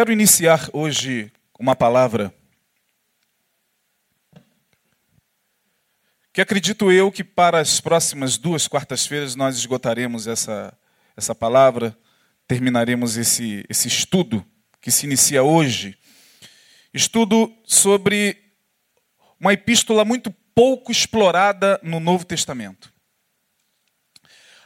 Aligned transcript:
Quero 0.00 0.12
iniciar 0.12 0.70
hoje 0.72 1.30
uma 1.58 1.76
palavra 1.76 2.34
que 6.32 6.40
acredito 6.40 6.90
eu 6.90 7.12
que 7.12 7.22
para 7.22 7.60
as 7.60 7.82
próximas 7.82 8.38
duas 8.38 8.66
quartas-feiras 8.66 9.34
nós 9.34 9.56
esgotaremos 9.56 10.26
essa, 10.26 10.72
essa 11.14 11.34
palavra, 11.34 11.94
terminaremos 12.48 13.18
esse, 13.18 13.62
esse 13.68 13.88
estudo 13.88 14.42
que 14.80 14.90
se 14.90 15.04
inicia 15.04 15.42
hoje. 15.42 15.98
Estudo 16.94 17.54
sobre 17.66 18.54
uma 19.38 19.52
epístola 19.52 20.02
muito 20.02 20.30
pouco 20.54 20.90
explorada 20.90 21.78
no 21.82 22.00
Novo 22.00 22.24
Testamento. 22.24 22.90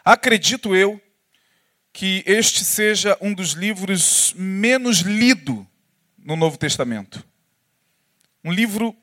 Acredito 0.05 0.76
eu 0.76 1.02
que 1.95 2.24
este 2.26 2.64
seja 2.64 3.16
um 3.20 3.32
dos 3.32 3.52
livros 3.52 4.34
menos 4.37 4.98
lido 4.98 5.64
no 6.18 6.34
Novo 6.34 6.59
Testamento. 6.59 7.24
Um 8.42 8.51
livro, 8.51 8.95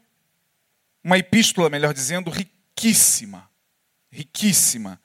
uma 1.02 1.18
epístola, 1.18 1.70
melhor 1.70 1.94
dizendo, 1.94 2.30
riquíssima, 2.30 3.50
riquíssima, 4.12 5.02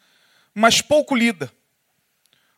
mas 0.52 0.82
pouco 0.82 1.14
lida. 1.14 1.50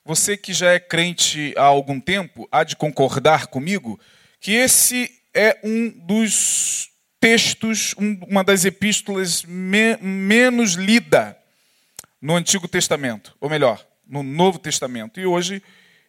Você 0.03 0.35
que 0.35 0.55
já 0.55 0.73
é 0.73 0.81
crente 0.81 1.53
há 1.59 1.65
algum 1.65 2.01
tempo 2.01 2.49
há 2.51 2.65
de 2.65 2.75
concordar 2.75 3.49
comigo 3.49 4.01
que 4.41 4.53
esse 4.53 5.23
é 5.35 5.61
um 5.63 5.91
dos 5.91 6.91
textos, 7.21 7.95
uma 7.99 8.43
das 8.43 8.65
epístolas 8.65 9.45
me, 9.45 9.99
menos 9.99 10.73
lida 10.73 11.37
no 12.19 12.35
Antigo 12.35 12.67
Testamento, 12.67 13.37
ou 13.39 13.51
melhor, 13.51 13.87
no 14.09 14.23
Novo 14.23 14.59
Testamento. 14.59 15.21
E 15.21 15.27
hoje 15.27 15.63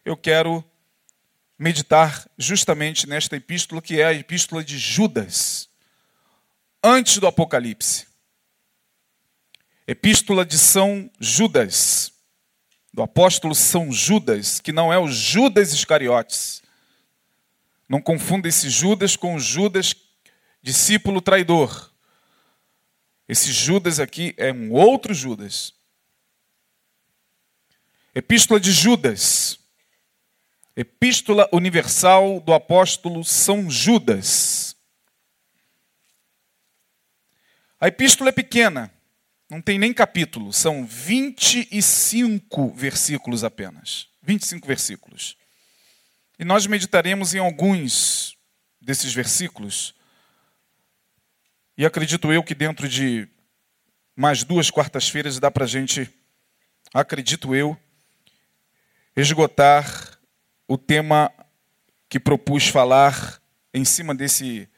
eu 0.04 0.16
quero 0.16 0.64
meditar 1.58 2.26
justamente 2.38 3.06
nesta 3.06 3.36
epístola, 3.36 3.82
que 3.82 4.00
é 4.00 4.06
a 4.06 4.14
epístola 4.14 4.64
de 4.64 4.78
Judas, 4.78 5.68
antes 6.82 7.18
do 7.18 7.26
Apocalipse. 7.26 8.06
Epístola 9.86 10.46
de 10.46 10.56
São 10.56 11.10
Judas, 11.20 12.12
do 12.94 13.02
apóstolo 13.02 13.54
São 13.54 13.92
Judas, 13.92 14.60
que 14.60 14.72
não 14.72 14.92
é 14.92 14.98
o 14.98 15.08
Judas 15.08 15.72
Iscariotes. 15.72 16.62
Não 17.88 18.00
confunda 18.00 18.48
esse 18.48 18.70
Judas 18.70 19.16
com 19.16 19.34
o 19.34 19.40
Judas, 19.40 19.94
discípulo 20.62 21.20
traidor. 21.20 21.92
Esse 23.28 23.52
Judas 23.52 24.00
aqui 24.00 24.32
é 24.36 24.52
um 24.52 24.72
outro 24.72 25.12
Judas. 25.12 25.74
Epístola 28.14 28.58
de 28.58 28.72
Judas. 28.72 29.58
Epístola 30.74 31.48
Universal 31.52 32.40
do 32.40 32.52
Apóstolo 32.52 33.24
São 33.24 33.70
Judas. 33.70 34.74
A 37.80 37.88
epístola 37.88 38.28
é 38.28 38.32
pequena, 38.32 38.92
não 39.48 39.62
tem 39.62 39.78
nem 39.78 39.92
capítulo, 39.92 40.52
são 40.52 40.84
25 40.84 42.74
versículos 42.74 43.42
apenas. 43.42 44.08
25 44.22 44.66
versículos. 44.66 45.36
E 46.38 46.44
nós 46.44 46.66
meditaremos 46.66 47.34
em 47.34 47.38
alguns 47.38 48.36
desses 48.80 49.14
versículos. 49.14 49.94
E 51.76 51.86
acredito 51.86 52.32
eu 52.32 52.42
que 52.42 52.54
dentro 52.54 52.88
de 52.88 53.28
mais 54.14 54.44
duas 54.44 54.70
quartas-feiras 54.70 55.38
dá 55.38 55.50
para 55.50 55.64
a 55.64 55.68
gente, 55.68 56.08
acredito 56.92 57.54
eu, 57.54 57.78
esgotar 59.16 60.18
o 60.68 60.78
tema 60.78 61.32
que 62.08 62.20
propus 62.20 62.68
falar 62.68 63.40
em 63.72 63.84
cima 63.84 64.14
desse, 64.14 64.68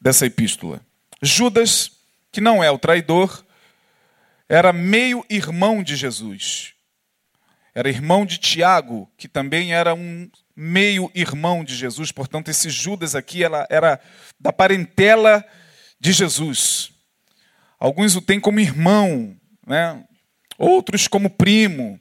dessa 0.00 0.26
epístola. 0.26 0.80
Judas, 1.22 1.92
que 2.30 2.40
não 2.40 2.62
é 2.62 2.70
o 2.70 2.78
traidor, 2.78 3.44
era 4.48 4.72
meio 4.72 5.24
irmão 5.28 5.82
de 5.82 5.96
Jesus. 5.96 6.74
Era 7.74 7.88
irmão 7.88 8.24
de 8.24 8.38
Tiago, 8.38 9.10
que 9.16 9.28
também 9.28 9.72
era 9.72 9.94
um 9.94 10.28
meio 10.56 11.10
irmão 11.14 11.62
de 11.62 11.76
Jesus. 11.76 12.10
Portanto, 12.10 12.48
esse 12.48 12.70
Judas 12.70 13.14
aqui 13.14 13.44
ela 13.44 13.66
era 13.70 14.00
da 14.40 14.52
parentela 14.52 15.44
de 16.00 16.12
Jesus. 16.12 16.90
Alguns 17.78 18.16
o 18.16 18.20
têm 18.20 18.40
como 18.40 18.58
irmão, 18.58 19.36
né? 19.64 20.04
outros 20.58 21.06
como 21.06 21.30
primo 21.30 22.00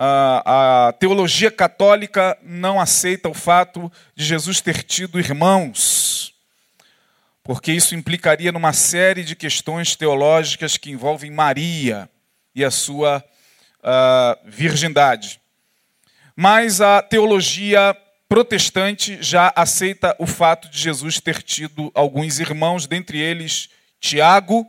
a, 0.00 0.86
a 0.88 0.92
teologia 0.92 1.50
católica 1.50 2.38
não 2.40 2.80
aceita 2.80 3.28
o 3.28 3.34
fato 3.34 3.90
de 4.14 4.24
Jesus 4.24 4.60
ter 4.60 4.84
tido 4.84 5.18
irmãos, 5.18 6.32
porque 7.42 7.72
isso 7.72 7.96
implicaria 7.96 8.52
numa 8.52 8.72
série 8.72 9.24
de 9.24 9.34
questões 9.34 9.96
teológicas 9.96 10.76
que 10.76 10.92
envolvem 10.92 11.32
Maria 11.32 12.08
e 12.54 12.64
a 12.64 12.70
sua 12.70 13.24
uh, 13.80 14.48
virgindade. 14.48 15.40
Mas 16.36 16.80
a 16.80 17.02
teologia 17.02 17.96
protestante 18.28 19.20
já 19.20 19.52
aceita 19.56 20.14
o 20.20 20.28
fato 20.28 20.68
de 20.68 20.78
Jesus 20.78 21.18
ter 21.18 21.42
tido 21.42 21.90
alguns 21.92 22.38
irmãos, 22.38 22.86
dentre 22.86 23.18
eles 23.18 23.68
Tiago 24.00 24.64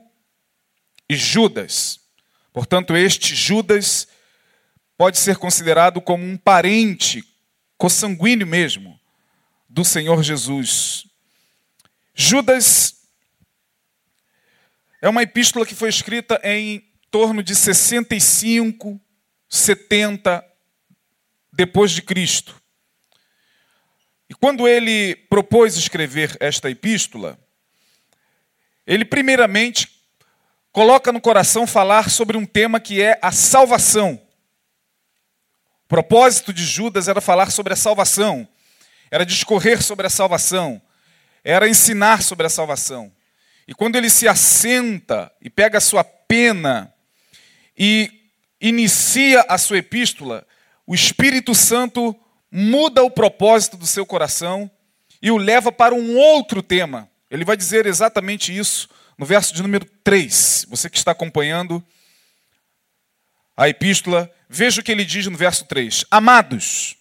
e 1.07 1.15
Judas. 1.15 1.99
Portanto, 2.51 2.97
este 2.97 3.35
Judas 3.35 4.07
pode 4.99 5.17
ser 5.17 5.37
considerado 5.37 6.01
como 6.01 6.25
um 6.25 6.35
parente, 6.35 7.23
consanguíneo 7.77 8.45
mesmo, 8.45 8.99
do 9.69 9.85
Senhor 9.85 10.21
Jesus. 10.21 11.05
Judas 12.13 12.97
é 15.01 15.07
uma 15.07 15.23
epístola 15.23 15.65
que 15.65 15.73
foi 15.73 15.87
escrita 15.87 16.37
em 16.43 16.85
torno 17.09 17.41
de 17.41 17.55
65, 17.55 18.99
70 19.47 20.45
depois 21.53 21.91
de 21.91 22.01
Cristo. 22.01 22.61
E 24.29 24.33
quando 24.33 24.67
ele 24.67 25.15
propôs 25.29 25.77
escrever 25.77 26.35
esta 26.41 26.69
epístola, 26.69 27.39
ele 28.85 29.05
primeiramente 29.05 30.03
coloca 30.73 31.13
no 31.13 31.21
coração 31.21 31.65
falar 31.65 32.09
sobre 32.09 32.35
um 32.35 32.45
tema 32.45 32.81
que 32.81 33.01
é 33.01 33.17
a 33.21 33.31
salvação. 33.31 34.27
O 35.89 35.97
propósito 35.97 36.53
de 36.53 36.63
Judas 36.63 37.07
era 37.07 37.19
falar 37.19 37.49
sobre 37.49 37.73
a 37.73 37.75
salvação, 37.75 38.47
era 39.09 39.25
discorrer 39.25 39.81
sobre 39.81 40.05
a 40.05 40.09
salvação, 40.09 40.79
era 41.43 41.67
ensinar 41.67 42.21
sobre 42.21 42.45
a 42.45 42.49
salvação. 42.49 43.11
E 43.67 43.73
quando 43.73 43.95
ele 43.95 44.07
se 44.07 44.27
assenta 44.27 45.31
e 45.41 45.49
pega 45.49 45.79
a 45.79 45.81
sua 45.81 46.03
pena 46.03 46.93
e 47.75 48.11
inicia 48.61 49.43
a 49.49 49.57
sua 49.57 49.79
epístola, 49.79 50.45
o 50.85 50.93
Espírito 50.93 51.55
Santo 51.55 52.15
muda 52.51 53.01
o 53.01 53.09
propósito 53.09 53.75
do 53.75 53.87
seu 53.87 54.05
coração 54.05 54.69
e 55.19 55.31
o 55.31 55.37
leva 55.37 55.71
para 55.71 55.95
um 55.95 56.15
outro 56.15 56.61
tema. 56.61 57.09
Ele 57.31 57.43
vai 57.43 57.57
dizer 57.57 57.87
exatamente 57.87 58.55
isso 58.55 58.87
no 59.17 59.25
verso 59.25 59.55
de 59.55 59.63
número 59.63 59.85
3. 60.03 60.67
Você 60.69 60.87
que 60.87 60.97
está 60.99 61.13
acompanhando 61.13 61.83
a 63.57 63.67
epístola, 63.67 64.31
veja 64.49 64.81
o 64.81 64.83
que 64.83 64.91
ele 64.91 65.05
diz 65.05 65.27
no 65.27 65.37
verso 65.37 65.65
3: 65.65 66.05
Amados, 66.09 66.97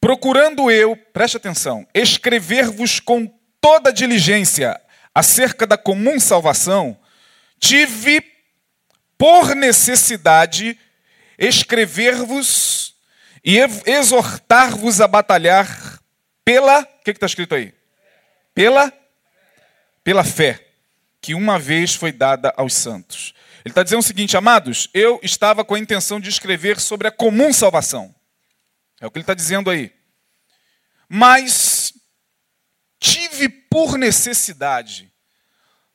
procurando 0.00 0.70
eu, 0.70 0.94
preste 0.94 1.36
atenção, 1.36 1.86
escrever-vos 1.94 3.00
com 3.00 3.26
toda 3.60 3.92
diligência 3.92 4.78
acerca 5.14 5.66
da 5.66 5.78
comum 5.78 6.20
salvação, 6.20 6.98
tive 7.58 8.22
por 9.16 9.54
necessidade 9.54 10.78
escrever-vos 11.38 12.94
e 13.44 13.58
exortar-vos 13.86 15.00
a 15.00 15.08
batalhar 15.08 16.00
pela. 16.44 16.80
O 16.80 17.04
que 17.04 17.10
está 17.10 17.26
escrito 17.26 17.54
aí? 17.54 17.74
Pela? 18.54 18.92
Pela 20.02 20.24
fé, 20.24 20.66
que 21.20 21.34
uma 21.34 21.58
vez 21.58 21.94
foi 21.94 22.12
dada 22.12 22.52
aos 22.56 22.74
santos. 22.74 23.33
Ele 23.64 23.72
está 23.72 23.82
dizendo 23.82 24.00
o 24.00 24.02
seguinte, 24.02 24.36
amados, 24.36 24.90
eu 24.92 25.18
estava 25.22 25.64
com 25.64 25.74
a 25.74 25.78
intenção 25.78 26.20
de 26.20 26.28
escrever 26.28 26.78
sobre 26.78 27.08
a 27.08 27.10
comum 27.10 27.50
salvação. 27.50 28.14
É 29.00 29.06
o 29.06 29.10
que 29.10 29.18
ele 29.18 29.22
está 29.22 29.32
dizendo 29.32 29.70
aí. 29.70 29.90
Mas 31.08 31.94
tive 33.00 33.48
por 33.48 33.96
necessidade, 33.96 35.10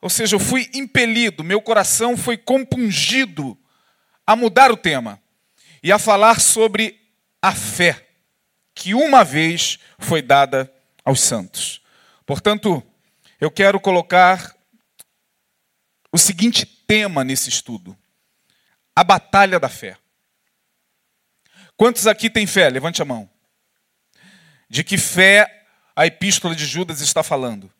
ou 0.00 0.10
seja, 0.10 0.34
eu 0.34 0.40
fui 0.40 0.68
impelido, 0.74 1.44
meu 1.44 1.60
coração 1.60 2.16
foi 2.16 2.36
compungido 2.36 3.56
a 4.26 4.34
mudar 4.34 4.72
o 4.72 4.76
tema 4.76 5.20
e 5.82 5.92
a 5.92 5.98
falar 5.98 6.40
sobre 6.40 7.00
a 7.40 7.54
fé 7.54 8.08
que 8.74 8.94
uma 8.94 9.22
vez 9.24 9.78
foi 9.98 10.22
dada 10.22 10.72
aos 11.04 11.20
santos. 11.20 11.82
Portanto, 12.26 12.82
eu 13.40 13.50
quero 13.50 13.78
colocar 13.78 14.56
o 16.12 16.18
seguinte 16.18 16.66
tema 16.90 17.22
nesse 17.22 17.48
estudo: 17.48 17.96
a 18.96 19.04
batalha 19.04 19.60
da 19.60 19.68
fé. 19.68 19.96
Quantos 21.76 22.08
aqui 22.08 22.28
têm 22.28 22.48
fé? 22.48 22.68
Levante 22.68 23.00
a 23.00 23.04
mão. 23.04 23.30
de 24.68 24.82
que 24.82 24.98
fé 24.98 25.66
a 25.94 26.04
epístola 26.06 26.54
de 26.54 26.66
Judas 26.66 27.00
está 27.00 27.22
falando. 27.22 27.72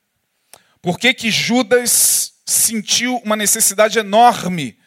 Por 0.81 0.99
que, 0.99 1.13
que 1.13 1.31
Judas 1.31 2.35
sentiu 2.47 3.17
uma 3.25 3.37
necessidade 3.37 3.99
enorme, 3.99 4.79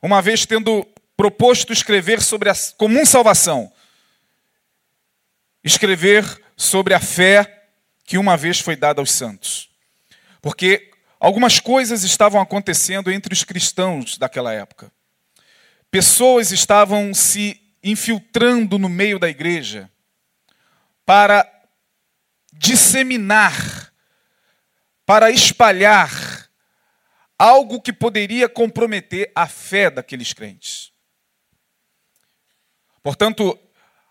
uma 0.00 0.20
vez 0.22 0.46
tendo 0.46 0.86
proposto 1.16 1.72
escrever 1.72 2.22
sobre 2.22 2.48
a 2.48 2.54
comum 2.76 3.04
salvação, 3.04 3.72
escrever 5.62 6.42
sobre 6.56 6.94
a 6.94 7.00
fé 7.00 7.68
que 8.04 8.18
uma 8.18 8.36
vez 8.36 8.60
foi 8.60 8.76
dada 8.76 9.00
aos 9.00 9.12
santos. 9.12 9.70
Porque 10.42 10.93
algumas 11.24 11.58
coisas 11.58 12.04
estavam 12.04 12.38
acontecendo 12.38 13.10
entre 13.10 13.32
os 13.32 13.44
cristãos 13.44 14.18
daquela 14.18 14.52
época. 14.52 14.92
Pessoas 15.90 16.52
estavam 16.52 17.14
se 17.14 17.58
infiltrando 17.82 18.78
no 18.78 18.90
meio 18.90 19.18
da 19.18 19.26
igreja 19.26 19.90
para 21.06 21.50
disseminar, 22.52 23.90
para 25.06 25.30
espalhar 25.30 26.10
algo 27.38 27.80
que 27.80 27.92
poderia 27.92 28.46
comprometer 28.46 29.32
a 29.34 29.46
fé 29.46 29.88
daqueles 29.88 30.34
crentes. 30.34 30.92
Portanto, 33.02 33.58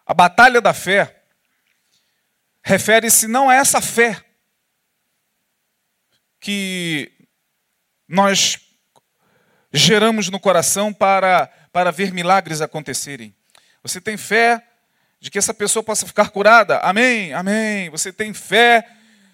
a 0.04 0.16
batalha 0.16 0.60
da 0.60 0.74
fé 0.74 1.24
refere-se 2.64 3.28
não 3.28 3.52
a 3.52 3.56
essa 3.56 3.80
fé 3.82 4.23
que 6.44 7.10
nós 8.06 8.60
geramos 9.72 10.30
no 10.30 10.38
coração 10.38 10.92
para, 10.92 11.48
para 11.72 11.90
ver 11.90 12.12
milagres 12.12 12.60
acontecerem. 12.60 13.34
Você 13.82 14.02
tem 14.02 14.18
fé 14.18 14.62
de 15.22 15.32
que 15.32 15.38
essa 15.38 15.54
pessoa 15.54 15.82
possa 15.82 16.06
ficar 16.06 16.32
curada? 16.32 16.80
Amém, 16.80 17.32
amém. 17.34 17.90
Você 17.92 18.12
tem 18.12 18.34
fé 18.34 18.86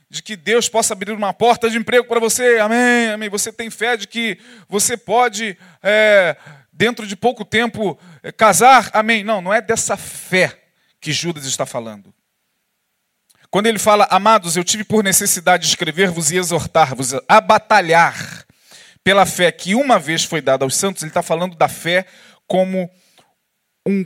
de 0.08 0.22
que 0.22 0.36
Deus 0.36 0.70
possa 0.70 0.94
abrir 0.94 1.12
uma 1.12 1.34
porta 1.34 1.68
de 1.68 1.80
emprego 1.80 2.08
para 2.08 2.20
você? 2.20 2.60
Amém, 2.60 3.10
amém. 3.10 3.28
Você 3.28 3.52
tem 3.52 3.72
fé 3.72 3.98
de 3.98 4.08
que 4.08 4.38
você 4.68 4.96
pode, 4.96 5.58
é, 5.82 6.38
dentro 6.72 7.08
de 7.08 7.16
pouco 7.16 7.44
tempo, 7.44 8.00
é, 8.22 8.32
casar? 8.32 8.92
Amém. 8.94 9.24
Não, 9.24 9.42
não 9.42 9.52
é 9.52 9.62
dessa 9.62 9.98
fé 9.98 10.62
que 11.02 11.12
Judas 11.12 11.46
está 11.46 11.66
falando. 11.66 12.14
Quando 13.51 13.66
ele 13.66 13.80
fala, 13.80 14.07
amados, 14.12 14.56
eu 14.56 14.63
tive 14.63 14.84
por 14.84 15.04
necessidade 15.04 15.63
de 15.63 15.69
escrever-vos 15.69 16.31
e 16.31 16.38
exortar-vos 16.38 17.13
a 17.28 17.42
batalhar 17.42 18.46
pela 19.04 19.25
fé 19.25 19.51
que 19.51 19.74
uma 19.74 19.98
vez 19.98 20.24
foi 20.24 20.40
dada 20.40 20.63
aos 20.63 20.75
santos, 20.75 21.01
ele 21.01 21.10
está 21.10 21.24
falando 21.24 21.56
da 21.56 21.68
fé 21.68 22.06
como 22.46 22.90
um 23.88 24.06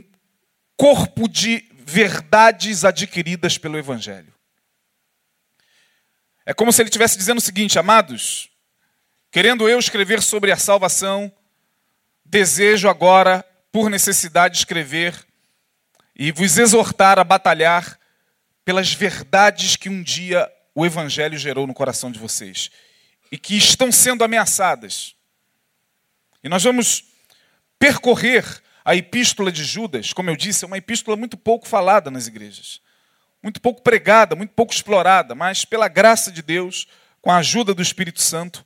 corpo 0.76 1.28
de 1.28 1.68
verdades 1.84 2.84
adquiridas 2.84 3.58
pelo 3.58 3.76
Evangelho. 3.76 4.32
É 6.46 6.54
como 6.54 6.72
se 6.72 6.80
ele 6.80 6.88
estivesse 6.88 7.18
dizendo 7.18 7.38
o 7.38 7.42
seguinte, 7.42 7.78
amados, 7.78 8.48
querendo 9.30 9.68
eu 9.68 9.78
escrever 9.78 10.22
sobre 10.22 10.52
a 10.52 10.56
salvação, 10.56 11.30
desejo 12.24 12.88
agora, 12.88 13.44
por 13.70 13.90
necessidade, 13.90 14.56
escrever 14.56 15.14
e 16.16 16.32
vos 16.32 16.56
exortar 16.56 17.18
a 17.18 17.24
batalhar 17.24 17.98
pelas 18.64 18.92
verdades 18.92 19.76
que 19.76 19.88
um 19.88 20.02
dia 20.02 20.50
o 20.74 20.84
Evangelho 20.84 21.38
gerou 21.38 21.66
no 21.66 21.74
coração 21.74 22.10
de 22.10 22.18
vocês 22.18 22.70
e 23.30 23.38
que 23.38 23.56
estão 23.56 23.92
sendo 23.92 24.24
ameaçadas. 24.24 25.14
E 26.42 26.48
nós 26.48 26.62
vamos 26.62 27.04
percorrer 27.78 28.62
a 28.84 28.94
epístola 28.94 29.50
de 29.50 29.64
Judas, 29.64 30.12
como 30.12 30.30
eu 30.30 30.36
disse, 30.36 30.64
é 30.64 30.66
uma 30.66 30.78
epístola 30.78 31.16
muito 31.16 31.36
pouco 31.36 31.66
falada 31.66 32.10
nas 32.10 32.26
igrejas, 32.26 32.80
muito 33.42 33.60
pouco 33.60 33.82
pregada, 33.82 34.36
muito 34.36 34.52
pouco 34.52 34.72
explorada, 34.72 35.34
mas 35.34 35.64
pela 35.64 35.88
graça 35.88 36.30
de 36.30 36.42
Deus, 36.42 36.86
com 37.22 37.30
a 37.30 37.38
ajuda 37.38 37.72
do 37.72 37.82
Espírito 37.82 38.20
Santo, 38.20 38.64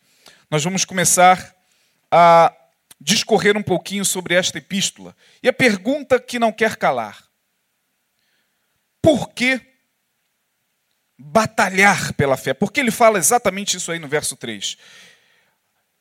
nós 0.50 0.64
vamos 0.64 0.84
começar 0.84 1.54
a 2.10 2.52
discorrer 3.00 3.56
um 3.56 3.62
pouquinho 3.62 4.04
sobre 4.04 4.34
esta 4.34 4.58
epístola. 4.58 5.14
E 5.42 5.48
a 5.48 5.52
pergunta 5.52 6.18
que 6.18 6.38
não 6.38 6.50
quer 6.50 6.76
calar: 6.76 7.24
por 9.00 9.30
que 9.30 9.67
batalhar 11.18 12.12
pela 12.14 12.36
fé? 12.36 12.54
Porque 12.54 12.78
ele 12.78 12.90
fala 12.90 13.18
exatamente 13.18 13.76
isso 13.76 13.90
aí 13.90 13.98
no 13.98 14.06
verso 14.06 14.36
3. 14.36 14.76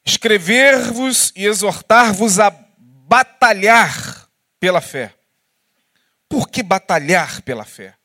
Escrever-vos 0.06 1.34
e 1.36 1.46
exortar-vos 1.46 2.40
a 2.40 2.50
batalhar 2.80 4.30
pela 4.60 4.80
fé. 4.80 5.14
Por 6.30 6.50
que 6.50 6.62
batalhar 6.62 7.42
pela 7.42 7.66
fé? 7.66 7.96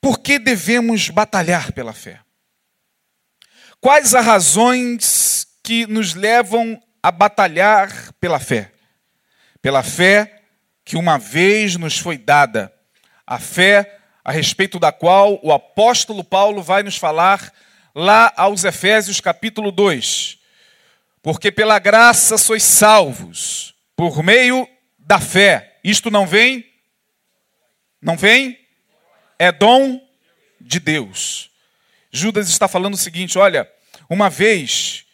Por 0.00 0.18
que 0.18 0.38
devemos 0.38 1.08
batalhar 1.10 1.72
pela 1.72 1.92
fé? 1.92 2.20
Quais 3.80 4.14
as 4.14 4.24
razões 4.24 5.46
que 5.62 5.86
nos 5.86 6.14
levam 6.14 6.80
a 7.02 7.10
batalhar 7.10 8.12
pela 8.14 8.40
fé? 8.40 8.72
Pela 9.60 9.82
fé 9.82 10.42
que 10.84 10.96
uma 10.96 11.18
vez 11.18 11.76
nos 11.76 11.98
foi 11.98 12.18
dada, 12.18 12.72
a 13.26 13.38
fé 13.38 14.01
a 14.24 14.32
respeito 14.32 14.78
da 14.78 14.92
qual 14.92 15.38
o 15.42 15.52
apóstolo 15.52 16.22
Paulo 16.22 16.62
vai 16.62 16.82
nos 16.82 16.96
falar 16.96 17.52
lá 17.94 18.32
aos 18.36 18.64
Efésios 18.64 19.20
capítulo 19.20 19.70
2 19.72 20.42
porque 21.22 21.52
pela 21.52 21.78
graça 21.78 22.36
sois 22.36 22.64
salvos, 22.64 23.74
por 23.94 24.22
meio 24.22 24.68
da 24.98 25.20
fé. 25.20 25.78
Isto 25.84 26.10
não 26.10 26.26
vem? 26.26 26.66
Não 28.00 28.16
vem? 28.16 28.58
É 29.38 29.52
dom 29.52 30.00
de 30.60 30.80
Deus. 30.80 31.50
Judas 32.10 32.48
está 32.48 32.66
falando 32.66 32.94
o 32.94 32.98
seguinte: 32.98 33.38
olha, 33.38 33.70
uma 34.10 34.28
vez 34.28 35.06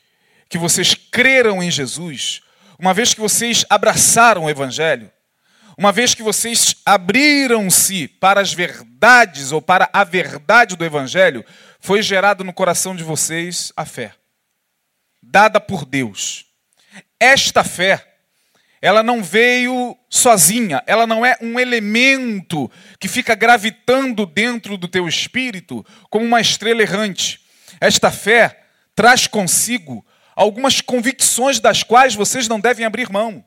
que 0.49 0.57
vocês 0.57 0.95
creram 0.95 1.63
em 1.63 1.71
Jesus, 1.71 2.41
uma 2.79 2.95
vez 2.95 3.13
que 3.13 3.21
vocês 3.21 3.67
abraçaram 3.69 4.45
o 4.45 4.51
Evangelho, 4.51 5.13
uma 5.79 5.93
vez 5.93 6.13
que 6.13 6.23
vocês 6.23 6.75
abriram-se 6.85 8.09
para 8.09 8.43
as 8.43 8.53
verdades 8.53 9.53
ou 9.53 9.63
para 9.63 9.89
a 9.93 10.05
verdade 10.05 10.77
do 10.77 10.85
Evangelho, 10.85 11.43
foi 11.81 12.03
gerado 12.03 12.45
no 12.45 12.53
coração 12.53 12.95
de 12.95 13.03
vocês 13.03 13.73
a 13.75 13.87
fé 13.87 14.13
dada 15.31 15.61
por 15.61 15.85
Deus. 15.85 16.47
Esta 17.21 17.63
fé, 17.63 18.05
ela 18.81 19.03
não 19.03 19.23
veio 19.23 19.97
sozinha, 20.09 20.83
ela 20.87 21.07
não 21.07 21.25
é 21.25 21.37
um 21.41 21.59
elemento 21.59 22.71
que 22.99 23.09
fica 23.09 23.35
gravitando 23.35 24.25
dentro 24.25 24.77
do 24.77 24.89
teu 24.89 25.07
espírito 25.07 25.85
como 26.11 26.25
uma 26.25 26.41
estrela 26.41 26.83
errante. 26.83 27.41
Esta 27.81 28.11
fé 28.11 28.65
traz 28.95 29.27
consigo 29.27 30.05
algumas 30.35 30.81
convicções 30.81 31.61
das 31.61 31.83
quais 31.83 32.15
vocês 32.15 32.49
não 32.49 32.61
devem 32.61 32.87
abrir 32.87 33.11
mão. 33.11 33.45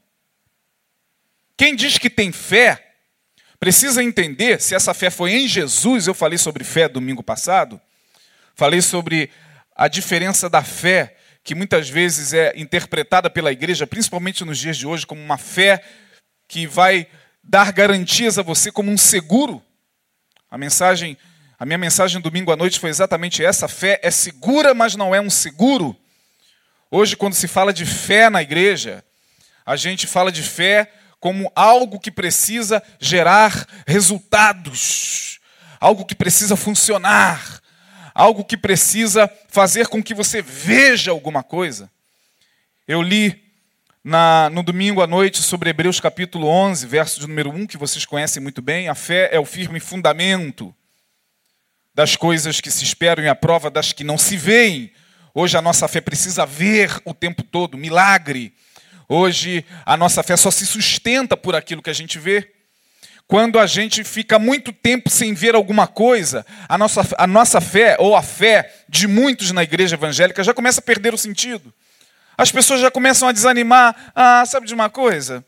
Quem 1.62 1.76
diz 1.76 2.00
que 2.00 2.10
tem 2.10 2.32
fé, 2.32 2.94
precisa 3.60 4.04
entender 4.04 4.60
se 4.60 4.74
essa 4.74 4.96
fé 4.96 5.12
foi 5.12 5.34
em 5.34 5.48
Jesus. 5.48 6.08
Eu 6.08 6.14
falei 6.16 6.40
sobre 6.40 6.64
fé 6.64 6.90
domingo 6.90 7.22
passado, 7.22 7.80
falei 8.56 8.82
sobre 8.82 9.30
a 9.76 9.88
diferença 9.88 10.50
da 10.50 10.64
fé 10.64 11.16
que 11.44 11.54
muitas 11.54 11.88
vezes 11.88 12.34
é 12.34 12.52
interpretada 12.56 13.30
pela 13.30 13.52
igreja, 13.52 13.86
principalmente 13.86 14.44
nos 14.44 14.58
dias 14.58 14.76
de 14.76 14.88
hoje, 14.88 15.06
como 15.06 15.22
uma 15.22 15.38
fé 15.38 15.84
que 16.48 16.66
vai 16.66 17.06
dar 17.44 17.72
garantias 17.72 18.40
a 18.40 18.42
você 18.42 18.72
como 18.72 18.90
um 18.90 18.98
seguro. 18.98 19.62
A 20.50 20.58
mensagem, 20.58 21.16
a 21.60 21.64
minha 21.64 21.78
mensagem 21.78 22.20
domingo 22.20 22.52
à 22.52 22.56
noite 22.56 22.80
foi 22.80 22.90
exatamente 22.90 23.46
essa: 23.46 23.68
fé 23.68 24.00
é 24.02 24.10
segura, 24.10 24.74
mas 24.74 24.96
não 24.96 25.14
é 25.14 25.22
um 25.22 25.30
seguro. 25.30 25.96
Hoje, 26.90 27.16
quando 27.16 27.36
se 27.36 27.48
fala 27.48 27.72
de 27.72 27.86
fé 27.86 28.32
na 28.32 28.42
igreja, 28.42 29.06
a 29.64 29.76
gente 29.76 30.08
fala 30.08 30.32
de 30.32 30.42
fé 30.42 30.92
como 31.22 31.52
algo 31.56 32.00
que 32.00 32.10
precisa 32.10 32.82
gerar 33.00 33.68
resultados, 33.86 35.40
algo 35.80 36.04
que 36.04 36.16
precisa 36.16 36.56
funcionar, 36.56 37.62
algo 38.14 38.44
que 38.44 38.58
precisa 38.58 39.32
fazer 39.48 39.88
com 39.88 40.02
que 40.02 40.16
você 40.16 40.42
veja 40.42 41.12
alguma 41.12 41.44
coisa. 41.44 41.90
Eu 42.88 43.04
li 43.04 43.40
na, 44.04 44.50
no 44.50 44.64
domingo 44.64 45.00
à 45.00 45.06
noite 45.06 45.44
sobre 45.44 45.70
Hebreus 45.70 46.00
capítulo 46.00 46.48
11, 46.48 46.88
verso 46.88 47.20
de 47.20 47.28
número 47.28 47.52
1, 47.52 47.68
que 47.68 47.78
vocês 47.78 48.04
conhecem 48.04 48.42
muito 48.42 48.60
bem. 48.60 48.90
A 48.90 48.96
fé 48.96 49.30
é 49.32 49.40
o 49.40 49.46
firme 49.46 49.80
fundamento 49.80 50.76
das 51.94 52.16
coisas 52.16 52.60
que 52.60 52.72
se 52.72 52.84
esperam 52.84 53.24
e 53.24 53.30
a 53.30 53.36
prova 53.36 53.70
das 53.70 53.94
que 53.94 54.04
não 54.04 54.18
se 54.18 54.36
veem. 54.36 54.92
Hoje 55.36 55.56
a 55.56 55.62
nossa 55.62 55.88
fé 55.88 56.02
precisa 56.02 56.48
ver 56.48 57.00
o 57.06 57.14
tempo 57.14 57.44
todo, 57.44 57.78
milagre. 57.78 58.56
Hoje 59.14 59.66
a 59.86 59.98
nossa 59.98 60.24
fé 60.24 60.38
só 60.38 60.50
se 60.50 60.66
sustenta 60.66 61.36
por 61.36 61.54
aquilo 61.54 61.82
que 61.82 61.90
a 61.90 61.94
gente 61.94 62.18
vê. 62.18 62.50
Quando 63.28 63.60
a 63.60 63.68
gente 63.68 64.06
fica 64.06 64.40
muito 64.40 64.72
tempo 64.72 65.10
sem 65.10 65.34
ver 65.34 65.54
alguma 65.54 65.86
coisa, 65.86 66.46
a 66.70 66.78
nossa, 66.78 67.02
a 67.18 67.28
nossa 67.28 67.60
fé, 67.60 67.98
ou 68.00 68.16
a 68.16 68.22
fé 68.22 68.74
de 68.88 69.08
muitos 69.08 69.52
na 69.52 69.64
igreja 69.64 69.98
evangélica, 69.98 70.42
já 70.42 70.54
começa 70.54 70.80
a 70.80 70.84
perder 70.84 71.14
o 71.14 71.18
sentido. 71.18 71.74
As 72.38 72.54
pessoas 72.54 72.80
já 72.80 72.90
começam 72.90 73.28
a 73.28 73.34
desanimar. 73.34 74.14
Ah, 74.16 74.46
sabe 74.46 74.66
de 74.66 74.74
uma 74.74 74.90
coisa? 74.90 75.46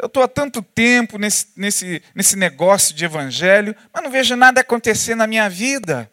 eu 0.00 0.06
estou 0.06 0.22
há 0.22 0.28
tanto 0.28 0.62
tempo 0.62 1.18
nesse, 1.18 1.48
nesse, 1.56 2.02
nesse 2.14 2.36
negócio 2.36 2.94
de 2.94 3.04
evangelho, 3.04 3.74
mas 3.92 4.02
não 4.02 4.12
vejo 4.12 4.36
nada 4.36 4.60
acontecer 4.60 5.16
na 5.16 5.26
minha 5.26 5.50
vida. 5.50 6.08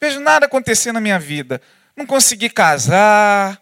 Vejo 0.00 0.20
nada 0.20 0.46
acontecer 0.46 0.92
na 0.92 1.00
minha 1.00 1.18
vida. 1.18 1.60
Não 1.96 2.06
consegui 2.06 2.48
casar, 2.48 3.60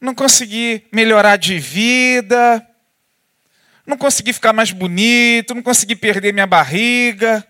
não 0.00 0.14
consegui 0.14 0.86
melhorar 0.90 1.36
de 1.36 1.58
vida, 1.58 2.66
não 3.86 3.98
consegui 3.98 4.32
ficar 4.32 4.52
mais 4.52 4.70
bonito, 4.70 5.54
não 5.54 5.62
consegui 5.62 5.94
perder 5.94 6.32
minha 6.32 6.46
barriga. 6.46 7.46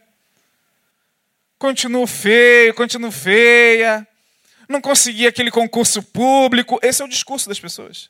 Continuo 1.59 2.07
feio, 2.07 2.75
continuo 2.75 3.13
feia. 3.13 4.07
Não 4.69 4.81
consegui 4.81 5.27
aquele 5.27 5.51
concurso 5.51 6.03
público. 6.03 6.79
Esse 6.83 7.03
é 7.03 7.05
o 7.05 7.09
discurso 7.09 7.49
das 7.49 7.61
pessoas. 7.61 8.09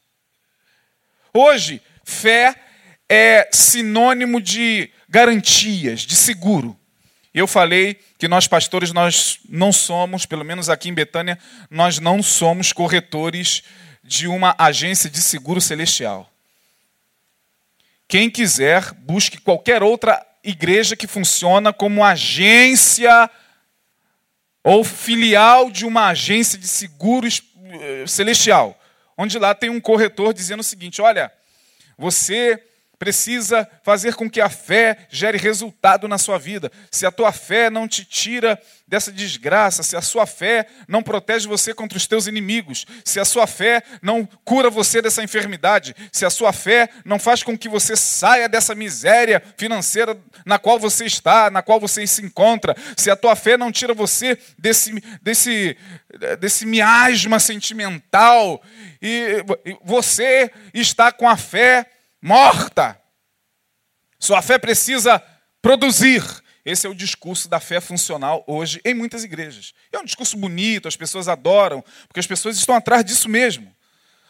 Hoje, 1.34 1.82
fé 2.04 2.54
é 3.08 3.48
sinônimo 3.52 4.40
de 4.40 4.90
garantias, 5.08 6.02
de 6.02 6.14
seguro. 6.14 6.78
Eu 7.32 7.46
falei 7.46 7.98
que 8.18 8.28
nós 8.28 8.46
pastores 8.46 8.92
nós 8.92 9.38
não 9.48 9.72
somos, 9.72 10.26
pelo 10.26 10.44
menos 10.44 10.68
aqui 10.68 10.88
em 10.88 10.94
Betânia, 10.94 11.38
nós 11.70 11.98
não 11.98 12.22
somos 12.22 12.72
corretores 12.72 13.62
de 14.02 14.26
uma 14.26 14.54
agência 14.58 15.08
de 15.10 15.20
seguro 15.20 15.60
celestial. 15.60 16.30
Quem 18.08 18.28
quiser, 18.28 18.92
busque 18.94 19.40
qualquer 19.40 19.82
outra 19.82 20.26
igreja 20.42 20.96
que 20.96 21.06
funciona 21.06 21.72
como 21.72 22.04
agência 22.04 23.30
ou 24.64 24.82
filial 24.82 25.70
de 25.70 25.86
uma 25.86 26.08
agência 26.08 26.58
de 26.58 26.66
seguro 26.66 27.28
eh, 27.28 28.04
celestial, 28.06 28.78
onde 29.16 29.38
lá 29.38 29.54
tem 29.54 29.70
um 29.70 29.80
corretor 29.80 30.34
dizendo 30.34 30.60
o 30.60 30.64
seguinte: 30.64 31.00
olha, 31.00 31.32
você 31.96 32.62
precisa 33.00 33.66
fazer 33.82 34.14
com 34.14 34.28
que 34.28 34.42
a 34.42 34.50
fé 34.50 35.06
gere 35.08 35.38
resultado 35.38 36.06
na 36.06 36.18
sua 36.18 36.38
vida. 36.38 36.70
Se 36.90 37.06
a 37.06 37.10
tua 37.10 37.32
fé 37.32 37.70
não 37.70 37.88
te 37.88 38.04
tira 38.04 38.60
dessa 38.86 39.10
desgraça, 39.10 39.82
se 39.82 39.96
a 39.96 40.02
sua 40.02 40.26
fé 40.26 40.66
não 40.86 41.02
protege 41.02 41.48
você 41.48 41.72
contra 41.72 41.96
os 41.96 42.06
teus 42.06 42.26
inimigos, 42.26 42.84
se 43.02 43.18
a 43.18 43.24
sua 43.24 43.46
fé 43.46 43.82
não 44.02 44.28
cura 44.44 44.68
você 44.68 45.00
dessa 45.00 45.24
enfermidade, 45.24 45.96
se 46.12 46.26
a 46.26 46.30
sua 46.30 46.52
fé 46.52 46.90
não 47.02 47.18
faz 47.18 47.42
com 47.42 47.56
que 47.56 47.70
você 47.70 47.96
saia 47.96 48.46
dessa 48.50 48.74
miséria 48.74 49.42
financeira 49.56 50.14
na 50.44 50.58
qual 50.58 50.78
você 50.78 51.06
está, 51.06 51.50
na 51.50 51.62
qual 51.62 51.80
você 51.80 52.06
se 52.06 52.22
encontra, 52.22 52.76
se 52.98 53.10
a 53.10 53.16
tua 53.16 53.34
fé 53.34 53.56
não 53.56 53.72
tira 53.72 53.94
você 53.94 54.36
desse, 54.58 55.02
desse, 55.22 55.74
desse 56.38 56.66
miasma 56.66 57.40
sentimental 57.40 58.62
e 59.00 59.42
você 59.82 60.50
está 60.74 61.10
com 61.10 61.26
a 61.26 61.38
fé 61.38 61.86
morta. 62.20 63.00
Sua 64.18 64.42
fé 64.42 64.58
precisa 64.58 65.22
produzir. 65.62 66.22
Esse 66.64 66.86
é 66.86 66.90
o 66.90 66.94
discurso 66.94 67.48
da 67.48 67.58
fé 67.58 67.80
funcional 67.80 68.44
hoje 68.46 68.80
em 68.84 68.94
muitas 68.94 69.24
igrejas. 69.24 69.72
É 69.90 69.98
um 69.98 70.04
discurso 70.04 70.36
bonito, 70.36 70.86
as 70.86 70.96
pessoas 70.96 71.26
adoram, 71.26 71.82
porque 72.06 72.20
as 72.20 72.26
pessoas 72.26 72.56
estão 72.56 72.74
atrás 72.74 73.04
disso 73.04 73.28
mesmo. 73.28 73.74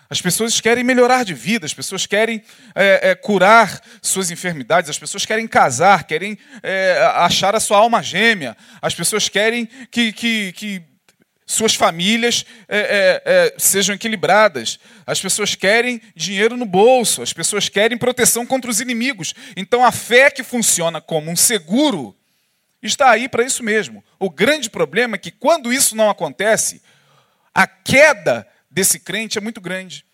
As 0.09 0.20
pessoas 0.20 0.61
querem 0.61 0.82
melhorar 0.82 1.25
de 1.25 1.35
vida, 1.35 1.64
as 1.64 1.73
pessoas 1.73 2.04
querem 2.04 2.42
é, 2.75 3.11
é, 3.11 3.14
curar 3.14 3.80
suas 4.02 4.30
enfermidades, 4.32 4.90
as 4.90 4.99
pessoas 4.99 5.25
querem 5.25 5.47
casar, 5.47 6.02
querem 6.02 6.37
é, 6.64 7.00
achar 7.14 7.54
a 7.54 7.61
sua 7.61 7.78
alma 7.78 8.02
gêmea, 8.02 8.56
as 8.82 8.92
pessoas 8.92 9.28
querem 9.28 9.66
que, 9.88 10.12
que, 10.12 10.52
que 10.52 10.89
suas 11.50 11.75
famílias 11.75 12.47
é, 12.69 12.78
é, 12.78 13.23
é, 13.25 13.54
sejam 13.59 13.95
equilibradas. 13.95 14.78
As 15.04 15.21
pessoas 15.21 15.57
querem 15.57 16.00
dinheiro 16.14 16.57
no 16.57 16.64
bolso, 16.64 17.23
as 17.23 17.33
pessoas 17.33 17.69
querem 17.69 17.99
proteção 17.99 18.47
contra 18.47 18.71
os 18.71 18.80
inimigos. 18.80 19.35
Então 19.57 19.85
a 19.85 19.90
fé 19.90 20.30
que 20.30 20.45
funciona 20.45 21.00
como 21.00 21.28
um 21.28 21.35
seguro 21.35 22.16
está 22.80 23.11
aí 23.11 23.28
para 23.28 23.42
isso 23.42 23.64
mesmo. 23.64 24.04
O 24.19 24.30
grande 24.30 24.71
problema 24.71 25.16
é 25.16 25.19
que 25.19 25.33
quando 25.33 25.73
isso 25.73 25.97
não 25.97 26.09
acontece, 26.09 26.80
a 27.52 27.66
queda 27.66 28.47
desse 28.71 29.00
crente 29.00 29.37
é 29.37 29.40
muito 29.40 29.61
grande. 29.61 30.07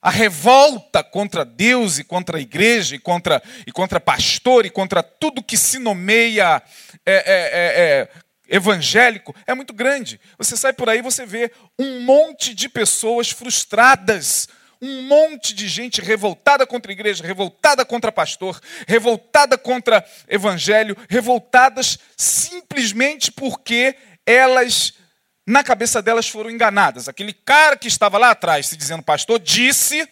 A 0.00 0.10
revolta 0.10 1.02
contra 1.02 1.44
Deus 1.44 1.98
e 1.98 2.04
contra 2.04 2.38
a 2.38 2.40
igreja 2.40 2.94
e 2.94 2.98
contra, 2.98 3.42
e 3.66 3.72
contra 3.72 3.98
pastor 3.98 4.66
e 4.66 4.70
contra 4.70 5.02
tudo 5.02 5.42
que 5.42 5.56
se 5.56 5.78
nomeia 5.78 6.62
é, 7.04 7.12
é, 7.12 7.22
é, 7.24 8.02
é 8.02 8.08
evangélico 8.54 9.34
é 9.46 9.54
muito 9.54 9.72
grande. 9.72 10.20
Você 10.38 10.56
sai 10.56 10.72
por 10.72 10.88
aí, 10.88 11.02
você 11.02 11.26
vê 11.26 11.50
um 11.76 12.00
monte 12.02 12.54
de 12.54 12.68
pessoas 12.68 13.30
frustradas, 13.30 14.48
um 14.80 15.02
monte 15.02 15.52
de 15.52 15.68
gente 15.68 16.00
revoltada 16.00 16.64
contra 16.64 16.92
a 16.92 16.94
igreja, 16.94 17.26
revoltada 17.26 17.84
contra 17.84 18.12
pastor, 18.12 18.60
revoltada 18.86 19.58
contra 19.58 20.06
evangelho, 20.28 20.96
revoltadas 21.08 21.98
simplesmente 22.16 23.32
porque 23.32 23.96
elas 24.24 24.94
na 25.46 25.62
cabeça 25.64 26.00
delas 26.00 26.28
foram 26.28 26.48
enganadas. 26.48 27.08
Aquele 27.08 27.32
cara 27.32 27.76
que 27.76 27.88
estava 27.88 28.18
lá 28.18 28.30
atrás 28.30 28.68
se 28.68 28.76
dizendo 28.76 29.02
pastor 29.02 29.40
disse, 29.40 30.08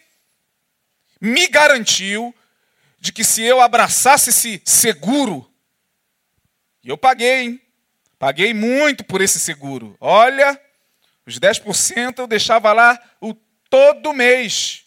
me 1.20 1.46
garantiu 1.46 2.34
de 2.98 3.12
que 3.12 3.22
se 3.22 3.42
eu 3.42 3.60
abraçasse 3.60 4.30
esse 4.30 4.60
seguro, 4.64 5.48
e 6.82 6.88
eu 6.88 6.98
paguei, 6.98 7.42
hein? 7.42 7.62
Paguei 8.22 8.54
muito 8.54 9.02
por 9.02 9.20
esse 9.20 9.40
seguro. 9.40 9.96
Olha, 9.98 10.56
os 11.26 11.40
10% 11.40 12.20
eu 12.20 12.28
deixava 12.28 12.72
lá 12.72 12.96
o 13.20 13.34
todo 13.68 14.12
mês, 14.12 14.84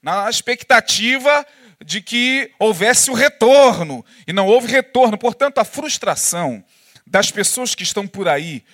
na 0.00 0.30
expectativa 0.30 1.44
de 1.84 2.00
que 2.00 2.54
houvesse 2.60 3.10
o 3.10 3.14
retorno. 3.14 4.06
E 4.28 4.32
não 4.32 4.46
houve 4.46 4.68
retorno. 4.68 5.18
Portanto, 5.18 5.58
a 5.58 5.64
frustração 5.64 6.64
das 7.04 7.32
pessoas 7.32 7.74
que 7.74 7.82
estão 7.82 8.06
por 8.06 8.28
aí 8.28 8.64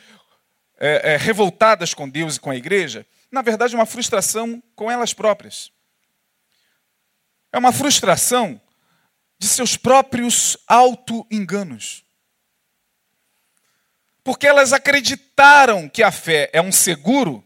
é, 0.78 1.14
é, 1.14 1.16
revoltadas 1.16 1.95
com 1.95 2.07
Deus 2.07 2.37
e 2.37 2.40
com 2.40 2.50
a 2.50 2.57
igreja, 2.57 3.07
na 3.33 3.40
verdade, 3.40 3.75
é 3.75 3.78
uma 3.78 3.87
frustração 3.87 4.62
com 4.76 4.90
elas 4.90 5.14
próprias. 5.14 5.73
É 7.50 7.57
uma 7.57 7.73
frustração 7.73 8.61
de 9.38 9.47
seus 9.47 9.78
próprios 9.78 10.59
auto-enganos 10.68 12.07
porque 14.28 14.47
elas 14.47 14.75
acreditaram 14.75 15.88
que 15.88 16.02
a 16.02 16.12
fé 16.12 16.50
é 16.52 16.61
um 16.61 16.70
seguro, 16.70 17.42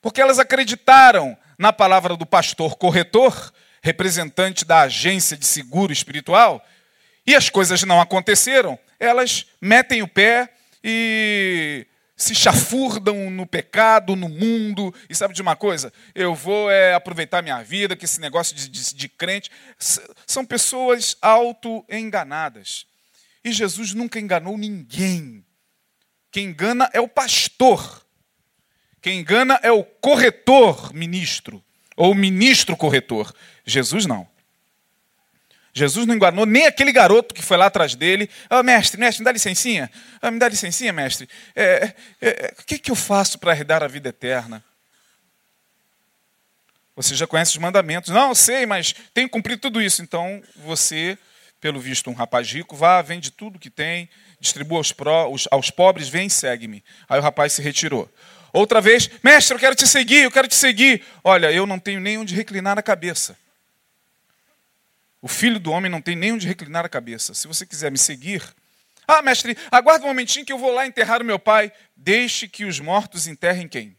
porque 0.00 0.18
elas 0.18 0.38
acreditaram 0.38 1.36
na 1.58 1.70
palavra 1.70 2.16
do 2.16 2.24
pastor 2.24 2.74
corretor, 2.76 3.52
representante 3.82 4.64
da 4.64 4.80
agência 4.80 5.36
de 5.36 5.44
seguro 5.44 5.92
espiritual, 5.92 6.64
e 7.26 7.34
as 7.34 7.50
coisas 7.50 7.82
não 7.82 8.00
aconteceram, 8.00 8.78
elas 8.98 9.44
metem 9.60 10.00
o 10.00 10.08
pé 10.08 10.54
e 10.82 11.86
se 12.16 12.34
chafurdam 12.34 13.28
no 13.28 13.46
pecado, 13.46 14.16
no 14.16 14.30
mundo, 14.30 14.94
e 15.06 15.14
sabe 15.14 15.34
de 15.34 15.42
uma 15.42 15.54
coisa? 15.54 15.92
Eu 16.14 16.34
vou 16.34 16.70
é, 16.70 16.94
aproveitar 16.94 17.42
minha 17.42 17.62
vida, 17.62 17.94
que 17.94 18.06
esse 18.06 18.22
negócio 18.22 18.56
de, 18.56 18.70
de, 18.70 18.94
de 18.94 19.06
crente. 19.06 19.50
São 20.26 20.46
pessoas 20.46 21.14
auto-enganadas. 21.20 22.86
E 23.44 23.52
Jesus 23.52 23.92
nunca 23.92 24.20
enganou 24.20 24.56
ninguém. 24.56 25.44
Quem 26.30 26.46
engana 26.46 26.88
é 26.92 27.00
o 27.00 27.08
pastor. 27.08 28.06
Quem 29.00 29.20
engana 29.20 29.58
é 29.62 29.70
o 29.72 29.82
corretor 29.82 30.94
ministro. 30.94 31.62
Ou 31.96 32.14
ministro 32.14 32.76
corretor. 32.76 33.34
Jesus 33.66 34.06
não. 34.06 34.30
Jesus 35.74 36.06
não 36.06 36.14
enganou 36.14 36.44
nem 36.44 36.66
aquele 36.66 36.92
garoto 36.92 37.34
que 37.34 37.42
foi 37.42 37.56
lá 37.56 37.66
atrás 37.66 37.94
dele. 37.94 38.28
Oh, 38.50 38.62
mestre, 38.62 39.00
mestre, 39.00 39.22
me 39.22 39.24
dá 39.24 39.32
licencinha. 39.32 39.90
Oh, 40.22 40.30
me 40.30 40.38
dá 40.38 40.48
licencinha, 40.48 40.92
mestre. 40.92 41.28
É, 41.56 41.94
é, 42.20 42.28
é, 42.28 42.54
o 42.58 42.64
que, 42.64 42.78
que 42.78 42.90
eu 42.90 42.94
faço 42.94 43.38
para 43.38 43.56
herdar 43.56 43.82
a 43.82 43.88
vida 43.88 44.10
eterna? 44.10 44.62
Você 46.94 47.14
já 47.14 47.26
conhece 47.26 47.52
os 47.52 47.58
mandamentos. 47.58 48.10
Não, 48.10 48.34
sei, 48.34 48.66
mas 48.66 48.94
tenho 49.14 49.28
cumprido 49.28 49.62
tudo 49.62 49.80
isso. 49.80 50.02
Então, 50.02 50.42
você 50.56 51.18
pelo 51.62 51.78
visto, 51.78 52.10
um 52.10 52.12
rapaz 52.12 52.50
rico, 52.50 52.74
vá, 52.74 53.00
vende 53.00 53.30
tudo 53.30 53.56
que 53.56 53.70
tem, 53.70 54.08
distribua 54.40 54.78
aos, 54.78 54.92
aos, 55.06 55.48
aos 55.48 55.70
pobres, 55.70 56.08
vem 56.08 56.26
e 56.26 56.30
segue-me. 56.30 56.82
Aí 57.08 57.20
o 57.20 57.22
rapaz 57.22 57.52
se 57.52 57.62
retirou. 57.62 58.12
Outra 58.52 58.80
vez, 58.80 59.08
mestre, 59.22 59.54
eu 59.54 59.60
quero 59.60 59.76
te 59.76 59.86
seguir, 59.86 60.24
eu 60.24 60.30
quero 60.32 60.48
te 60.48 60.56
seguir. 60.56 61.04
Olha, 61.22 61.52
eu 61.52 61.64
não 61.64 61.78
tenho 61.78 62.00
nem 62.00 62.18
onde 62.18 62.34
reclinar 62.34 62.80
a 62.80 62.82
cabeça. 62.82 63.38
O 65.22 65.28
filho 65.28 65.60
do 65.60 65.70
homem 65.70 65.88
não 65.88 66.02
tem 66.02 66.16
nem 66.16 66.32
onde 66.32 66.48
reclinar 66.48 66.84
a 66.84 66.88
cabeça. 66.88 67.32
Se 67.32 67.46
você 67.46 67.64
quiser 67.64 67.92
me 67.92 67.98
seguir. 67.98 68.42
Ah, 69.06 69.22
mestre, 69.22 69.56
aguarda 69.70 70.04
um 70.04 70.08
momentinho 70.08 70.44
que 70.44 70.52
eu 70.52 70.58
vou 70.58 70.72
lá 70.72 70.84
enterrar 70.84 71.22
o 71.22 71.24
meu 71.24 71.38
pai. 71.38 71.72
Deixe 71.96 72.48
que 72.48 72.64
os 72.64 72.80
mortos 72.80 73.28
enterrem 73.28 73.68
quem? 73.68 73.96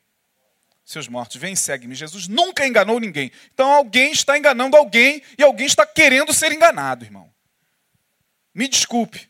Seus 0.84 1.08
mortos. 1.08 1.38
Vem, 1.38 1.55
segue-me. 1.55 1.96
Jesus 1.96 2.27
nunca 2.27 2.67
enganou 2.67 3.00
ninguém. 3.00 3.32
Então 3.53 3.72
alguém 3.72 4.12
está 4.12 4.38
enganando 4.38 4.75
alguém 4.75 5.24
e 5.38 5.43
alguém 5.43 5.65
está 5.65 5.86
querendo 5.86 6.34
ser 6.34 6.51
enganado, 6.51 7.05
irmão. 7.05 7.33
Me 8.53 8.67
desculpe. 8.67 9.29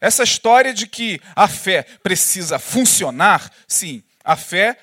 Essa 0.00 0.22
história 0.22 0.72
de 0.72 0.86
que 0.86 1.20
a 1.34 1.48
fé 1.48 1.82
precisa 2.02 2.58
funcionar, 2.58 3.50
sim, 3.66 4.02
a 4.22 4.36
fé 4.36 4.78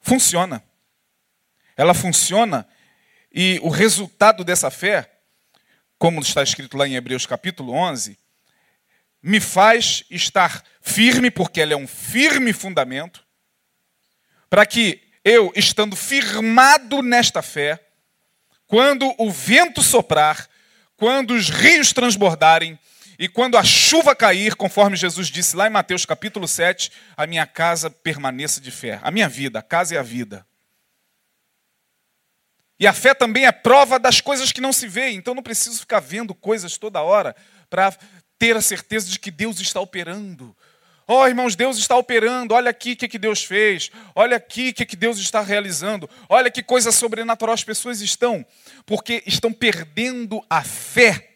funciona. 0.00 0.62
Ela 1.76 1.94
funciona 1.94 2.66
E 3.32 3.60
o 3.62 3.68
resultado 3.68 4.42
dessa 4.42 4.70
fé, 4.70 5.10
como 5.98 6.20
está 6.22 6.42
escrito 6.42 6.76
lá 6.76 6.88
em 6.88 6.94
Hebreus 6.94 7.26
capítulo 7.26 7.72
11, 7.72 8.18
me 9.22 9.38
faz 9.38 10.02
estar 10.10 10.64
firme, 10.80 11.30
porque 11.30 11.60
ela 11.60 11.74
é 11.74 11.76
um 11.76 11.86
firme 11.86 12.52
fundamento, 12.52 13.24
para 14.48 14.64
que 14.64 15.02
eu, 15.22 15.52
estando 15.54 15.94
firmado 15.94 17.02
nesta 17.02 17.42
fé, 17.42 17.78
quando 18.66 19.14
o 19.18 19.30
vento 19.30 19.82
soprar, 19.82 20.48
quando 20.98 21.30
os 21.30 21.48
rios 21.48 21.92
transbordarem 21.92 22.76
e 23.18 23.28
quando 23.28 23.56
a 23.56 23.62
chuva 23.62 24.14
cair, 24.16 24.56
conforme 24.56 24.96
Jesus 24.96 25.28
disse 25.28 25.56
lá 25.56 25.68
em 25.68 25.70
Mateus 25.70 26.04
capítulo 26.04 26.46
7, 26.46 26.90
a 27.16 27.24
minha 27.24 27.46
casa 27.46 27.88
permaneça 27.88 28.60
de 28.60 28.70
fé. 28.72 28.98
A 29.02 29.10
minha 29.10 29.28
vida, 29.28 29.60
a 29.60 29.62
casa 29.62 29.94
é 29.94 29.98
a 29.98 30.02
vida. 30.02 30.44
E 32.80 32.86
a 32.86 32.92
fé 32.92 33.14
também 33.14 33.46
é 33.46 33.52
prova 33.52 33.98
das 33.98 34.20
coisas 34.20 34.50
que 34.50 34.60
não 34.60 34.72
se 34.72 34.88
vê, 34.88 35.10
então 35.10 35.34
não 35.34 35.42
preciso 35.42 35.80
ficar 35.80 36.00
vendo 36.00 36.34
coisas 36.34 36.76
toda 36.76 37.00
hora 37.00 37.34
para 37.70 37.96
ter 38.36 38.56
a 38.56 38.60
certeza 38.60 39.08
de 39.08 39.20
que 39.20 39.30
Deus 39.30 39.60
está 39.60 39.80
operando. 39.80 40.56
Oh, 41.10 41.26
irmãos, 41.26 41.56
Deus 41.56 41.78
está 41.78 41.96
operando. 41.96 42.52
Olha 42.52 42.68
aqui 42.70 42.92
o 42.92 42.96
que, 42.96 43.08
que 43.08 43.18
Deus 43.18 43.42
fez. 43.42 43.90
Olha 44.14 44.36
aqui 44.36 44.68
o 44.68 44.74
que, 44.74 44.84
que 44.84 44.94
Deus 44.94 45.18
está 45.18 45.40
realizando. 45.40 46.08
Olha 46.28 46.50
que 46.50 46.62
coisa 46.62 46.92
sobrenatural 46.92 47.54
as 47.54 47.64
pessoas 47.64 48.02
estão. 48.02 48.44
Porque 48.84 49.22
estão 49.26 49.50
perdendo 49.50 50.44
a 50.50 50.62
fé. 50.62 51.30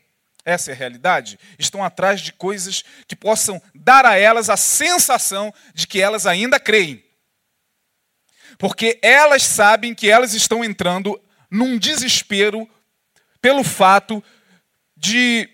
Essa 0.45 0.73
é 0.73 0.75
a 0.75 0.76
realidade. 0.76 1.38
Estão 1.59 1.83
atrás 1.83 2.21
de 2.21 2.35
coisas 2.35 2.85
que 3.09 3.17
possam 3.17 3.62
dar 3.75 4.05
a 4.05 4.19
elas 4.19 4.50
a 4.50 4.59
sensação 4.59 5.55
de 5.73 5.87
que 5.87 6.02
elas 6.02 6.26
ainda 6.26 6.61
creem. 6.61 7.02
Porque 8.59 8.99
elas 9.00 9.43
sabem 9.43 9.95
que 9.95 10.11
elas 10.11 10.35
estão 10.35 10.62
entrando 10.62 11.19
num 11.50 11.79
desespero 11.79 12.69
pelo 13.41 13.64
fato 13.64 14.23
de 14.95 15.49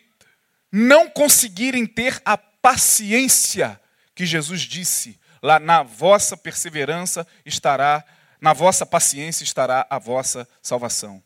não 0.73 1.09
conseguirem 1.09 1.87
ter 1.87 2.21
a 2.25 2.37
paciência 2.37 3.81
que 4.19 4.27
Jesus 4.27 4.63
disse: 4.63 5.17
lá 5.41 5.61
na 5.61 5.85
vossa 5.85 6.37
perseverança 6.37 7.25
estará, 7.47 8.05
na 8.41 8.53
vossa 8.53 8.85
paciência 8.85 9.45
estará 9.45 9.87
a 9.89 9.97
vossa 9.97 10.49
salvação 10.61 11.23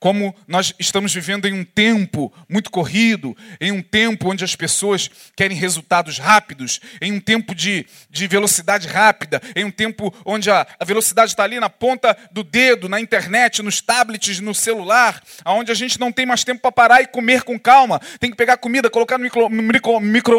como 0.00 0.34
nós 0.48 0.74
estamos 0.78 1.12
vivendo 1.12 1.46
em 1.46 1.52
um 1.52 1.62
tempo 1.62 2.32
muito 2.48 2.70
corrido, 2.70 3.36
em 3.60 3.70
um 3.70 3.82
tempo 3.82 4.30
onde 4.30 4.42
as 4.42 4.56
pessoas 4.56 5.10
querem 5.36 5.56
resultados 5.56 6.18
rápidos, 6.18 6.80
em 7.02 7.12
um 7.12 7.20
tempo 7.20 7.54
de, 7.54 7.86
de 8.08 8.26
velocidade 8.26 8.88
rápida, 8.88 9.40
em 9.54 9.62
um 9.62 9.70
tempo 9.70 10.12
onde 10.24 10.50
a, 10.50 10.66
a 10.78 10.84
velocidade 10.84 11.32
está 11.32 11.44
ali 11.44 11.60
na 11.60 11.68
ponta 11.68 12.16
do 12.32 12.42
dedo, 12.42 12.88
na 12.88 12.98
internet, 12.98 13.62
nos 13.62 13.82
tablets, 13.82 14.40
no 14.40 14.54
celular, 14.54 15.22
onde 15.44 15.70
a 15.70 15.74
gente 15.74 16.00
não 16.00 16.10
tem 16.10 16.24
mais 16.24 16.42
tempo 16.44 16.62
para 16.62 16.72
parar 16.72 17.02
e 17.02 17.06
comer 17.06 17.42
com 17.42 17.58
calma, 17.58 18.00
tem 18.18 18.30
que 18.30 18.36
pegar 18.36 18.56
comida, 18.56 18.88
colocar 18.88 19.18
no 19.18 19.24
micro-ondas 19.24 20.08
micro 20.10 20.38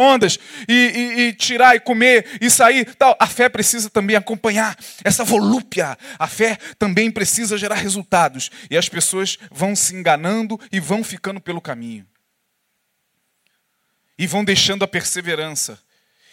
e, 0.68 0.74
e, 0.74 1.22
e 1.22 1.34
tirar 1.34 1.76
e 1.76 1.80
comer 1.80 2.26
e 2.42 2.50
sair. 2.50 2.96
Tal. 2.96 3.16
A 3.20 3.28
fé 3.28 3.48
precisa 3.48 3.92
também 3.92 4.16
acompanhar 4.16 4.76
essa 5.04 5.24
volúpia, 5.24 5.96
a 6.18 6.28
fé 6.28 6.58
também 6.80 7.12
precisa 7.12 7.58
gerar 7.60 7.76
resultados, 7.76 8.50
e 8.70 8.76
as 8.76 8.90
pessoas 8.90 9.38
vão 9.52 9.76
se 9.76 9.94
enganando 9.94 10.60
e 10.72 10.80
vão 10.80 11.04
ficando 11.04 11.42
pelo 11.42 11.62
caminho. 11.62 12.08
E 14.18 14.26
vão 14.26 14.44
deixando 14.44 14.84
a 14.84 14.88
perseverança 14.88 15.82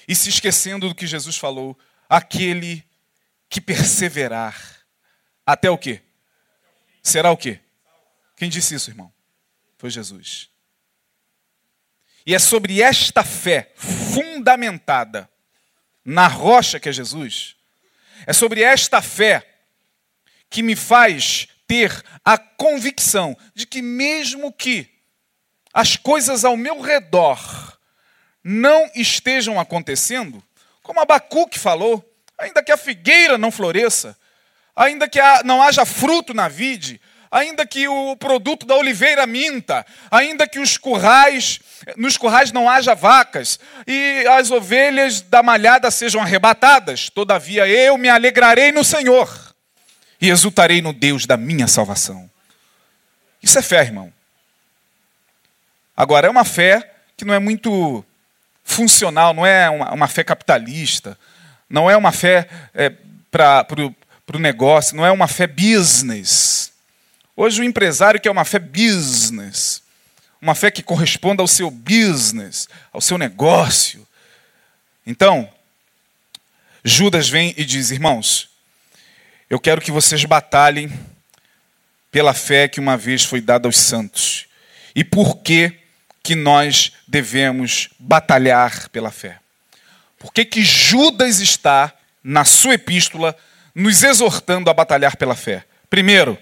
e 0.07 0.15
se 0.15 0.29
esquecendo 0.29 0.89
do 0.89 0.95
que 0.95 1.07
Jesus 1.07 1.37
falou, 1.37 1.79
aquele 2.09 2.85
que 3.49 3.61
perseverar 3.61 4.57
até 5.45 5.69
o 5.69 5.77
quê? 5.77 6.01
Será 7.03 7.31
o 7.31 7.37
quê? 7.37 7.61
Quem 8.37 8.49
disse 8.49 8.75
isso, 8.75 8.91
irmão? 8.91 9.13
Foi 9.77 9.91
Jesus. 9.91 10.49
E 12.25 12.35
é 12.35 12.39
sobre 12.39 12.81
esta 12.81 13.25
fé 13.25 13.73
fundamentada 13.77 15.29
na 16.05 16.27
rocha 16.27 16.79
que 16.79 16.89
é 16.89 16.93
Jesus, 16.93 17.57
é 18.27 18.33
sobre 18.33 18.63
esta 18.63 19.01
fé 19.03 19.61
que 20.51 20.63
me 20.63 20.77
faz 20.77 21.49
ter 21.69 22.03
a 22.25 22.39
convicção 22.39 23.37
de 23.55 23.67
que, 23.67 23.83
mesmo 23.83 24.51
que 24.51 24.89
as 25.73 25.97
coisas 25.97 26.45
ao 26.45 26.57
meu 26.57 26.81
redor 26.81 27.79
não 28.43 28.91
estejam 28.95 29.61
acontecendo, 29.61 30.43
como 30.83 30.99
Abacuque 30.99 31.59
falou, 31.59 32.03
ainda 32.39 32.63
que 32.63 32.73
a 32.73 32.77
figueira 32.79 33.37
não 33.37 33.53
floresça, 33.53 34.17
ainda 34.75 35.07
que 35.07 35.21
não 35.45 35.63
haja 35.63 35.85
fruto 35.85 36.33
na 36.33 36.49
vide, 36.49 36.99
ainda 37.31 37.67
que 37.67 37.87
o 37.87 38.17
produto 38.17 38.65
da 38.65 38.75
oliveira 38.75 39.27
minta, 39.27 39.85
ainda 40.11 40.49
que 40.49 40.59
os 40.59 40.79
currais, 40.79 41.61
nos 41.99 42.17
currais 42.17 42.51
não 42.51 42.71
haja 42.71 42.95
vacas 42.95 43.61
e 43.87 44.25
as 44.27 44.51
ovelhas 44.51 45.21
da 45.21 45.43
malhada 45.43 45.91
sejam 45.91 46.23
arrebatadas, 46.23 47.11
todavia 47.11 47.69
eu 47.69 47.99
me 47.99 48.09
alegrarei 48.09 48.73
no 48.73 48.83
Senhor 48.83 49.48
e 50.21 50.29
exultarei 50.31 50.83
no 50.83 50.93
Deus 50.93 51.27
da 51.27 51.37
minha 51.37 51.67
salvação. 51.67 52.29
Isso 53.43 53.59
é 53.59 53.63
fé, 53.63 53.83
irmão. 53.83 54.13
Agora, 55.97 56.27
é 56.27 56.31
uma 56.31 56.45
fé 56.45 56.95
que 57.17 57.25
não 57.25 57.35
é 57.35 57.39
muito 57.39 58.05
funcional, 58.65 59.33
não 59.33 59.47
é 59.47 59.69
uma, 59.69 59.93
uma 59.93 60.09
fé 60.09 60.23
capitalista, 60.23 61.19
não 61.69 61.91
é 61.91 61.97
uma 61.97 62.13
fé 62.13 62.49
é, 62.75 62.91
para 63.31 63.67
o 64.35 64.39
negócio, 64.39 64.97
não 64.97 65.05
é 65.05 65.11
uma 65.11 65.27
fé 65.27 65.47
business. 65.47 66.73
Hoje 67.37 67.61
o 67.61 67.65
empresário 67.65 68.21
quer 68.21 68.31
uma 68.31 68.45
fé 68.45 68.59
business, 68.59 69.83
uma 70.41 70.55
fé 70.55 70.71
que 70.71 70.83
corresponda 70.83 71.43
ao 71.43 71.49
seu 71.49 71.71
business, 71.71 72.69
ao 72.93 73.01
seu 73.01 73.19
negócio. 73.19 74.07
Então, 75.07 75.51
Judas 76.85 77.29
vem 77.29 77.55
e 77.57 77.65
diz: 77.65 77.91
irmãos, 77.91 78.48
eu 79.51 79.59
quero 79.59 79.81
que 79.81 79.91
vocês 79.91 80.25
batalhem 80.25 80.93
pela 82.11 82.35
fé 82.35 82.69
que 82.69 82.81
uma 82.81 82.97
vez 82.97 83.25
foi 83.25 83.41
dada 83.41 83.67
aos 83.67 83.79
santos. 83.79 84.47
E 84.95 85.03
por 85.03 85.39
que 85.39 85.73
que 86.23 86.35
nós 86.35 86.93
devemos 87.07 87.89
batalhar 87.99 88.89
pela 88.91 89.11
fé? 89.11 89.41
Por 90.19 90.33
que 90.33 90.45
que 90.45 90.63
Judas 90.63 91.41
está 91.41 91.95
na 92.23 92.45
sua 92.45 92.75
epístola 92.75 93.37
nos 93.75 94.03
exortando 94.03 94.69
a 94.69 94.75
batalhar 94.75 95.17
pela 95.17 95.35
fé? 95.35 95.65
Primeiro, 95.89 96.37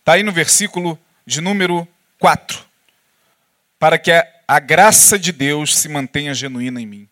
está 0.00 0.14
aí 0.14 0.22
no 0.22 0.32
versículo 0.32 0.98
de 1.24 1.40
número 1.40 1.86
4. 2.18 2.64
Para 3.78 3.98
que 3.98 4.10
a 4.48 4.58
graça 4.58 5.18
de 5.18 5.30
Deus 5.30 5.76
se 5.76 5.88
mantenha 5.88 6.34
genuína 6.34 6.80
em 6.80 6.86
mim. 6.86 7.08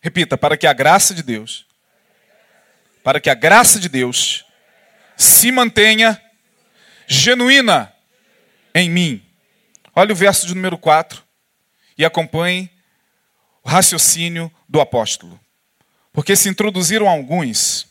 Repita, 0.00 0.36
para 0.36 0.56
que 0.56 0.66
a 0.66 0.72
graça 0.72 1.14
de 1.14 1.22
Deus 1.22 1.66
para 3.04 3.20
que 3.20 3.28
a 3.28 3.34
graça 3.34 3.78
de 3.78 3.88
Deus 3.88 4.46
se 5.14 5.52
mantenha 5.52 6.20
genuína 7.06 7.92
em 8.74 8.88
mim. 8.88 9.22
Olha 9.94 10.12
o 10.12 10.16
verso 10.16 10.46
de 10.46 10.54
número 10.54 10.78
4 10.78 11.22
e 11.98 12.04
acompanhe 12.04 12.70
o 13.62 13.68
raciocínio 13.68 14.50
do 14.66 14.80
apóstolo. 14.80 15.38
Porque 16.14 16.34
se 16.34 16.48
introduziram 16.48 17.06
alguns 17.06 17.86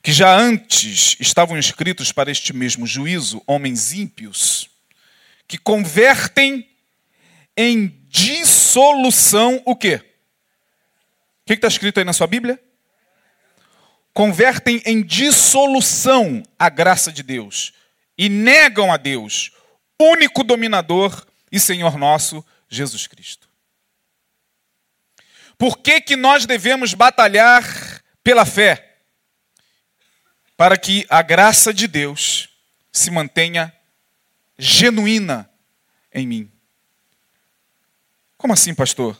que 0.00 0.12
já 0.12 0.32
antes 0.32 1.16
estavam 1.18 1.58
escritos 1.58 2.12
para 2.12 2.30
este 2.30 2.52
mesmo 2.52 2.86
juízo, 2.86 3.42
homens 3.48 3.92
ímpios, 3.92 4.70
que 5.48 5.58
convertem 5.58 6.68
em 7.56 7.88
dissolução 8.08 9.60
o 9.66 9.74
quê? 9.74 9.96
O 11.42 11.46
que 11.46 11.54
está 11.54 11.66
escrito 11.66 11.98
aí 11.98 12.04
na 12.04 12.12
sua 12.12 12.28
Bíblia? 12.28 12.60
Convertem 14.12 14.82
em 14.84 15.02
dissolução 15.02 16.42
a 16.58 16.68
graça 16.68 17.12
de 17.12 17.22
Deus 17.22 17.72
e 18.16 18.28
negam 18.28 18.92
a 18.92 18.96
Deus, 18.96 19.52
único 20.00 20.44
dominador 20.44 21.26
e 21.50 21.58
Senhor 21.58 21.96
nosso, 21.98 22.44
Jesus 22.68 23.06
Cristo. 23.06 23.48
Por 25.56 25.78
que, 25.78 26.00
que 26.00 26.16
nós 26.16 26.46
devemos 26.46 26.94
batalhar 26.94 28.02
pela 28.22 28.44
fé? 28.44 28.96
Para 30.56 30.76
que 30.76 31.06
a 31.08 31.22
graça 31.22 31.72
de 31.72 31.86
Deus 31.86 32.48
se 32.90 33.10
mantenha 33.10 33.72
genuína 34.58 35.48
em 36.12 36.26
mim. 36.26 36.52
Como 38.36 38.52
assim, 38.52 38.74
pastor? 38.74 39.18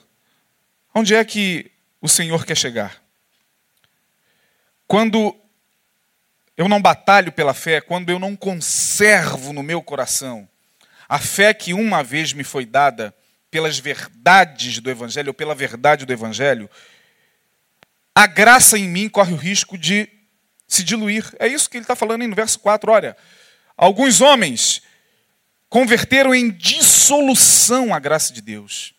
Onde 0.95 1.15
é 1.15 1.25
que 1.25 1.71
o 2.01 2.09
Senhor 2.09 2.45
quer 2.45 2.57
chegar? 2.57 3.02
Quando 4.93 5.35
eu 6.55 6.69
não 6.69 6.79
batalho 6.79 7.33
pela 7.33 7.55
fé, 7.55 7.81
quando 7.81 8.11
eu 8.11 8.19
não 8.19 8.37
conservo 8.37 9.51
no 9.51 9.63
meu 9.63 9.83
coração 9.83 10.47
a 11.09 11.19
fé 11.19 11.55
que 11.55 11.73
uma 11.73 12.05
vez 12.05 12.35
me 12.35 12.45
foi 12.45 12.67
dada 12.67 13.17
pelas 13.51 13.79
verdades 13.79 14.81
do 14.81 14.91
Evangelho, 14.91 15.31
ou 15.31 15.35
pela 15.35 15.55
verdade 15.55 16.05
do 16.05 16.13
Evangelho, 16.13 16.69
a 18.15 18.27
graça 18.27 18.79
em 18.79 18.87
mim 18.87 19.09
corre 19.09 19.33
o 19.33 19.37
risco 19.37 19.79
de 19.79 20.07
se 20.69 20.85
diluir. 20.85 21.25
É 21.39 21.47
isso 21.47 21.71
que 21.71 21.79
ele 21.79 21.85
está 21.85 21.97
falando 21.97 22.21
aí 22.21 22.29
no 22.29 22.37
verso 22.37 22.59
4. 22.59 22.93
Olha, 22.93 23.17
alguns 23.75 24.21
homens 24.21 24.83
converteram 25.71 26.35
em 26.35 26.51
dissolução 26.51 27.95
a 27.95 27.99
graça 27.99 28.31
de 28.31 28.43
Deus. 28.43 28.93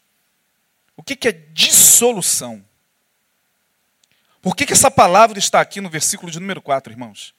O 0.97 1.03
que, 1.03 1.15
que 1.15 1.27
é 1.27 1.31
dissolução? 1.31 2.65
Por 4.43 4.57
que, 4.57 4.65
que 4.65 4.73
essa 4.73 4.91
palavra 4.91 5.39
está 5.39 5.61
aqui 5.61 5.79
no 5.79 5.89
versículo 5.89 6.29
de 6.29 6.37
número 6.37 6.61
4, 6.61 6.91
irmãos? 6.91 7.33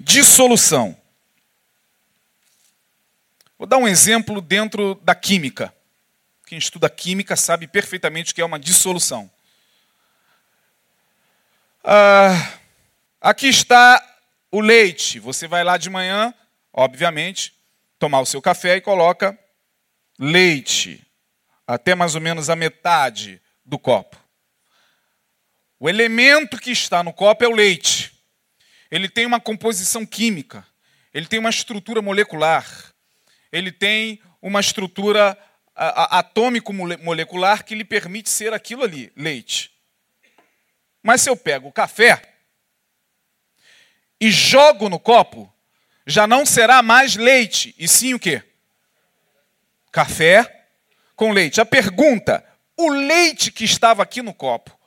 Dissolução. 0.00 1.00
Vou 3.56 3.64
dar 3.64 3.76
um 3.76 3.86
exemplo 3.86 4.40
dentro 4.40 4.96
da 4.96 5.14
química. 5.14 5.72
Quem 6.44 6.58
estuda 6.58 6.90
química 6.90 7.36
sabe 7.36 7.68
perfeitamente 7.68 8.32
o 8.32 8.34
que 8.34 8.40
é 8.40 8.44
uma 8.44 8.58
dissolução. 8.58 9.30
Ah, 11.84 12.58
aqui 13.20 13.46
está 13.46 14.04
o 14.50 14.60
leite. 14.60 15.20
Você 15.20 15.46
vai 15.46 15.62
lá 15.62 15.76
de 15.76 15.88
manhã, 15.88 16.34
obviamente, 16.72 17.54
tomar 17.96 18.18
o 18.18 18.26
seu 18.26 18.42
café 18.42 18.74
e 18.74 18.80
coloca 18.80 19.38
leite, 20.18 21.06
até 21.64 21.94
mais 21.94 22.16
ou 22.16 22.20
menos 22.20 22.50
a 22.50 22.56
metade 22.56 23.40
do 23.64 23.78
copo. 23.78 24.23
O 25.78 25.88
elemento 25.88 26.58
que 26.58 26.70
está 26.70 27.02
no 27.02 27.12
copo 27.12 27.44
é 27.44 27.48
o 27.48 27.54
leite. 27.54 28.12
Ele 28.90 29.08
tem 29.08 29.26
uma 29.26 29.40
composição 29.40 30.06
química, 30.06 30.66
ele 31.12 31.26
tem 31.26 31.38
uma 31.38 31.50
estrutura 31.50 32.00
molecular, 32.00 32.66
ele 33.50 33.72
tem 33.72 34.20
uma 34.40 34.60
estrutura 34.60 35.36
atômico-molecular 35.74 37.64
que 37.64 37.74
lhe 37.74 37.84
permite 37.84 38.30
ser 38.30 38.52
aquilo 38.52 38.84
ali, 38.84 39.12
leite. 39.16 39.72
Mas 41.02 41.22
se 41.22 41.28
eu 41.28 41.36
pego 41.36 41.68
o 41.68 41.72
café 41.72 42.22
e 44.20 44.30
jogo 44.30 44.88
no 44.88 45.00
copo, 45.00 45.52
já 46.06 46.26
não 46.26 46.46
será 46.46 46.82
mais 46.82 47.16
leite, 47.16 47.74
e 47.78 47.88
sim 47.88 48.14
o 48.14 48.18
quê? 48.18 48.42
Café 49.90 50.66
com 51.16 51.32
leite. 51.32 51.60
A 51.60 51.64
pergunta: 51.64 52.44
o 52.76 52.90
leite 52.90 53.50
que 53.50 53.64
estava 53.64 54.02
aqui 54.02 54.22
no 54.22 54.32
copo 54.32 54.78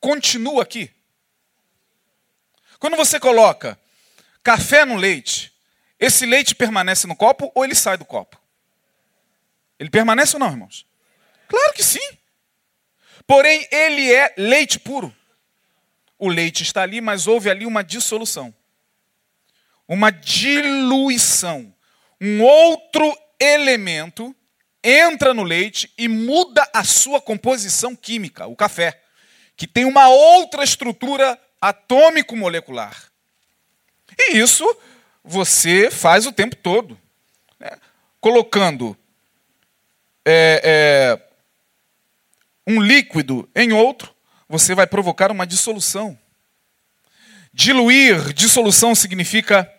continua 0.00 0.62
aqui? 0.62 0.90
Quando 2.78 2.96
você 2.96 3.18
coloca 3.18 3.78
café 4.42 4.84
no 4.84 4.96
leite, 4.96 5.52
esse 5.98 6.26
leite 6.26 6.54
permanece 6.54 7.06
no 7.06 7.16
copo 7.16 7.50
ou 7.54 7.64
ele 7.64 7.74
sai 7.74 7.96
do 7.96 8.04
copo? 8.04 8.40
Ele 9.78 9.90
permanece 9.90 10.36
ou 10.36 10.40
não, 10.40 10.50
irmãos? 10.50 10.86
Claro 11.48 11.72
que 11.72 11.82
sim. 11.82 12.16
Porém, 13.26 13.66
ele 13.70 14.12
é 14.12 14.34
leite 14.36 14.78
puro. 14.78 15.14
O 16.18 16.28
leite 16.28 16.62
está 16.62 16.82
ali, 16.82 17.00
mas 17.00 17.26
houve 17.26 17.50
ali 17.50 17.66
uma 17.66 17.82
dissolução. 17.82 18.54
Uma 19.86 20.10
diluição. 20.10 21.74
Um 22.20 22.42
outro 22.42 23.16
elemento 23.38 24.34
entra 24.82 25.34
no 25.34 25.42
leite 25.42 25.92
e 25.98 26.08
muda 26.08 26.68
a 26.72 26.84
sua 26.84 27.20
composição 27.20 27.96
química, 27.96 28.46
o 28.46 28.54
café, 28.54 29.02
que 29.56 29.66
tem 29.66 29.84
uma 29.84 30.08
outra 30.08 30.62
estrutura 30.62 31.40
atômico-molecular. 31.60 33.10
E 34.18 34.38
isso 34.38 34.64
você 35.24 35.90
faz 35.90 36.26
o 36.26 36.32
tempo 36.32 36.54
todo. 36.56 36.98
Né? 37.58 37.70
Colocando 38.20 38.96
é, 40.24 40.60
é, 40.64 41.22
um 42.66 42.80
líquido 42.80 43.48
em 43.54 43.72
outro, 43.72 44.14
você 44.48 44.74
vai 44.74 44.86
provocar 44.86 45.30
uma 45.30 45.46
dissolução. 45.46 46.18
Diluir, 47.52 48.32
dissolução 48.34 48.94
significa 48.94 49.72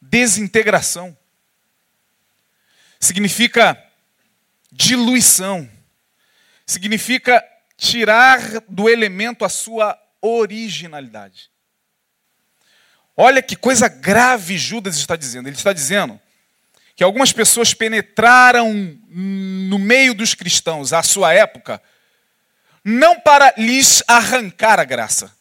desintegração. 0.00 1.16
Significa 3.00 3.82
diluição. 4.70 5.68
Significa 6.64 7.44
tirar 7.76 8.40
do 8.68 8.88
elemento 8.88 9.44
a 9.44 9.48
sua 9.48 9.98
originalidade. 10.20 11.50
Olha 13.16 13.42
que 13.42 13.56
coisa 13.56 13.88
grave 13.88 14.58
Judas 14.58 14.96
está 14.96 15.16
dizendo. 15.16 15.48
Ele 15.48 15.56
está 15.56 15.72
dizendo 15.72 16.20
que 16.94 17.04
algumas 17.04 17.32
pessoas 17.32 17.74
penetraram 17.74 18.72
no 19.08 19.78
meio 19.78 20.14
dos 20.14 20.34
cristãos 20.34 20.92
à 20.92 21.02
sua 21.02 21.32
época, 21.32 21.82
não 22.82 23.20
para 23.20 23.52
lhes 23.58 24.02
arrancar 24.06 24.80
a 24.80 24.84
graça, 24.84 25.34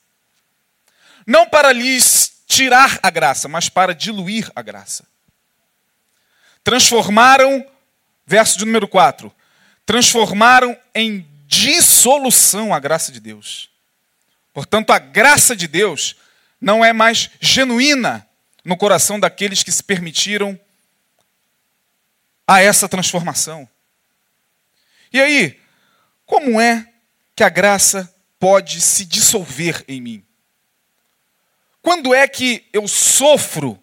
não 1.25 1.47
para 1.47 1.71
lhes 1.71 2.43
tirar 2.45 2.99
a 3.01 3.09
graça, 3.09 3.47
mas 3.47 3.69
para 3.69 3.93
diluir 3.93 4.51
a 4.55 4.61
graça. 4.61 5.05
Transformaram, 6.63 7.65
verso 8.25 8.57
de 8.57 8.65
número 8.65 8.87
4, 8.87 9.33
transformaram 9.85 10.77
em 10.93 11.25
dissolução 11.47 12.73
a 12.73 12.79
graça 12.79 13.11
de 13.11 13.19
Deus. 13.19 13.69
Portanto, 14.53 14.91
a 14.91 14.99
graça 14.99 15.55
de 15.55 15.67
Deus 15.67 16.15
não 16.59 16.83
é 16.83 16.93
mais 16.93 17.29
genuína 17.39 18.27
no 18.63 18.77
coração 18.77 19.19
daqueles 19.19 19.63
que 19.63 19.71
se 19.71 19.83
permitiram 19.83 20.59
a 22.47 22.61
essa 22.61 22.87
transformação. 22.87 23.67
E 25.11 25.19
aí, 25.19 25.59
como 26.25 26.59
é 26.59 26.91
que 27.35 27.43
a 27.43 27.49
graça 27.49 28.13
pode 28.39 28.81
se 28.81 29.05
dissolver 29.05 29.83
em 29.87 30.01
mim? 30.01 30.25
Quando 31.81 32.13
é 32.13 32.27
que 32.27 32.67
eu 32.73 32.87
sofro 32.87 33.79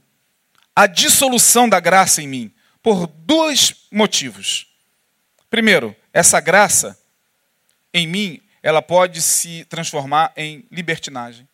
a 0.74 0.86
dissolução 0.86 1.68
da 1.68 1.78
graça 1.78 2.20
em 2.20 2.26
mim? 2.26 2.54
Por 2.82 3.06
dois 3.06 3.86
motivos. 3.92 4.66
Primeiro, 5.48 5.94
essa 6.12 6.40
graça 6.40 6.98
em 7.92 8.06
mim, 8.06 8.40
ela 8.62 8.80
pode 8.80 9.20
se 9.20 9.64
transformar 9.66 10.32
em 10.36 10.64
libertinagem. 10.70 11.48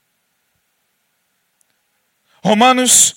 Romanos 2.43 3.17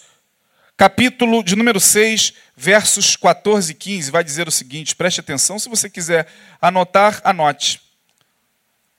capítulo 0.81 1.43
de 1.43 1.55
número 1.55 1.79
6, 1.79 2.33
versos 2.55 3.15
14 3.15 3.71
e 3.71 3.75
15, 3.75 4.09
vai 4.09 4.23
dizer 4.23 4.47
o 4.47 4.51
seguinte: 4.51 4.95
preste 4.95 5.19
atenção, 5.19 5.59
se 5.59 5.69
você 5.69 5.87
quiser 5.87 6.27
anotar, 6.59 7.21
anote. 7.23 7.79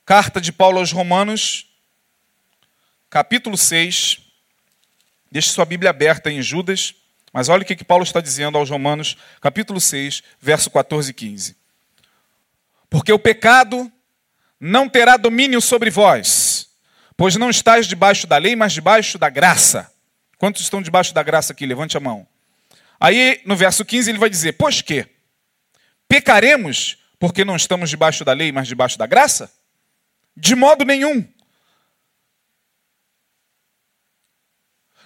Carta 0.05 0.41
de 0.41 0.53
Paulo 0.53 0.79
aos 0.79 0.93
Romanos, 0.93 1.67
capítulo 3.11 3.57
6. 3.57 4.21
Deixe 5.29 5.51
sua 5.51 5.65
Bíblia 5.65 5.91
aberta 5.91 6.31
em 6.31 6.41
Judas, 6.41 6.95
mas 7.33 7.49
olha 7.49 7.63
o 7.63 7.65
que, 7.65 7.75
que 7.75 7.85
Paulo 7.85 8.05
está 8.05 8.21
dizendo 8.21 8.57
aos 8.57 8.71
Romanos, 8.71 9.17
capítulo 9.41 9.81
6, 9.81 10.23
verso 10.41 10.71
14 10.71 11.11
e 11.11 11.15
15. 11.15 11.57
Porque 12.89 13.13
o 13.13 13.19
pecado 13.19 13.91
não 14.65 14.89
terá 14.89 15.17
domínio 15.17 15.61
sobre 15.61 15.91
vós, 15.91 16.69
pois 17.17 17.35
não 17.35 17.51
estáis 17.51 17.89
debaixo 17.89 18.29
da 18.29 18.39
lei, 18.39 18.55
mas 18.55 18.73
debaixo 18.73 19.19
da 19.19 19.29
graça. 19.29 19.93
Quantos 20.39 20.63
estão 20.63 20.81
debaixo 20.81 21.13
da 21.13 21.21
graça 21.21 21.53
aqui? 21.53 21.67
Levante 21.67 21.97
a 21.97 22.01
mão. 22.01 22.25
Aí, 23.01 23.43
no 23.45 23.57
verso 23.57 23.85
15, 23.85 24.09
ele 24.09 24.21
vai 24.21 24.31
dizer: 24.31 24.53
Pois 24.53 24.81
que? 24.81 25.05
Pecaremos 26.07 26.99
porque 27.19 27.45
não 27.45 27.57
estamos 27.57 27.91
debaixo 27.91 28.25
da 28.25 28.33
lei, 28.33 28.53
mas 28.53 28.69
debaixo 28.69 28.97
da 28.97 29.05
graça? 29.05 29.53
De 30.37 30.55
modo 30.55 30.85
nenhum. 30.85 31.27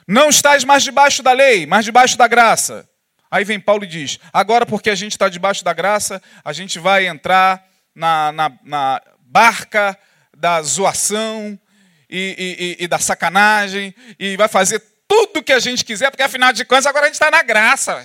Não 0.06 0.28
estás 0.28 0.64
mais 0.64 0.82
debaixo 0.82 1.22
da 1.22 1.32
lei, 1.32 1.64
mas 1.64 1.86
debaixo 1.86 2.18
da 2.18 2.28
graça. 2.28 2.86
Aí 3.30 3.42
vem 3.42 3.58
Paulo 3.58 3.84
e 3.84 3.88
diz: 3.88 4.18
agora, 4.30 4.66
porque 4.66 4.90
a 4.90 4.94
gente 4.94 5.12
está 5.12 5.30
debaixo 5.30 5.64
da 5.64 5.72
graça, 5.72 6.22
a 6.44 6.52
gente 6.52 6.78
vai 6.78 7.06
entrar 7.06 7.66
na, 7.94 8.30
na, 8.32 8.52
na 8.62 9.02
barca 9.36 9.98
da 10.34 10.62
zoação 10.62 11.60
e, 12.08 12.76
e, 12.78 12.84
e, 12.84 12.88
da 12.88 12.98
sacanagem 12.98 13.94
e 14.18 14.34
vai 14.34 14.48
fazer 14.48 14.82
tudo 15.06 15.42
que 15.42 15.52
a 15.52 15.58
gente 15.58 15.84
quiser, 15.84 16.10
porque 16.10 16.22
afinal 16.22 16.54
de 16.54 16.64
contas 16.64 16.86
agora 16.86 17.04
a 17.04 17.08
gente 17.08 17.16
está 17.16 17.30
na 17.30 17.42
graça. 17.42 18.02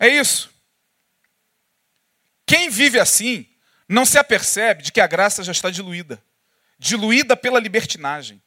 É 0.00 0.08
isso. 0.08 0.50
Quem 2.44 2.68
vive 2.68 2.98
assim 2.98 3.48
não 3.88 4.04
se 4.04 4.18
apercebe 4.18 4.82
de 4.82 4.90
que 4.90 5.00
a 5.00 5.06
graça 5.06 5.44
já 5.44 5.52
está 5.52 5.70
diluída 5.70 6.20
diluída 6.80 7.36
pela 7.36 7.58
libertinagem. 7.60 8.40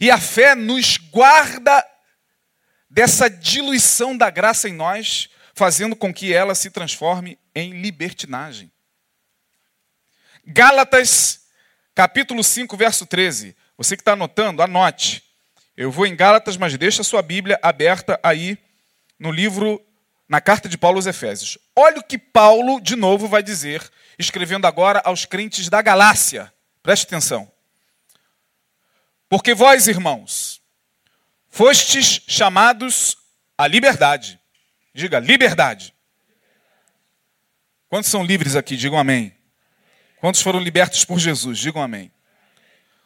E 0.00 0.08
a 0.08 0.18
fé 0.18 0.54
nos 0.54 0.96
guarda 0.96 1.84
dessa 2.90 3.28
diluição 3.28 4.16
da 4.16 4.30
graça 4.30 4.68
em 4.68 4.72
nós, 4.72 5.28
fazendo 5.58 5.96
com 5.96 6.14
que 6.14 6.32
ela 6.32 6.54
se 6.54 6.70
transforme 6.70 7.36
em 7.52 7.82
libertinagem. 7.82 8.70
Gálatas 10.46 11.46
capítulo 11.96 12.44
5, 12.44 12.76
verso 12.76 13.04
13. 13.04 13.56
Você 13.76 13.96
que 13.96 14.02
está 14.02 14.12
anotando, 14.12 14.62
anote. 14.62 15.24
Eu 15.76 15.90
vou 15.90 16.06
em 16.06 16.14
Gálatas, 16.14 16.56
mas 16.56 16.78
deixa 16.78 17.02
a 17.02 17.04
sua 17.04 17.22
Bíblia 17.22 17.58
aberta 17.60 18.20
aí 18.22 18.56
no 19.18 19.32
livro, 19.32 19.84
na 20.28 20.40
carta 20.40 20.68
de 20.68 20.78
Paulo 20.78 20.98
aos 20.98 21.06
Efésios. 21.06 21.58
Olha 21.74 21.98
o 21.98 22.04
que 22.04 22.18
Paulo, 22.18 22.80
de 22.80 22.94
novo, 22.94 23.26
vai 23.26 23.42
dizer, 23.42 23.82
escrevendo 24.16 24.64
agora 24.64 25.02
aos 25.04 25.24
crentes 25.24 25.68
da 25.68 25.82
Galácia. 25.82 26.52
Preste 26.84 27.06
atenção. 27.06 27.50
Porque 29.28 29.54
vós, 29.54 29.88
irmãos, 29.88 30.60
fostes 31.50 32.22
chamados 32.28 33.16
à 33.56 33.66
liberdade. 33.66 34.38
Diga, 34.98 35.20
liberdade. 35.20 35.94
Quantos 37.88 38.10
são 38.10 38.24
livres 38.24 38.56
aqui? 38.56 38.76
Digam 38.76 38.98
amém. 38.98 39.32
Quantos 40.20 40.42
foram 40.42 40.58
libertos 40.58 41.04
por 41.04 41.20
Jesus? 41.20 41.60
Digam 41.60 41.80
amém. 41.80 42.10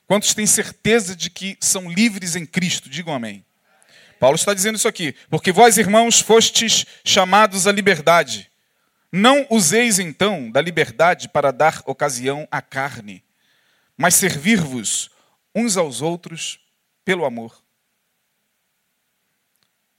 Quantos 0.07 0.33
têm 0.33 0.46
certeza 0.46 1.14
de 1.14 1.28
que 1.28 1.55
são 1.61 1.92
livres 1.92 2.35
em 2.35 2.46
Cristo? 2.46 2.88
Digam 2.88 3.12
amém. 3.12 3.44
Paulo 4.18 4.37
está 4.37 4.55
dizendo 4.55 4.76
isso 4.76 4.88
aqui. 4.88 5.14
Porque 5.28 5.52
vós, 5.52 5.76
irmãos, 5.76 6.18
fostes 6.18 6.87
chamados 7.05 7.66
à 7.66 7.72
liberdade. 7.72 8.50
Não 9.12 9.46
useis 9.50 9.98
então 9.98 10.50
da 10.50 10.62
liberdade 10.62 11.28
para 11.28 11.52
dar 11.52 11.83
ocasião 11.85 12.48
à 12.50 12.62
carne, 12.62 13.22
mas 13.98 14.14
servir-vos 14.14 15.11
uns 15.55 15.76
aos 15.76 16.00
outros 16.00 16.59
pelo 17.05 17.26
amor. 17.26 17.62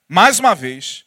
Mais 0.08 0.40
uma 0.40 0.56
vez, 0.56 1.06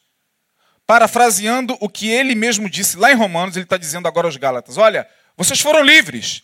parafraseando 0.87 1.77
o 1.81 1.89
que 1.89 2.09
ele 2.09 2.33
mesmo 2.33 2.69
disse 2.69 2.95
lá 2.95 3.11
em 3.11 3.15
Romanos, 3.15 3.57
ele 3.57 3.65
está 3.65 3.77
dizendo 3.77 4.07
agora 4.07 4.27
aos 4.27 4.37
Gálatas: 4.37 4.77
Olha, 4.77 5.07
vocês 5.35 5.59
foram 5.59 5.83
livres. 5.83 6.41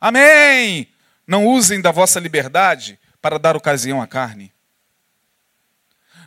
Amém. 0.00 0.88
Não 1.26 1.46
usem 1.46 1.80
da 1.80 1.92
vossa 1.92 2.18
liberdade 2.18 2.98
para 3.20 3.38
dar 3.38 3.54
ocasião 3.54 4.00
à 4.00 4.06
carne. 4.06 4.52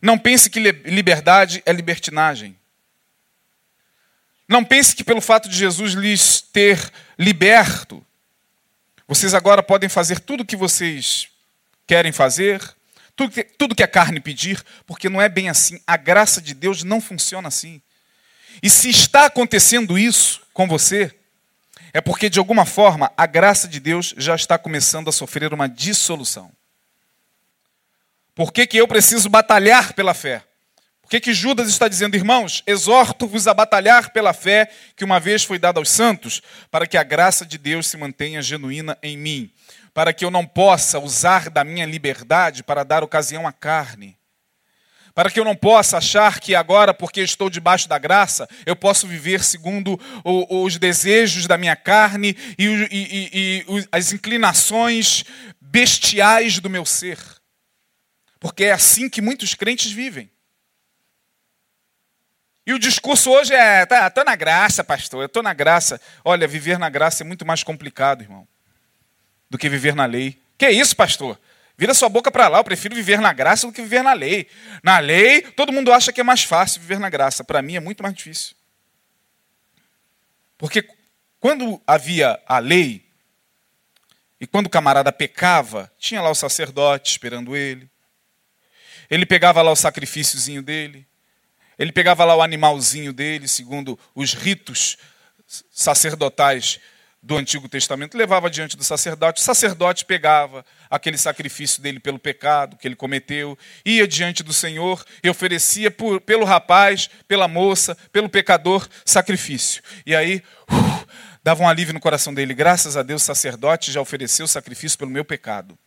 Não 0.02 0.18
pense 0.18 0.50
que 0.50 0.60
liberdade 0.60 1.64
é 1.66 1.74
libertinagem. 1.74 2.58
Não 4.48 4.64
pense 4.64 4.96
que 4.96 5.04
pelo 5.04 5.22
fato 5.22 5.50
de 5.50 5.58
Jesus 5.58 5.94
lhes 5.94 6.42
ter 6.42 6.92
liberto, 7.18 8.06
vocês 9.08 9.34
agora 9.34 9.62
podem 9.62 9.90
fazer 9.90 10.20
tudo 10.20 10.42
o 10.42 10.46
que 10.46 10.56
vocês 10.56 11.28
querem 11.86 12.12
fazer, 12.12 12.62
tudo 13.20 13.32
que, 13.32 13.44
tudo 13.44 13.76
que 13.76 13.84
a 13.84 13.88
carne 13.88 14.22
pedir, 14.22 14.64
porque 14.86 15.10
não 15.10 15.22
é 15.22 15.28
bem 15.28 15.50
assim. 15.50 15.82
A 15.86 15.98
graça 15.98 16.42
de 16.42 16.54
Deus 16.54 16.84
não 16.84 17.02
funciona 17.02 17.50
assim. 17.50 17.82
E 18.64 18.70
se 18.70 18.90
está 18.90 19.26
acontecendo 19.26 20.00
isso 20.00 20.42
com 20.54 20.66
você, 20.70 21.14
é 21.92 22.00
porque 22.00 22.30
de 22.30 22.40
alguma 22.40 22.66
forma 22.66 23.12
a 23.18 23.26
graça 23.26 23.68
de 23.68 23.82
Deus 23.82 24.16
já 24.18 24.36
está 24.36 24.58
começando 24.58 25.10
a 25.10 25.12
sofrer 25.12 25.54
uma 25.54 25.68
dissolução. 25.68 26.50
Por 28.34 28.54
que, 28.54 28.66
que 28.66 28.78
eu 28.78 28.88
preciso 28.88 29.28
batalhar 29.28 29.92
pela 29.92 30.14
fé? 30.14 30.42
Por 31.02 31.10
que, 31.10 31.20
que 31.20 31.34
Judas 31.34 31.68
está 31.68 31.90
dizendo, 31.90 32.16
irmãos, 32.16 32.64
exorto-vos 32.66 33.48
a 33.48 33.54
batalhar 33.54 34.14
pela 34.14 34.32
fé 34.32 34.72
que 34.96 35.04
uma 35.04 35.20
vez 35.20 35.44
foi 35.44 35.60
dada 35.60 35.78
aos 35.78 35.90
santos, 35.90 36.42
para 36.72 36.88
que 36.88 36.96
a 36.96 37.04
graça 37.04 37.46
de 37.46 37.58
Deus 37.58 37.88
se 37.88 37.98
mantenha 37.98 38.42
genuína 38.42 38.98
em 39.04 39.18
mim 39.18 39.52
para 40.00 40.14
que 40.14 40.24
eu 40.24 40.32
não 40.32 40.46
possa 40.46 40.98
usar 40.98 41.50
da 41.50 41.62
minha 41.62 41.86
liberdade 41.86 42.64
para 42.64 42.86
dar 42.86 43.04
ocasião 43.04 43.46
à 43.46 43.52
carne. 43.52 44.18
Para 45.14 45.30
que 45.30 45.38
eu 45.38 45.44
não 45.44 45.58
possa 45.58 45.98
achar 45.98 46.40
que 46.40 46.56
agora, 46.56 46.94
porque 46.94 47.20
estou 47.20 47.50
debaixo 47.50 47.90
da 47.90 47.98
graça, 47.98 48.48
eu 48.66 48.78
posso 48.78 49.06
viver 49.06 49.44
segundo 49.44 50.00
os 50.24 50.78
desejos 50.78 51.48
da 51.48 51.58
minha 51.58 51.76
carne 51.76 52.34
e, 52.58 52.66
e, 52.66 52.88
e, 52.90 53.66
e 53.68 53.88
as 53.92 54.14
inclinações 54.14 55.26
bestiais 55.60 56.60
do 56.60 56.70
meu 56.70 56.86
ser. 56.86 57.20
Porque 58.40 58.64
é 58.64 58.72
assim 58.72 59.10
que 59.10 59.22
muitos 59.22 59.54
crentes 59.54 59.92
vivem. 59.92 60.32
E 62.66 62.72
o 62.72 62.80
discurso 62.80 63.30
hoje 63.32 63.54
é: 63.54 63.86
tá, 63.86 64.10
tô 64.10 64.24
na 64.24 64.38
graça, 64.38 64.82
pastor, 64.82 65.24
eu 65.24 65.28
tô 65.28 65.44
na 65.44 65.54
graça. 65.54 66.00
Olha, 66.24 66.48
viver 66.48 66.80
na 66.80 66.90
graça 66.90 67.22
é 67.22 67.26
muito 67.26 67.46
mais 67.46 67.64
complicado, 67.64 68.22
irmão 68.22 68.48
do 69.50 69.58
que 69.58 69.70
viver 69.70 69.96
na 69.96 70.06
lei. 70.06 70.40
Que 70.58 70.70
isso, 70.70 70.96
pastor? 70.96 71.40
Vira 71.78 71.94
sua 71.94 72.10
boca 72.10 72.30
para 72.30 72.50
lá, 72.50 72.60
eu 72.60 72.64
prefiro 72.64 72.94
viver 72.94 73.22
na 73.22 73.32
graça 73.32 73.66
do 73.66 73.72
que 73.72 73.82
viver 73.82 74.04
na 74.04 74.14
lei. 74.14 74.48
Na 74.84 75.00
lei, 75.00 75.42
todo 75.42 75.72
mundo 75.72 75.94
acha 75.94 76.12
que 76.12 76.20
é 76.20 76.24
mais 76.24 76.44
fácil 76.44 76.82
viver 76.82 77.00
na 77.00 77.10
graça. 77.10 77.44
Para 77.44 77.62
mim 77.62 77.78
é 77.78 77.80
muito 77.80 78.04
mais 78.04 78.14
difícil. 78.14 78.54
Porque 80.58 80.86
quando 81.40 81.82
havia 81.88 82.38
a 82.46 82.60
lei, 82.60 83.08
e 84.42 84.46
quando 84.46 84.68
o 84.68 84.70
camarada 84.70 85.12
pecava, 85.12 85.92
tinha 85.98 86.22
lá 86.22 86.30
o 86.30 86.36
sacerdote 86.36 87.12
esperando 87.12 87.56
ele. 87.56 87.90
Ele 89.10 89.26
pegava 89.26 89.62
lá 89.62 89.72
o 89.72 89.76
sacrifíciozinho 89.76 90.62
dele. 90.62 91.08
Ele 91.78 91.92
pegava 91.92 92.26
lá 92.26 92.36
o 92.36 92.42
animalzinho 92.42 93.12
dele, 93.14 93.48
segundo 93.48 93.98
os 94.14 94.34
ritos 94.34 94.98
sacerdotais 95.72 96.80
do 97.22 97.36
Antigo 97.38 97.68
Testamento, 97.68 98.18
levava 98.18 98.50
diante 98.50 98.78
do 98.78 98.84
sacerdote, 98.84 99.42
o 99.42 99.44
sacerdote 99.44 100.06
pegava 100.06 100.66
aquele 100.90 101.18
sacrifício 101.18 101.82
dele 101.82 102.00
pelo 102.00 102.18
pecado 102.18 102.78
que 102.78 102.88
ele 102.88 102.96
cometeu, 102.96 103.58
ia 103.86 104.08
diante 104.08 104.42
do 104.42 104.54
Senhor 104.54 105.04
e 105.22 105.30
oferecia 105.30 105.92
por, 105.92 106.22
pelo 106.22 106.46
rapaz, 106.46 107.10
pela 107.28 107.48
moça, 107.48 107.96
pelo 108.12 108.30
pecador, 108.30 108.88
sacrifício. 109.04 109.84
E 110.06 110.16
aí, 110.16 110.42
uh, 110.72 111.08
dava 111.44 111.62
um 111.62 111.68
alívio 111.68 111.94
no 111.94 112.00
coração 112.00 112.34
dele, 112.34 112.54
graças 112.54 112.96
a 112.96 113.04
Deus 113.04 113.22
o 113.22 113.26
sacerdote 113.26 113.92
já 113.92 114.00
ofereceu 114.00 114.46
o 114.46 114.50
sacrifício 114.50 114.98
pelo 114.98 115.12
meu 115.12 115.26
pecado. 115.26 115.78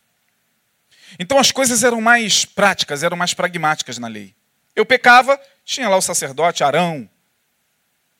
Então 1.17 1.37
as 1.39 1.51
coisas 1.51 1.83
eram 1.83 1.99
mais 1.99 2.45
práticas, 2.45 3.01
eram 3.01 3.17
mais 3.17 3.33
pragmáticas 3.33 3.97
na 3.97 4.07
lei. 4.07 4.35
Eu 4.75 4.85
pecava, 4.85 5.39
tinha 5.65 5.89
lá 5.89 5.97
o 5.97 6.01
sacerdote 6.01 6.63
Arão, 6.63 7.09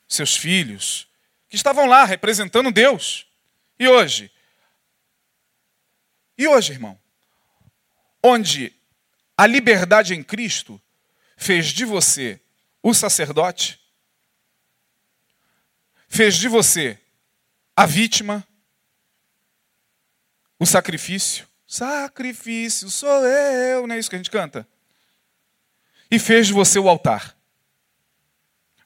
seus 0.07 0.35
filhos, 0.35 1.07
que 1.53 1.57
estavam 1.57 1.85
lá 1.85 2.03
representando 2.03 2.71
Deus. 2.71 3.27
E 3.77 3.87
hoje? 3.87 4.31
E 6.35 6.47
hoje, 6.47 6.73
irmão? 6.73 6.99
Onde 8.23 8.73
a 9.37 9.45
liberdade 9.45 10.15
em 10.15 10.23
Cristo 10.23 10.81
fez 11.37 11.67
de 11.67 11.85
você 11.85 12.41
o 12.81 12.91
sacerdote, 12.91 13.79
fez 16.07 16.37
de 16.37 16.47
você 16.47 16.99
a 17.75 17.85
vítima, 17.85 18.43
o 20.57 20.65
sacrifício. 20.65 21.47
Sacrifício 21.67 22.89
sou 22.89 23.27
eu, 23.27 23.85
não 23.85 23.93
é 23.93 23.99
isso 23.99 24.09
que 24.09 24.15
a 24.15 24.19
gente 24.19 24.31
canta? 24.31 24.67
E 26.09 26.17
fez 26.17 26.47
de 26.47 26.53
você 26.53 26.79
o 26.79 26.89
altar. 26.89 27.37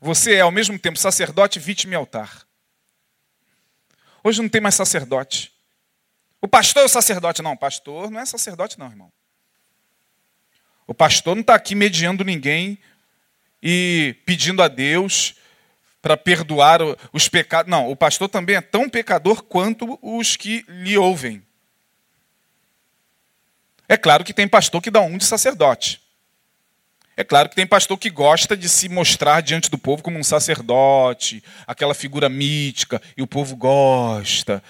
Você 0.01 0.33
é 0.33 0.41
ao 0.41 0.51
mesmo 0.51 0.77
tempo 0.77 0.99
sacerdote, 0.99 1.59
vítima 1.59 1.93
e 1.93 1.95
altar. 1.95 2.45
Hoje 4.23 4.41
não 4.41 4.49
tem 4.49 4.61
mais 4.61 4.75
sacerdote. 4.75 5.51
O 6.41 6.47
pastor 6.47 6.83
é 6.83 6.85
o 6.85 6.89
sacerdote. 6.89 7.41
Não, 7.41 7.55
pastor 7.57 8.09
não 8.09 8.19
é 8.19 8.25
sacerdote, 8.25 8.77
não, 8.77 8.87
irmão. 8.87 9.11
O 10.85 10.93
pastor 10.93 11.35
não 11.35 11.41
está 11.41 11.55
aqui 11.55 11.75
mediando 11.75 12.23
ninguém 12.23 12.77
e 13.61 14.15
pedindo 14.25 14.61
a 14.61 14.67
Deus 14.67 15.35
para 16.01 16.15
perdoar 16.15 16.79
os 17.11 17.27
pecados. 17.27 17.69
Não, 17.69 17.91
o 17.91 17.95
pastor 17.95 18.29
também 18.29 18.55
é 18.55 18.61
tão 18.61 18.89
pecador 18.89 19.43
quanto 19.43 19.99
os 20.01 20.37
que 20.37 20.63
lhe 20.67 20.97
ouvem. 20.97 21.45
É 23.89 23.97
claro 23.97 24.23
que 24.23 24.33
tem 24.33 24.47
pastor 24.47 24.81
que 24.81 24.91
dá 24.91 25.01
um 25.01 25.17
de 25.17 25.25
sacerdote. 25.25 26.01
É 27.19 27.23
claro 27.23 27.49
que 27.49 27.55
tem 27.55 27.65
pastor 27.65 27.97
que 27.97 28.11
gosta 28.11 28.55
de 28.55 28.69
se 28.69 28.87
mostrar 28.87 29.41
diante 29.41 29.71
do 29.71 29.77
povo 29.77 30.03
como 30.03 30.19
um 30.19 30.23
sacerdote, 30.23 31.43
aquela 31.65 31.95
figura 31.95 32.29
mítica, 32.29 33.01
e 33.17 33.23
o 33.23 33.27
povo 33.27 33.55
gosta 33.55 34.61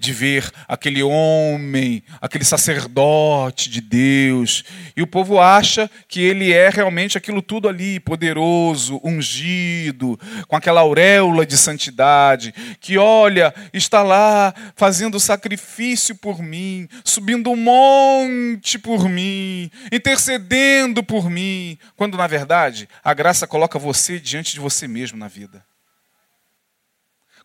de 0.00 0.14
ver 0.14 0.50
aquele 0.66 1.02
homem, 1.02 2.02
aquele 2.22 2.42
sacerdote 2.42 3.68
de 3.68 3.82
Deus. 3.82 4.64
E 4.96 5.02
o 5.02 5.06
povo 5.06 5.38
acha 5.38 5.90
que 6.08 6.22
ele 6.22 6.54
é 6.54 6.70
realmente 6.70 7.18
aquilo 7.18 7.42
tudo 7.42 7.68
ali, 7.68 8.00
poderoso, 8.00 8.98
ungido, 9.04 10.18
com 10.48 10.56
aquela 10.56 10.80
auréola 10.80 11.44
de 11.44 11.58
santidade, 11.58 12.54
que 12.80 12.96
olha, 12.96 13.54
está 13.74 14.02
lá 14.02 14.54
fazendo 14.74 15.20
sacrifício 15.20 16.14
por 16.14 16.42
mim, 16.42 16.88
subindo 17.04 17.50
um 17.50 17.56
monte 17.56 18.78
por 18.78 19.06
mim, 19.06 19.70
intercedendo 19.92 21.04
por 21.04 21.28
mim, 21.28 21.78
quando 21.94 22.16
na 22.16 22.26
verdade 22.26 22.88
a 23.04 23.12
graça 23.12 23.46
coloca 23.46 23.78
você 23.78 24.18
diante 24.18 24.54
de 24.54 24.60
você 24.60 24.88
mesmo 24.88 25.18
na 25.18 25.28
vida. 25.28 25.62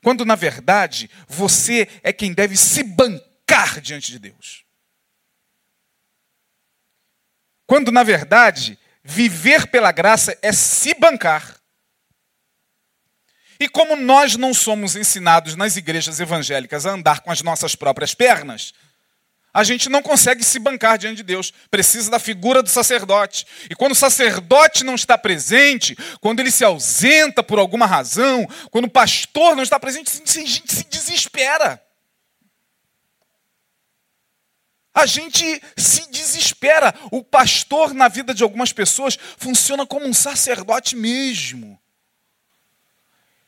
Quando, 0.06 0.24
na 0.24 0.36
verdade, 0.36 1.10
você 1.28 1.89
é 2.04 2.13
quem 2.13 2.32
deve 2.32 2.56
se 2.56 2.84
bancar 2.84 3.82
diante 3.82 4.12
de 4.12 4.20
Deus. 4.20 4.63
Quando, 7.65 7.91
na 7.91 8.04
verdade, 8.04 8.78
viver 9.04 9.65
pela 9.65 9.91
graça 9.91 10.38
é 10.44 10.52
se 10.54 10.94
bancar. 10.94 11.60
E 13.60 13.68
como 13.68 13.96
nós 13.96 14.36
não 14.36 14.54
somos 14.54 14.96
ensinados 14.96 15.56
nas 15.56 15.76
igrejas 15.76 16.20
evangélicas 16.20 16.86
a 16.86 16.91
andar 16.91 17.22
com 17.22 17.32
as 17.32 17.41
nossas 17.41 17.76
próprias 17.76 18.13
pernas, 18.13 18.76
a 19.56 19.63
gente 19.63 19.88
não 19.88 20.02
consegue 20.02 20.44
se 20.44 20.60
bancar 20.60 20.98
diante 20.98 21.15
de 21.15 21.24
Deus. 21.24 21.54
Precisa 21.72 22.12
da 22.12 22.20
figura 22.20 22.62
do 22.62 22.68
sacerdote. 22.68 23.48
E 23.70 23.74
quando 23.74 23.94
o 23.94 23.96
sacerdote 23.96 24.84
não 24.84 24.96
está 24.96 25.18
presente, 25.18 25.96
quando 26.20 26.41
ele 26.41 26.52
se 26.52 26.65
ausenta 26.65 27.41
por 27.41 27.58
alguma 27.58 27.86
razão, 27.86 28.46
quando 28.70 28.84
o 28.84 28.91
pastor 28.91 29.56
não 29.56 29.63
está 29.63 29.80
presente, 29.80 30.12
a 30.12 30.41
gente 30.46 30.74
se 30.74 30.84
desespera. 30.89 31.82
a 34.94 35.06
gente 35.06 35.62
se 35.76 36.10
desespera. 36.10 36.94
O 37.12 37.22
pastor, 37.22 37.94
na 37.94 38.08
vida 38.08 38.34
de 38.34 38.44
algumas 38.44 38.72
pessoas, 38.72 39.20
funciona 39.38 39.86
como 39.86 40.06
um 40.06 40.13
sacerdote 40.13 40.96
mesmo. 40.96 41.78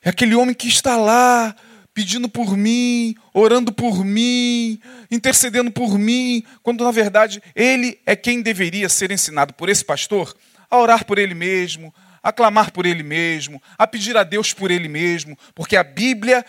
É 0.01 0.09
aquele 0.09 0.35
homem 0.35 0.53
que 0.53 0.67
está 0.67 0.97
lá, 0.97 1.55
pedindo 1.97 2.29
por 2.29 2.55
mim, 2.55 3.15
orando 3.33 3.73
por 3.73 4.05
mim, 4.05 4.79
intercedendo 5.09 5.71
por 5.71 5.97
mim, 5.97 6.43
quando 6.61 6.83
na 6.83 6.91
verdade 6.91 7.41
ele 7.55 7.99
é 8.05 8.15
quem 8.15 8.39
deveria 8.39 8.87
ser 8.87 9.09
ensinado 9.09 9.51
por 9.55 9.67
esse 9.67 9.83
pastor 9.83 10.37
a 10.69 10.77
orar 10.77 11.05
por 11.05 11.17
ele 11.17 11.33
mesmo, 11.33 11.91
a 12.21 12.31
clamar 12.31 12.69
por 12.69 12.85
ele 12.85 13.01
mesmo, 13.01 13.59
a 13.79 13.87
pedir 13.87 14.15
a 14.15 14.23
Deus 14.23 14.53
por 14.53 14.69
ele 14.69 14.87
mesmo, 14.87 15.35
porque 15.55 15.75
a 15.75 15.83
Bíblia 15.83 16.45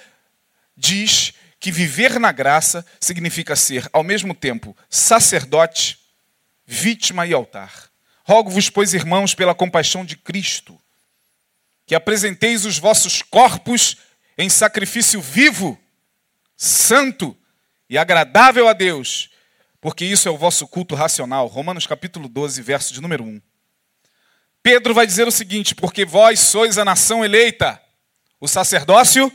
diz 0.76 1.32
que 1.58 1.72
viver 1.72 2.20
na 2.20 2.30
graça 2.30 2.84
significa 3.00 3.56
ser, 3.56 3.88
ao 3.90 4.04
mesmo 4.04 4.34
tempo, 4.34 4.76
sacerdote, 4.90 5.98
vítima 6.66 7.26
e 7.26 7.32
altar. 7.32 7.88
Rogo-vos, 8.22 8.68
pois, 8.68 8.92
irmãos, 8.92 9.34
pela 9.34 9.54
compaixão 9.54 10.04
de 10.04 10.14
Cristo, 10.14 10.78
que 11.87 11.94
apresenteis 11.94 12.66
os 12.66 12.76
vossos 12.76 13.22
corpos 13.22 13.96
em 14.38 14.48
sacrifício 14.48 15.20
vivo, 15.20 15.77
santo 16.57 17.37
e 17.90 17.98
agradável 17.98 18.68
a 18.68 18.72
Deus, 18.72 19.31
porque 19.81 20.05
isso 20.05 20.29
é 20.29 20.31
o 20.31 20.38
vosso 20.38 20.66
culto 20.68 20.94
racional. 20.94 21.48
Romanos 21.48 21.87
capítulo 21.87 22.29
12, 22.29 22.62
verso 22.62 22.94
de 22.94 23.01
número 23.01 23.24
1. 23.24 23.42
Pedro 24.62 24.94
vai 24.94 25.07
dizer 25.07 25.27
o 25.27 25.33
seguinte: 25.33 25.74
porque 25.74 26.05
vós 26.05 26.38
sois 26.38 26.79
a 26.79 26.85
nação 26.85 27.24
eleita, 27.24 27.81
o 28.40 28.46
sacerdócio 28.46 29.31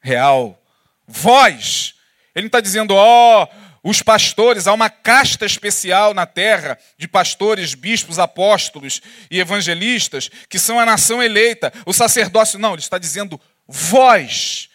real. 0.00 0.60
Vós. 1.06 1.94
Ele 2.34 2.44
não 2.44 2.48
está 2.48 2.60
dizendo, 2.60 2.94
ó, 2.94 3.44
oh, 3.44 3.64
os 3.88 4.02
pastores, 4.02 4.66
há 4.66 4.72
uma 4.72 4.90
casta 4.90 5.46
especial 5.46 6.14
na 6.14 6.26
terra 6.26 6.78
de 6.98 7.06
pastores, 7.06 7.74
bispos, 7.74 8.18
apóstolos 8.18 9.00
e 9.30 9.38
evangelistas 9.38 10.30
que 10.48 10.58
são 10.58 10.80
a 10.80 10.86
nação 10.86 11.22
eleita, 11.22 11.72
o 11.86 11.92
sacerdócio. 11.92 12.58
Não, 12.58 12.72
ele 12.72 12.80
está 12.80 12.98
dizendo 12.98 13.40
Vós, 13.66 14.68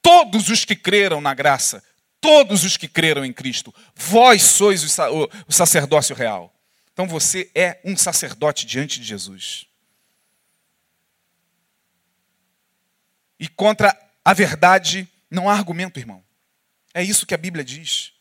todos 0.00 0.48
os 0.48 0.64
que 0.64 0.76
creram 0.76 1.20
na 1.20 1.34
graça, 1.34 1.82
todos 2.20 2.64
os 2.64 2.76
que 2.76 2.88
creram 2.88 3.24
em 3.24 3.32
Cristo, 3.32 3.74
vós 3.94 4.42
sois 4.42 4.82
o 4.82 5.52
sacerdócio 5.52 6.14
real. 6.14 6.54
Então 6.92 7.06
você 7.06 7.50
é 7.54 7.80
um 7.84 7.96
sacerdote 7.96 8.64
diante 8.64 8.98
de 9.00 9.06
Jesus. 9.06 9.66
E 13.38 13.48
contra 13.48 13.94
a 14.24 14.32
verdade 14.32 15.08
não 15.30 15.48
há 15.48 15.52
argumento, 15.52 16.00
irmão. 16.00 16.24
É 16.94 17.02
isso 17.02 17.26
que 17.26 17.34
a 17.34 17.38
Bíblia 17.38 17.62
diz. 17.62 18.12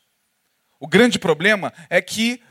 O 0.80 0.88
grande 0.88 1.18
problema 1.18 1.74
é 1.90 2.02
que 2.02 2.42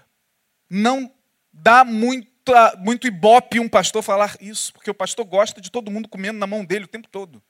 não 0.70 1.12
dá 1.52 1.84
muita, 1.84 2.74
muito 2.78 3.06
ibope 3.06 3.60
um 3.60 3.68
pastor 3.68 4.02
falar 4.02 4.36
isso, 4.40 4.72
porque 4.72 4.90
o 4.90 4.94
pastor 4.94 5.26
gosta 5.26 5.60
de 5.60 5.70
todo 5.70 5.90
mundo 5.90 6.08
comendo 6.08 6.38
na 6.38 6.46
mão 6.46 6.64
dele 6.64 6.86
o 6.86 6.88
tempo 6.88 7.08
todo. 7.08 7.42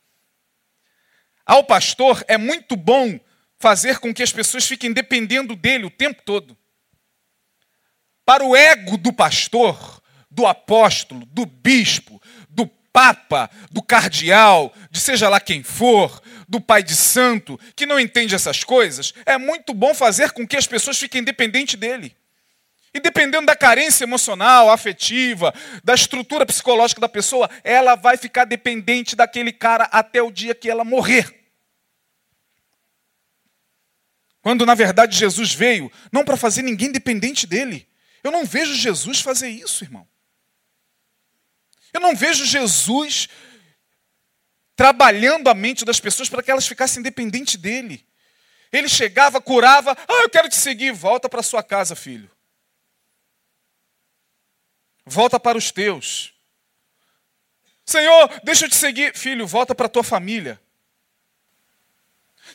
Ao 1.46 1.64
pastor 1.64 2.24
é 2.26 2.38
muito 2.38 2.76
bom 2.76 3.18
fazer 3.58 3.98
com 3.98 4.12
que 4.12 4.22
as 4.22 4.32
pessoas 4.32 4.66
fiquem 4.66 4.92
dependendo 4.92 5.54
dele 5.54 5.84
o 5.84 5.90
tempo 5.90 6.22
todo. 6.24 6.56
Para 8.24 8.44
o 8.44 8.56
ego 8.56 8.96
do 8.96 9.12
pastor, 9.12 10.02
do 10.30 10.46
apóstolo, 10.46 11.26
do 11.26 11.44
bispo, 11.44 12.20
do 12.48 12.66
papa, 12.66 13.50
do 13.70 13.82
cardeal, 13.82 14.72
de 14.90 15.00
seja 15.00 15.28
lá 15.28 15.40
quem 15.40 15.62
for, 15.62 16.22
do 16.48 16.60
pai 16.60 16.82
de 16.82 16.94
santo, 16.94 17.58
que 17.76 17.86
não 17.86 17.98
entende 18.00 18.34
essas 18.34 18.64
coisas, 18.64 19.12
é 19.26 19.36
muito 19.36 19.74
bom 19.74 19.94
fazer 19.94 20.30
com 20.32 20.46
que 20.46 20.56
as 20.56 20.66
pessoas 20.66 20.98
fiquem 20.98 21.22
dependentes 21.22 21.74
dele. 21.78 22.16
E 22.94 23.00
dependendo 23.00 23.46
da 23.46 23.56
carência 23.56 24.04
emocional, 24.04 24.70
afetiva, 24.70 25.52
da 25.82 25.94
estrutura 25.94 26.46
psicológica 26.46 27.00
da 27.00 27.08
pessoa, 27.08 27.50
ela 27.64 27.96
vai 27.96 28.16
ficar 28.16 28.44
dependente 28.44 29.16
daquele 29.16 29.52
cara 29.52 29.84
até 29.90 30.22
o 30.22 30.30
dia 30.30 30.54
que 30.54 30.70
ela 30.70 30.84
morrer. 30.84 31.42
Quando 34.40 34.64
na 34.64 34.76
verdade 34.76 35.16
Jesus 35.16 35.52
veio 35.52 35.90
não 36.12 36.24
para 36.24 36.36
fazer 36.36 36.62
ninguém 36.62 36.92
dependente 36.92 37.48
dele. 37.48 37.88
Eu 38.22 38.30
não 38.30 38.44
vejo 38.44 38.74
Jesus 38.74 39.20
fazer 39.20 39.48
isso, 39.48 39.82
irmão. 39.82 40.06
Eu 41.92 42.00
não 42.00 42.14
vejo 42.14 42.44
Jesus 42.44 43.28
trabalhando 44.76 45.48
a 45.48 45.54
mente 45.54 45.84
das 45.84 45.98
pessoas 45.98 46.28
para 46.28 46.42
que 46.42 46.50
elas 46.50 46.66
ficassem 46.66 47.02
dependentes 47.02 47.56
dele. 47.56 48.06
Ele 48.70 48.88
chegava, 48.88 49.40
curava, 49.40 49.96
ah, 50.06 50.22
eu 50.22 50.30
quero 50.30 50.48
te 50.48 50.56
seguir, 50.56 50.92
volta 50.92 51.28
para 51.28 51.42
sua 51.42 51.62
casa, 51.62 51.96
filho. 51.96 52.33
Volta 55.06 55.38
para 55.38 55.58
os 55.58 55.70
teus. 55.70 56.32
Senhor, 57.84 58.30
deixa 58.42 58.64
eu 58.64 58.70
te 58.70 58.76
seguir. 58.76 59.16
Filho, 59.16 59.46
volta 59.46 59.74
para 59.74 59.86
a 59.86 59.90
tua 59.90 60.02
família. 60.02 60.60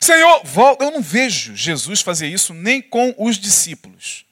Senhor, 0.00 0.42
volta. 0.44 0.84
Eu 0.84 0.90
não 0.90 1.02
vejo 1.02 1.54
Jesus 1.54 2.00
fazer 2.00 2.26
isso 2.26 2.52
nem 2.52 2.82
com 2.82 3.14
os 3.16 3.38
discípulos. 3.38 4.26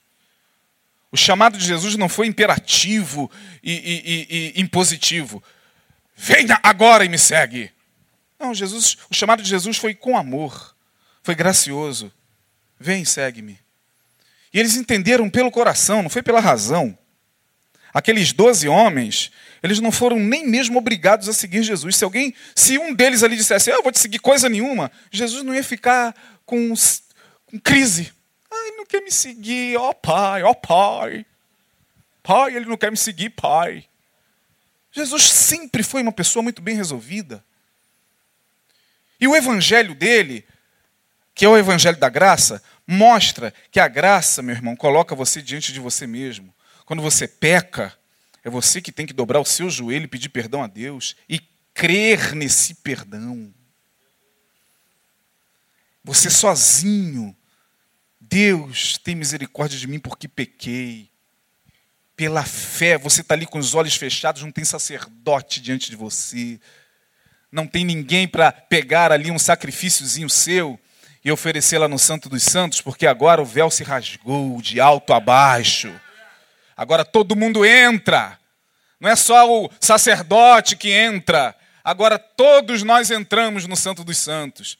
O 1.10 1.16
chamado 1.16 1.56
de 1.56 1.64
Jesus 1.64 1.96
não 1.96 2.08
foi 2.08 2.26
imperativo 2.26 3.30
e, 3.62 3.72
e, 3.72 4.26
e, 4.28 4.52
e 4.56 4.60
impositivo. 4.60 5.42
Venha 6.14 6.58
agora 6.62 7.04
e 7.04 7.08
me 7.08 7.18
segue. 7.18 7.70
Não, 8.38 8.54
Jesus, 8.54 8.98
o 9.10 9.14
chamado 9.14 9.42
de 9.42 9.48
Jesus 9.48 9.76
foi 9.76 9.94
com 9.94 10.16
amor, 10.16 10.76
foi 11.22 11.34
gracioso. 11.34 12.12
Vem, 12.78 13.04
segue-me. 13.04 13.58
E 14.52 14.58
eles 14.58 14.76
entenderam 14.76 15.28
pelo 15.28 15.50
coração, 15.50 16.02
não 16.02 16.10
foi 16.10 16.22
pela 16.22 16.40
razão. 16.40 16.96
Aqueles 17.92 18.32
doze 18.32 18.68
homens, 18.68 19.32
eles 19.62 19.80
não 19.80 19.90
foram 19.90 20.18
nem 20.18 20.46
mesmo 20.46 20.78
obrigados 20.78 21.28
a 21.28 21.32
seguir 21.32 21.62
Jesus. 21.62 21.96
Se 21.96 22.04
alguém, 22.04 22.34
se 22.54 22.78
um 22.78 22.94
deles 22.94 23.22
ali 23.22 23.36
dissesse, 23.36 23.70
eu 23.70 23.82
vou 23.82 23.92
te 23.92 23.98
seguir 23.98 24.18
coisa 24.18 24.48
nenhuma, 24.48 24.90
Jesus 25.10 25.42
não 25.42 25.54
ia 25.54 25.64
ficar 25.64 26.14
com, 26.44 26.72
com 27.46 27.58
crise. 27.58 28.12
Ai, 28.50 28.70
não 28.76 28.86
quer 28.86 29.02
me 29.02 29.10
seguir, 29.10 29.76
ó 29.76 29.90
oh, 29.90 29.94
pai, 29.94 30.42
ó 30.42 30.50
oh, 30.50 30.54
pai. 30.54 31.26
Pai, 32.22 32.54
ele 32.54 32.66
não 32.66 32.76
quer 32.76 32.90
me 32.90 32.96
seguir, 32.96 33.30
pai. 33.30 33.84
Jesus 34.92 35.24
sempre 35.24 35.82
foi 35.82 36.02
uma 36.02 36.12
pessoa 36.12 36.42
muito 36.42 36.60
bem 36.60 36.76
resolvida. 36.76 37.44
E 39.20 39.26
o 39.26 39.34
evangelho 39.34 39.94
dele, 39.94 40.44
que 41.34 41.44
é 41.44 41.48
o 41.48 41.56
evangelho 41.56 41.96
da 41.96 42.08
graça, 42.08 42.62
mostra 42.86 43.52
que 43.70 43.80
a 43.80 43.88
graça, 43.88 44.42
meu 44.42 44.54
irmão, 44.54 44.76
coloca 44.76 45.14
você 45.14 45.42
diante 45.42 45.72
de 45.72 45.80
você 45.80 46.06
mesmo. 46.06 46.54
Quando 46.88 47.02
você 47.02 47.28
peca, 47.28 47.94
é 48.42 48.48
você 48.48 48.80
que 48.80 48.90
tem 48.90 49.04
que 49.04 49.12
dobrar 49.12 49.40
o 49.40 49.44
seu 49.44 49.68
joelho 49.68 50.06
e 50.06 50.08
pedir 50.08 50.30
perdão 50.30 50.62
a 50.62 50.66
Deus 50.66 51.16
e 51.28 51.38
crer 51.74 52.34
nesse 52.34 52.76
perdão. 52.76 53.52
Você 56.02 56.30
sozinho. 56.30 57.36
Deus 58.18 58.96
tem 58.96 59.14
misericórdia 59.14 59.78
de 59.78 59.86
mim 59.86 59.98
porque 59.98 60.26
pequei. 60.26 61.10
Pela 62.16 62.42
fé, 62.42 62.96
você 62.96 63.20
está 63.20 63.34
ali 63.34 63.44
com 63.44 63.58
os 63.58 63.74
olhos 63.74 63.94
fechados, 63.94 64.40
não 64.40 64.50
tem 64.50 64.64
sacerdote 64.64 65.60
diante 65.60 65.90
de 65.90 65.96
você. 65.96 66.58
Não 67.52 67.66
tem 67.66 67.84
ninguém 67.84 68.26
para 68.26 68.50
pegar 68.50 69.12
ali 69.12 69.30
um 69.30 69.38
sacrifíciozinho 69.38 70.30
seu 70.30 70.80
e 71.22 71.30
oferecer 71.30 71.76
lá 71.76 71.86
no 71.86 71.98
Santo 71.98 72.30
dos 72.30 72.44
Santos, 72.44 72.80
porque 72.80 73.06
agora 73.06 73.42
o 73.42 73.44
véu 73.44 73.70
se 73.70 73.84
rasgou 73.84 74.62
de 74.62 74.80
alto 74.80 75.12
a 75.12 75.20
baixo. 75.20 75.94
Agora 76.78 77.04
todo 77.04 77.34
mundo 77.34 77.66
entra. 77.66 78.38
Não 79.00 79.10
é 79.10 79.16
só 79.16 79.50
o 79.50 79.68
sacerdote 79.80 80.76
que 80.76 80.92
entra. 80.92 81.52
Agora 81.82 82.16
todos 82.20 82.84
nós 82.84 83.10
entramos 83.10 83.66
no 83.66 83.74
Santo 83.74 84.04
dos 84.04 84.16
Santos. 84.18 84.78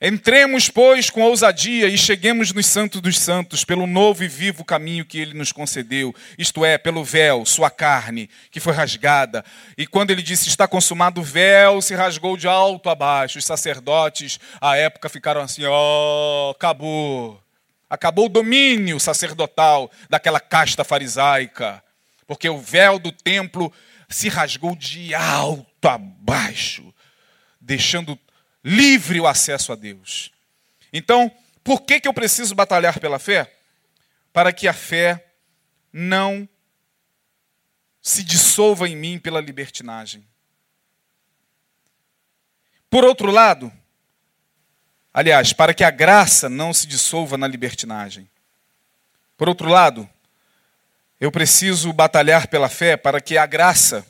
Entremos, 0.00 0.70
pois, 0.70 1.10
com 1.10 1.20
ousadia 1.20 1.86
e 1.86 1.98
cheguemos 1.98 2.50
nos 2.50 2.66
Santos 2.66 3.00
dos 3.02 3.20
Santos, 3.20 3.62
pelo 3.62 3.86
novo 3.86 4.24
e 4.24 4.28
vivo 4.28 4.64
caminho 4.64 5.04
que 5.04 5.18
ele 5.18 5.34
nos 5.34 5.52
concedeu, 5.52 6.12
isto 6.36 6.64
é, 6.64 6.76
pelo 6.76 7.04
véu, 7.04 7.46
sua 7.46 7.70
carne, 7.70 8.28
que 8.50 8.58
foi 8.58 8.72
rasgada. 8.72 9.44
E 9.78 9.86
quando 9.86 10.10
ele 10.10 10.22
disse 10.22 10.48
está 10.48 10.66
consumado, 10.66 11.20
o 11.20 11.24
véu 11.24 11.80
se 11.80 11.94
rasgou 11.94 12.36
de 12.36 12.48
alto 12.48 12.88
a 12.88 12.94
baixo. 12.96 13.38
Os 13.38 13.44
sacerdotes, 13.44 14.40
à 14.60 14.76
época, 14.76 15.08
ficaram 15.08 15.42
assim: 15.42 15.64
ó, 15.66 16.48
oh, 16.48 16.50
acabou. 16.50 17.40
Acabou 17.92 18.24
o 18.24 18.30
domínio 18.30 18.98
sacerdotal 18.98 19.90
daquela 20.08 20.40
casta 20.40 20.82
farisaica, 20.82 21.84
porque 22.26 22.48
o 22.48 22.56
véu 22.56 22.98
do 22.98 23.12
templo 23.12 23.70
se 24.08 24.30
rasgou 24.30 24.74
de 24.74 25.14
alto 25.14 25.86
a 25.86 25.98
baixo, 25.98 26.90
deixando 27.60 28.18
livre 28.64 29.20
o 29.20 29.26
acesso 29.26 29.72
a 29.72 29.76
Deus. 29.76 30.32
Então, 30.90 31.30
por 31.62 31.82
que, 31.82 32.00
que 32.00 32.08
eu 32.08 32.14
preciso 32.14 32.54
batalhar 32.54 32.98
pela 32.98 33.18
fé? 33.18 33.54
Para 34.32 34.54
que 34.54 34.66
a 34.66 34.72
fé 34.72 35.26
não 35.92 36.48
se 38.00 38.24
dissolva 38.24 38.88
em 38.88 38.96
mim 38.96 39.18
pela 39.18 39.38
libertinagem. 39.38 40.26
Por 42.88 43.04
outro 43.04 43.30
lado, 43.30 43.70
Aliás, 45.14 45.52
para 45.52 45.74
que 45.74 45.84
a 45.84 45.90
graça 45.90 46.48
não 46.48 46.72
se 46.72 46.86
dissolva 46.86 47.36
na 47.36 47.46
libertinagem. 47.46 48.28
Por 49.36 49.48
outro 49.48 49.68
lado, 49.68 50.08
eu 51.20 51.30
preciso 51.30 51.92
batalhar 51.92 52.48
pela 52.48 52.68
fé 52.68 52.96
para 52.96 53.20
que 53.20 53.36
a 53.36 53.44
graça 53.44 54.06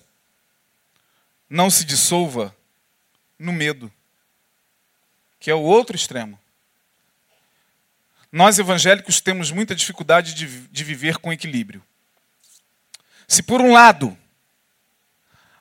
não 1.49 1.69
se 1.69 1.85
dissolva 1.85 2.55
no 3.39 3.53
medo, 3.53 3.93
que 5.39 5.51
é 5.51 5.55
o 5.55 5.61
outro 5.61 5.97
extremo. 5.97 6.39
Nós 8.31 8.59
evangélicos 8.59 9.21
temos 9.21 9.51
muita 9.51 9.75
dificuldade 9.75 10.35
de, 10.35 10.47
de 10.69 10.85
viver 10.85 11.19
com 11.19 11.33
equilíbrio. 11.33 11.83
Se 13.29 13.43
por 13.43 13.61
um 13.61 13.73
lado 13.73 14.17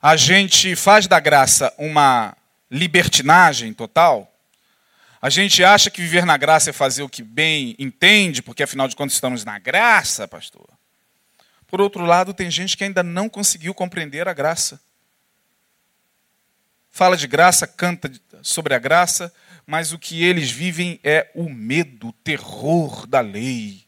a 0.01 0.15
gente 0.15 0.75
faz 0.75 1.07
da 1.07 1.19
graça 1.19 1.73
uma 1.77 2.35
libertinagem 2.69 3.73
total, 3.73 4.30
a 5.21 5.29
gente 5.29 5.63
acha 5.63 5.91
que 5.91 6.01
viver 6.01 6.25
na 6.25 6.35
graça 6.35 6.71
é 6.71 6.73
fazer 6.73 7.03
o 7.03 7.09
que 7.09 7.21
bem 7.21 7.75
entende, 7.77 8.41
porque 8.41 8.63
afinal 8.63 8.87
de 8.87 8.95
contas 8.95 9.13
estamos 9.13 9.45
na 9.45 9.59
graça, 9.59 10.27
pastor. 10.27 10.67
Por 11.67 11.79
outro 11.79 12.03
lado, 12.03 12.33
tem 12.33 12.49
gente 12.49 12.75
que 12.75 12.83
ainda 12.83 13.03
não 13.03 13.29
conseguiu 13.29 13.73
compreender 13.73 14.27
a 14.27 14.33
graça. 14.33 14.81
Fala 16.89 17.15
de 17.15 17.27
graça, 17.27 17.67
canta 17.67 18.11
sobre 18.41 18.73
a 18.73 18.79
graça, 18.79 19.31
mas 19.65 19.93
o 19.93 19.99
que 19.99 20.23
eles 20.23 20.49
vivem 20.49 20.99
é 21.03 21.29
o 21.35 21.47
medo, 21.47 22.07
o 22.07 22.13
terror 22.13 23.05
da 23.05 23.21
lei. 23.21 23.85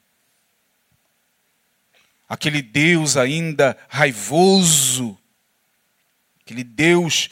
Aquele 2.29 2.61
Deus 2.61 3.17
ainda 3.17 3.75
raivoso, 3.89 5.17
aquele 6.41 6.63
Deus 6.63 7.29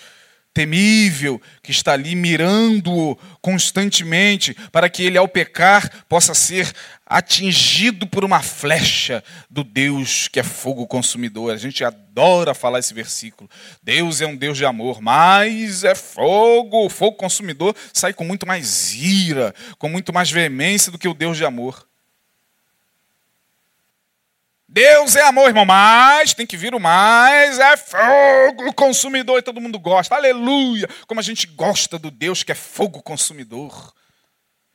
temível 0.53 1.41
que 1.63 1.71
está 1.71 1.93
ali 1.93 2.15
mirando-o 2.15 3.17
constantemente, 3.41 4.55
para 4.71 4.89
que 4.89 5.03
ele, 5.03 5.17
ao 5.17 5.27
pecar, 5.27 6.05
possa 6.07 6.33
ser 6.33 6.71
atingido 7.05 8.07
por 8.07 8.23
uma 8.23 8.41
flecha 8.41 9.23
do 9.49 9.63
Deus 9.63 10.27
que 10.27 10.39
é 10.39 10.43
fogo 10.43 10.87
consumidor. 10.87 11.53
A 11.53 11.57
gente 11.57 11.83
adora 11.83 12.53
falar 12.53 12.79
esse 12.79 12.93
versículo. 12.93 13.49
Deus 13.83 14.21
é 14.21 14.27
um 14.27 14.35
Deus 14.35 14.57
de 14.57 14.65
amor, 14.65 15.01
mas 15.01 15.83
é 15.83 15.95
fogo. 15.95 16.85
O 16.85 16.89
fogo 16.89 17.17
consumidor 17.17 17.75
sai 17.93 18.13
com 18.13 18.23
muito 18.23 18.47
mais 18.47 18.93
ira, 18.93 19.53
com 19.77 19.89
muito 19.89 20.13
mais 20.13 20.31
veemência 20.31 20.91
do 20.91 20.97
que 20.97 21.07
o 21.07 21.13
Deus 21.13 21.37
de 21.37 21.45
amor. 21.45 21.90
Deus 24.73 25.17
é 25.17 25.21
amor, 25.23 25.49
irmão, 25.49 25.65
mas 25.65 26.33
tem 26.33 26.47
que 26.47 26.55
vir 26.55 26.73
o 26.73 26.79
mais, 26.79 27.59
é 27.59 27.75
fogo 27.75 28.71
consumidor 28.71 29.37
e 29.37 29.41
todo 29.41 29.59
mundo 29.59 29.77
gosta. 29.77 30.15
Aleluia! 30.15 30.87
Como 31.07 31.19
a 31.19 31.23
gente 31.23 31.45
gosta 31.45 31.99
do 31.99 32.09
Deus 32.09 32.41
que 32.41 32.53
é 32.53 32.55
fogo 32.55 33.01
consumidor. 33.03 33.93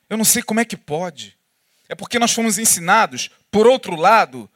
Eu 0.07 0.15
não 0.15 0.23
sei 0.23 0.43
como 0.43 0.59
é 0.59 0.65
que 0.65 0.77
pode. 0.77 1.35
É 1.89 1.95
porque 1.95 2.19
nós 2.19 2.31
fomos 2.31 2.59
ensinados, 2.59 3.31
por 3.49 3.65
outro 3.65 3.95
lado, 3.95 4.47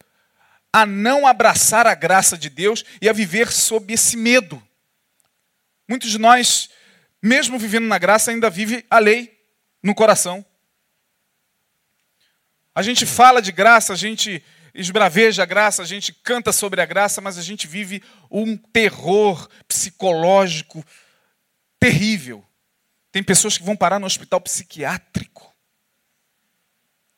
a 0.72 0.86
não 0.86 1.26
abraçar 1.26 1.88
a 1.88 1.96
graça 1.96 2.38
de 2.38 2.48
Deus 2.48 2.86
e 3.02 3.10
a 3.10 3.14
viver 3.14 3.52
sob 3.52 3.92
esse 3.92 4.16
medo. 4.16 4.62
Muitos 5.88 6.12
de 6.12 6.20
nós, 6.20 6.70
mesmo 7.20 7.58
vivendo 7.58 7.88
na 7.88 7.98
graça, 7.98 8.30
ainda 8.30 8.48
vive 8.48 8.86
a 8.92 9.00
lei 9.00 9.36
no 9.82 9.96
coração. 9.96 10.46
A 12.76 12.84
gente 12.84 13.08
fala 13.08 13.42
de 13.42 13.52
graça, 13.52 13.92
a 13.92 13.96
gente 13.96 14.44
esbraveja 14.74 15.44
a 15.44 15.46
graça, 15.46 15.82
a 15.82 15.86
gente 15.86 16.14
canta 16.14 16.52
sobre 16.52 16.82
a 16.82 16.86
graça, 16.86 17.22
mas 17.22 17.38
a 17.38 17.42
gente 17.42 17.68
vive 17.68 18.04
um 18.30 18.56
terror 18.56 19.50
psicológico 19.68 20.86
terrível. 21.80 22.46
Tem 23.12 23.24
pessoas 23.24 23.58
que 23.58 23.64
vão 23.64 23.76
parar 23.76 24.00
no 24.00 24.06
hospital 24.06 24.40
psiquiátrico. 24.40 25.54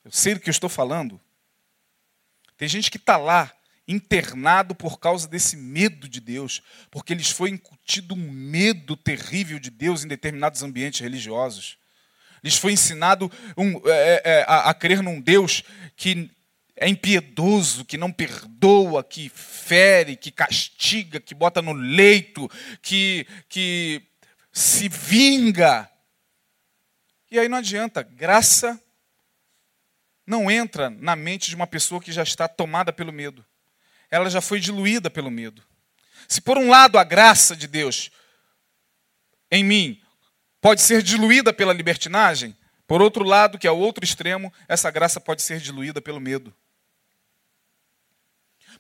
Eu 0.04 0.12
sei 0.12 0.34
do 0.34 0.40
que 0.40 0.50
eu 0.50 0.52
estou 0.52 0.70
falando. 0.70 1.20
Tem 2.58 2.68
gente 2.68 2.90
que 2.90 2.98
está 2.98 3.18
lá, 3.18 3.52
internado 3.88 4.74
por 4.74 5.00
causa 5.00 5.28
desse 5.28 5.58
medo 5.58 6.08
de 6.08 6.20
Deus, 6.20 6.62
porque 6.90 7.14
lhes 7.14 7.30
foi 7.30 7.50
incutido 7.50 8.16
um 8.16 8.32
medo 8.32 8.96
terrível 8.96 9.60
de 9.60 9.70
Deus 9.70 10.04
em 10.04 10.08
determinados 10.08 10.64
ambientes 10.64 11.02
religiosos. 11.02 11.78
Lhes 12.44 12.58
foi 12.58 12.74
ensinado 12.74 13.32
um, 13.58 13.82
é, 13.86 14.22
é, 14.24 14.46
a, 14.48 14.70
a 14.70 14.74
crer 14.74 15.02
num 15.02 15.20
Deus 15.20 15.64
que 15.96 16.30
é 16.76 16.88
impiedoso, 16.88 17.86
que 17.86 17.98
não 17.98 18.12
perdoa, 18.12 19.04
que 19.04 19.30
fere, 19.30 20.16
que 20.16 20.32
castiga, 20.32 21.20
que 21.20 21.36
bota 21.36 21.62
no 21.62 21.74
leito, 21.74 22.50
que, 22.82 23.28
que 23.48 24.02
se 24.52 24.90
vinga. 24.90 25.90
E 27.30 27.40
aí 27.40 27.48
não 27.48 27.58
adianta, 27.60 28.02
graça 28.02 28.82
não 30.26 30.50
entra 30.50 30.90
na 30.90 31.16
mente 31.16 31.50
de 31.50 31.56
uma 31.56 31.68
pessoa 31.68 32.02
que 32.02 32.12
já 32.12 32.24
está 32.24 32.48
tomada 32.48 32.92
pelo 32.92 33.12
medo. 33.12 33.46
Ela 34.10 34.30
já 34.30 34.42
foi 34.42 34.60
diluída 34.60 35.10
pelo 35.10 35.30
medo. 35.30 35.64
Se 36.28 36.42
por 36.42 36.58
um 36.58 36.70
lado 36.70 36.98
a 36.98 37.04
graça 37.04 37.56
de 37.56 37.68
Deus 37.68 38.12
em 39.52 39.64
mim 39.64 40.02
pode 40.62 40.82
ser 40.82 41.04
diluída 41.04 41.54
pela 41.54 41.74
libertinagem, 41.74 42.56
por 42.88 43.02
outro 43.02 43.24
lado, 43.24 43.58
que 43.58 43.68
é 43.68 43.72
o 43.72 43.78
outro 43.78 44.04
extremo, 44.04 44.52
essa 44.68 44.90
graça 44.90 45.20
pode 45.20 45.42
ser 45.42 45.60
diluída 45.60 46.02
pelo 46.02 46.20
medo. 46.20 46.54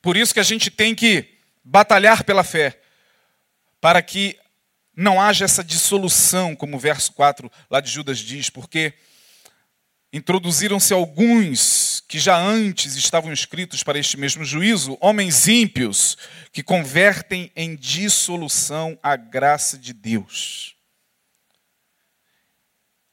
Por 0.03 0.17
isso 0.17 0.33
que 0.33 0.39
a 0.41 0.43
gente 0.43 0.69
tem 0.69 0.93
que 0.93 1.25
batalhar 1.63 2.25
pela 2.25 2.43
fé, 2.43 2.77
para 3.79 4.01
que 4.01 4.37
não 4.93 5.19
haja 5.19 5.45
essa 5.45 5.63
dissolução, 5.63 6.57
como 6.57 6.75
o 6.75 6.79
verso 6.79 7.13
4 7.13 7.49
lá 7.69 7.79
de 7.79 7.89
Judas 7.89 8.19
diz, 8.19 8.49
porque 8.49 8.93
introduziram-se 10.11 10.93
alguns 10.93 12.03
que 12.05 12.19
já 12.19 12.37
antes 12.37 12.97
estavam 12.97 13.31
inscritos 13.31 13.81
para 13.81 13.97
este 13.97 14.17
mesmo 14.17 14.43
juízo, 14.43 14.97
homens 14.99 15.47
ímpios, 15.47 16.17
que 16.51 16.61
convertem 16.61 17.49
em 17.55 17.73
dissolução 17.73 18.99
a 19.01 19.15
graça 19.15 19.77
de 19.77 19.93
Deus 19.93 20.72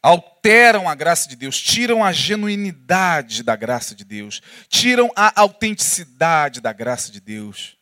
alteram 0.03 0.89
a 0.89 0.95
graça 0.95 1.29
de 1.29 1.37
Deus, 1.37 1.61
tiram 1.61 2.03
a 2.03 2.13
genuinidade 2.13 3.43
da 3.43 3.55
graça 3.55 3.95
de 3.95 4.05
Deus, 4.05 4.41
tiram 4.69 5.11
a 5.15 5.41
autenticidade 5.41 6.61
da 6.61 6.73
graça 6.73 7.11
de 7.11 7.21
Deus, 7.21 7.77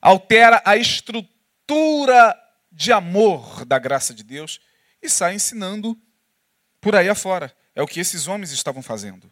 altera 0.00 0.62
a 0.64 0.76
estrutura 0.76 2.36
de 2.70 2.92
amor 2.92 3.64
da 3.64 3.78
graça 3.78 4.12
de 4.12 4.22
Deus 4.22 4.60
e 5.02 5.08
sai 5.08 5.34
ensinando 5.34 5.98
por 6.80 6.94
aí 6.94 7.08
afora. 7.08 7.54
É 7.74 7.82
o 7.82 7.86
que 7.86 8.00
esses 8.00 8.28
homens 8.28 8.52
estavam 8.52 8.82
fazendo. 8.82 9.30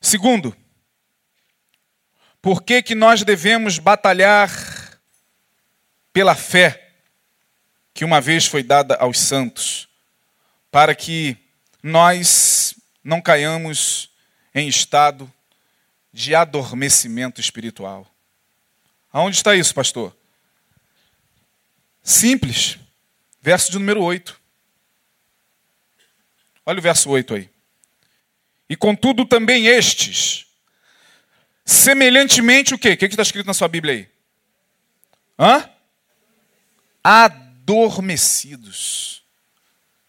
Segundo, 0.00 0.56
por 2.40 2.62
que, 2.62 2.82
que 2.82 2.94
nós 2.94 3.22
devemos 3.22 3.78
batalhar 3.78 4.50
pela 6.12 6.34
fé? 6.34 6.89
Que 7.92 8.04
uma 8.04 8.20
vez 8.20 8.46
foi 8.46 8.62
dada 8.62 8.94
aos 8.96 9.18
santos, 9.18 9.88
para 10.70 10.94
que 10.94 11.36
nós 11.82 12.74
não 13.02 13.20
caiamos 13.20 14.10
em 14.54 14.68
estado 14.68 15.30
de 16.12 16.34
adormecimento 16.34 17.40
espiritual. 17.40 18.06
Aonde 19.12 19.36
está 19.36 19.56
isso, 19.56 19.74
pastor? 19.74 20.16
Simples. 22.02 22.78
Verso 23.40 23.70
de 23.70 23.78
número 23.78 24.02
8. 24.02 24.38
Olha 26.66 26.78
o 26.78 26.82
verso 26.82 27.08
8 27.10 27.34
aí. 27.34 27.50
E 28.68 28.76
contudo 28.76 29.24
também 29.24 29.66
estes, 29.66 30.46
semelhantemente 31.64 32.72
o 32.72 32.78
quê? 32.78 32.90
O 32.92 32.96
que 32.96 33.06
está 33.06 33.22
escrito 33.22 33.46
na 33.46 33.54
sua 33.54 33.66
Bíblia 33.66 33.94
aí? 33.94 34.08
Hã? 35.36 35.68
Adormecidos, 37.70 39.22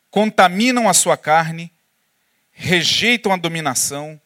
contaminam 0.09 0.89
a 0.89 0.95
sua 0.95 1.16
carne, 1.16 1.72
rejeitam 2.51 3.32
a 3.32 3.38
dominação 3.38 4.20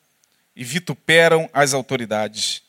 e 0.55 0.63
vituperam 0.63 1.49
as 1.51 1.73
autoridades. 1.73 2.63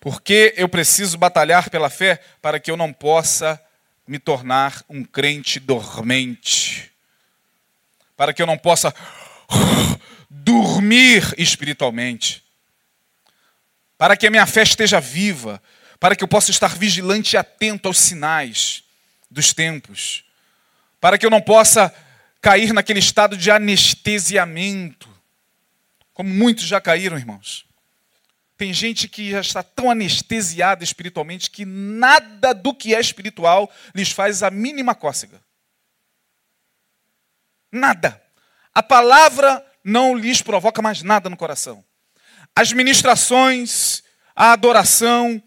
Porque 0.00 0.54
eu 0.56 0.66
preciso 0.66 1.18
batalhar 1.18 1.68
pela 1.68 1.90
fé? 1.90 2.22
Para 2.40 2.58
que 2.58 2.70
eu 2.70 2.76
não 2.76 2.90
possa 2.90 3.62
me 4.08 4.18
tornar 4.18 4.82
um 4.88 5.04
crente 5.04 5.60
dormente, 5.60 6.90
para 8.16 8.32
que 8.32 8.40
eu 8.40 8.46
não 8.46 8.56
possa 8.56 8.94
dormir 10.30 11.34
espiritualmente, 11.36 12.42
para 13.98 14.16
que 14.16 14.26
a 14.26 14.30
minha 14.30 14.46
fé 14.46 14.62
esteja 14.62 15.00
viva, 15.00 15.62
para 16.00 16.16
que 16.16 16.24
eu 16.24 16.28
possa 16.28 16.50
estar 16.50 16.74
vigilante 16.78 17.34
e 17.34 17.36
atento 17.36 17.88
aos 17.88 17.98
sinais 17.98 18.85
dos 19.30 19.52
tempos, 19.52 20.24
para 21.00 21.18
que 21.18 21.26
eu 21.26 21.30
não 21.30 21.40
possa 21.40 21.94
cair 22.40 22.72
naquele 22.72 23.00
estado 23.00 23.36
de 23.36 23.50
anestesiamento, 23.50 25.08
como 26.12 26.30
muitos 26.30 26.64
já 26.64 26.80
caíram, 26.80 27.18
irmãos. 27.18 27.66
Tem 28.56 28.72
gente 28.72 29.06
que 29.06 29.30
já 29.30 29.40
está 29.40 29.62
tão 29.62 29.90
anestesiada 29.90 30.82
espiritualmente 30.82 31.50
que 31.50 31.64
nada 31.66 32.54
do 32.54 32.72
que 32.72 32.94
é 32.94 33.00
espiritual 33.00 33.70
lhes 33.94 34.10
faz 34.10 34.42
a 34.42 34.50
mínima 34.50 34.94
cócega. 34.94 35.40
Nada. 37.70 38.22
A 38.74 38.82
palavra 38.82 39.64
não 39.84 40.16
lhes 40.16 40.40
provoca 40.40 40.80
mais 40.80 41.02
nada 41.02 41.28
no 41.28 41.36
coração. 41.36 41.84
As 42.54 42.72
ministrações, 42.72 44.02
a 44.34 44.52
adoração, 44.52 45.42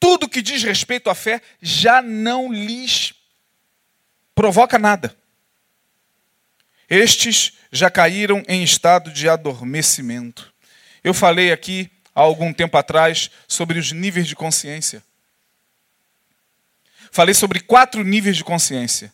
tudo 0.00 0.28
que 0.28 0.40
diz 0.40 0.62
respeito 0.62 1.10
à 1.10 1.14
fé 1.14 1.42
já 1.60 2.00
não 2.00 2.50
lhes 2.50 3.12
provoca 4.34 4.78
nada. 4.78 5.14
Estes 6.88 7.52
já 7.70 7.90
caíram 7.90 8.42
em 8.48 8.64
estado 8.64 9.12
de 9.12 9.28
adormecimento. 9.28 10.52
Eu 11.04 11.14
falei 11.14 11.52
aqui 11.52 11.90
há 12.14 12.20
algum 12.20 12.52
tempo 12.52 12.76
atrás 12.76 13.30
sobre 13.46 13.78
os 13.78 13.92
níveis 13.92 14.26
de 14.26 14.34
consciência. 14.34 15.02
Falei 17.12 17.34
sobre 17.34 17.60
quatro 17.60 18.02
níveis 18.02 18.36
de 18.36 18.44
consciência. 18.44 19.12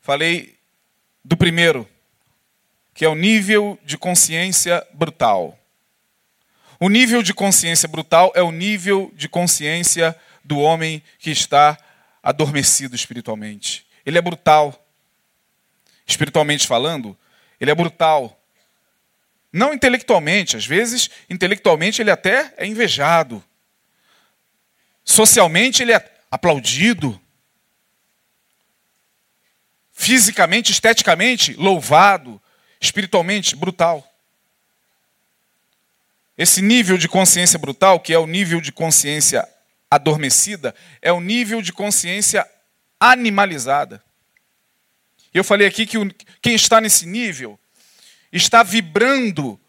Falei 0.00 0.56
do 1.24 1.36
primeiro, 1.36 1.88
que 2.94 3.04
é 3.04 3.08
o 3.08 3.14
nível 3.14 3.78
de 3.84 3.96
consciência 3.96 4.86
brutal. 4.92 5.59
O 6.82 6.88
nível 6.88 7.22
de 7.22 7.34
consciência 7.34 7.86
brutal 7.86 8.32
é 8.34 8.42
o 8.42 8.50
nível 8.50 9.12
de 9.14 9.28
consciência 9.28 10.18
do 10.42 10.58
homem 10.58 11.02
que 11.18 11.30
está 11.30 11.78
adormecido 12.22 12.96
espiritualmente. 12.96 13.86
Ele 14.04 14.16
é 14.16 14.22
brutal. 14.22 14.86
Espiritualmente 16.06 16.66
falando, 16.66 17.16
ele 17.60 17.70
é 17.70 17.74
brutal. 17.74 18.40
Não 19.52 19.74
intelectualmente, 19.74 20.56
às 20.56 20.64
vezes, 20.64 21.10
intelectualmente 21.28 22.00
ele 22.00 22.10
até 22.10 22.54
é 22.56 22.66
invejado. 22.66 23.44
Socialmente 25.04 25.82
ele 25.82 25.92
é 25.92 26.12
aplaudido. 26.30 27.20
Fisicamente, 29.92 30.72
esteticamente, 30.72 31.52
louvado. 31.54 32.40
Espiritualmente, 32.80 33.54
brutal. 33.54 34.09
Esse 36.40 36.62
nível 36.62 36.96
de 36.96 37.06
consciência 37.06 37.58
brutal, 37.58 38.00
que 38.00 38.14
é 38.14 38.18
o 38.18 38.26
nível 38.26 38.62
de 38.62 38.72
consciência 38.72 39.46
adormecida, 39.90 40.74
é 41.02 41.12
o 41.12 41.20
nível 41.20 41.60
de 41.60 41.70
consciência 41.70 42.48
animalizada. 42.98 44.02
Eu 45.34 45.44
falei 45.44 45.66
aqui 45.66 45.84
que 45.84 45.98
quem 46.40 46.54
está 46.54 46.80
nesse 46.80 47.04
nível 47.04 47.60
está 48.32 48.62
vibrando 48.62 49.60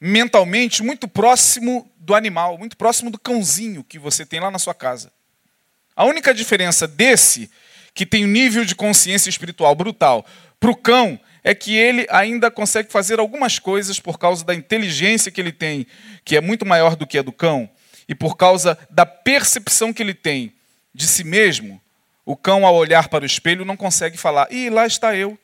mentalmente 0.00 0.82
muito 0.82 1.06
próximo 1.06 1.92
do 1.98 2.14
animal, 2.14 2.56
muito 2.56 2.74
próximo 2.74 3.10
do 3.10 3.18
cãozinho 3.18 3.84
que 3.84 3.98
você 3.98 4.24
tem 4.24 4.40
lá 4.40 4.50
na 4.50 4.58
sua 4.58 4.72
casa. 4.72 5.12
A 5.94 6.06
única 6.06 6.32
diferença 6.32 6.88
desse, 6.88 7.50
que 7.92 8.06
tem 8.06 8.24
um 8.24 8.28
nível 8.28 8.64
de 8.64 8.74
consciência 8.74 9.28
espiritual 9.28 9.74
brutal, 9.74 10.24
para 10.58 10.70
o 10.70 10.74
cão 10.76 11.20
é 11.44 11.54
que 11.54 11.76
ele 11.76 12.06
ainda 12.10 12.50
consegue 12.50 12.90
fazer 12.90 13.18
algumas 13.20 13.58
coisas 13.58 14.00
por 14.00 14.18
causa 14.18 14.42
da 14.42 14.54
inteligência 14.54 15.30
que 15.30 15.38
ele 15.38 15.52
tem, 15.52 15.86
que 16.24 16.36
é 16.36 16.40
muito 16.40 16.64
maior 16.64 16.96
do 16.96 17.06
que 17.06 17.18
a 17.18 17.22
do 17.22 17.30
cão, 17.30 17.68
e 18.08 18.14
por 18.14 18.34
causa 18.34 18.78
da 18.90 19.04
percepção 19.04 19.92
que 19.92 20.02
ele 20.02 20.14
tem 20.14 20.54
de 20.94 21.06
si 21.06 21.22
mesmo. 21.22 21.80
O 22.24 22.34
cão, 22.34 22.64
ao 22.64 22.74
olhar 22.74 23.08
para 23.08 23.24
o 23.24 23.26
espelho, 23.26 23.64
não 23.64 23.76
consegue 23.76 24.16
falar: 24.16 24.50
"E 24.50 24.70
lá 24.70 24.86
está 24.86 25.14
eu". 25.14 25.38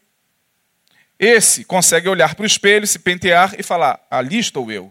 Esse 1.19 1.65
consegue 1.65 2.09
olhar 2.09 2.35
para 2.35 2.45
o 2.45 2.47
espelho, 2.47 2.87
se 2.87 2.99
pentear 2.99 3.55
e 3.59 3.63
falar: 3.63 4.01
"Ali 4.11 4.39
estou 4.39 4.73
eu". 4.73 4.91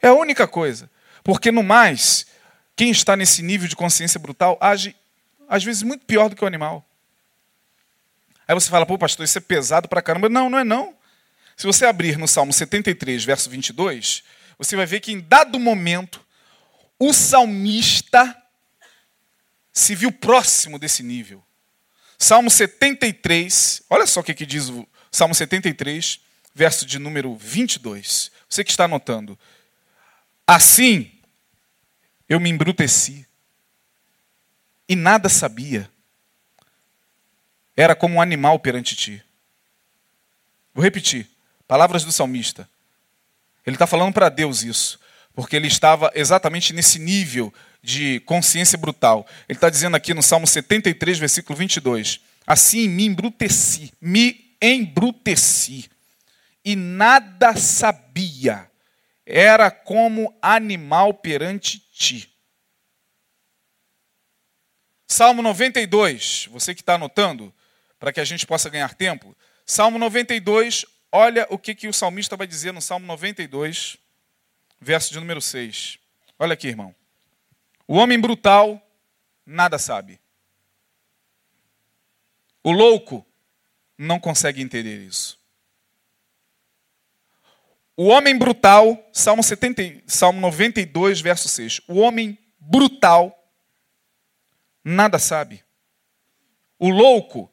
É 0.00 0.06
a 0.06 0.14
única 0.14 0.46
coisa. 0.46 0.88
Porque 1.24 1.50
no 1.50 1.62
mais, 1.62 2.26
quem 2.76 2.90
está 2.90 3.16
nesse 3.16 3.42
nível 3.42 3.68
de 3.68 3.74
consciência 3.74 4.20
brutal 4.20 4.56
age 4.60 4.94
às 5.48 5.64
vezes 5.64 5.82
muito 5.82 6.06
pior 6.06 6.28
do 6.28 6.36
que 6.36 6.44
o 6.44 6.46
animal. 6.46 6.86
Aí 8.50 8.54
você 8.54 8.68
fala, 8.68 8.84
pô, 8.84 8.98
pastor, 8.98 9.24
isso 9.24 9.38
é 9.38 9.40
pesado 9.40 9.88
pra 9.88 10.02
caramba. 10.02 10.28
Não, 10.28 10.50
não 10.50 10.58
é 10.58 10.64
não. 10.64 10.92
Se 11.56 11.68
você 11.68 11.86
abrir 11.86 12.18
no 12.18 12.26
Salmo 12.26 12.52
73, 12.52 13.22
verso 13.22 13.48
22, 13.48 14.24
você 14.58 14.74
vai 14.74 14.86
ver 14.86 14.98
que 14.98 15.12
em 15.12 15.20
dado 15.20 15.56
momento, 15.56 16.20
o 16.98 17.12
salmista 17.12 18.36
se 19.72 19.94
viu 19.94 20.10
próximo 20.10 20.80
desse 20.80 21.00
nível. 21.04 21.44
Salmo 22.18 22.50
73, 22.50 23.84
olha 23.88 24.04
só 24.04 24.18
o 24.18 24.24
que, 24.24 24.34
que 24.34 24.44
diz 24.44 24.68
o 24.68 24.84
Salmo 25.12 25.32
73, 25.32 26.18
verso 26.52 26.84
de 26.84 26.98
número 26.98 27.36
22. 27.36 28.32
Você 28.48 28.64
que 28.64 28.72
está 28.72 28.86
anotando. 28.86 29.38
Assim, 30.44 31.12
eu 32.28 32.40
me 32.40 32.50
embruteci 32.50 33.24
e 34.88 34.96
nada 34.96 35.28
sabia 35.28 35.88
era 37.76 37.94
como 37.94 38.16
um 38.16 38.20
animal 38.20 38.58
perante 38.58 38.94
ti. 38.94 39.22
Vou 40.74 40.82
repetir. 40.82 41.28
Palavras 41.66 42.04
do 42.04 42.12
salmista. 42.12 42.68
Ele 43.66 43.76
está 43.76 43.86
falando 43.86 44.12
para 44.12 44.28
Deus 44.28 44.62
isso, 44.62 44.98
porque 45.34 45.54
ele 45.54 45.68
estava 45.68 46.10
exatamente 46.14 46.72
nesse 46.72 46.98
nível 46.98 47.52
de 47.82 48.20
consciência 48.20 48.76
brutal. 48.76 49.26
Ele 49.48 49.56
está 49.56 49.70
dizendo 49.70 49.96
aqui 49.96 50.12
no 50.12 50.22
Salmo 50.22 50.46
73, 50.46 51.18
versículo 51.18 51.56
22: 51.56 52.20
Assim 52.46 52.88
me 52.88 53.06
embruteci, 53.06 53.92
me 54.00 54.56
embruteci, 54.60 55.88
e 56.64 56.74
nada 56.74 57.54
sabia, 57.56 58.70
era 59.24 59.70
como 59.70 60.36
animal 60.42 61.14
perante 61.14 61.78
ti. 61.92 62.28
Salmo 65.06 65.42
92, 65.42 66.48
você 66.50 66.74
que 66.74 66.82
está 66.82 66.94
anotando, 66.94 67.52
para 68.00 68.12
que 68.12 68.18
a 68.18 68.24
gente 68.24 68.46
possa 68.46 68.70
ganhar 68.70 68.94
tempo. 68.94 69.36
Salmo 69.64 69.98
92, 69.98 70.86
olha 71.12 71.46
o 71.50 71.58
que, 71.58 71.74
que 71.74 71.86
o 71.86 71.92
salmista 71.92 72.36
vai 72.36 72.46
dizer 72.46 72.72
no 72.72 72.80
Salmo 72.80 73.06
92, 73.06 73.98
verso 74.80 75.12
de 75.12 75.20
número 75.20 75.40
6. 75.40 75.98
Olha 76.38 76.54
aqui, 76.54 76.66
irmão. 76.66 76.94
O 77.86 77.96
homem 77.96 78.18
brutal 78.18 78.82
nada 79.44 79.78
sabe. 79.78 80.18
O 82.64 82.72
louco 82.72 83.24
não 83.98 84.18
consegue 84.18 84.62
entender 84.62 85.06
isso. 85.06 85.38
O 87.96 88.06
homem 88.06 88.38
brutal, 88.38 88.98
Salmo, 89.12 89.42
70, 89.42 90.04
Salmo 90.06 90.40
92, 90.40 91.20
verso 91.20 91.48
6. 91.48 91.82
O 91.86 91.98
homem 91.98 92.38
brutal 92.58 93.36
nada 94.82 95.18
sabe. 95.18 95.62
O 96.78 96.88
louco 96.88 97.49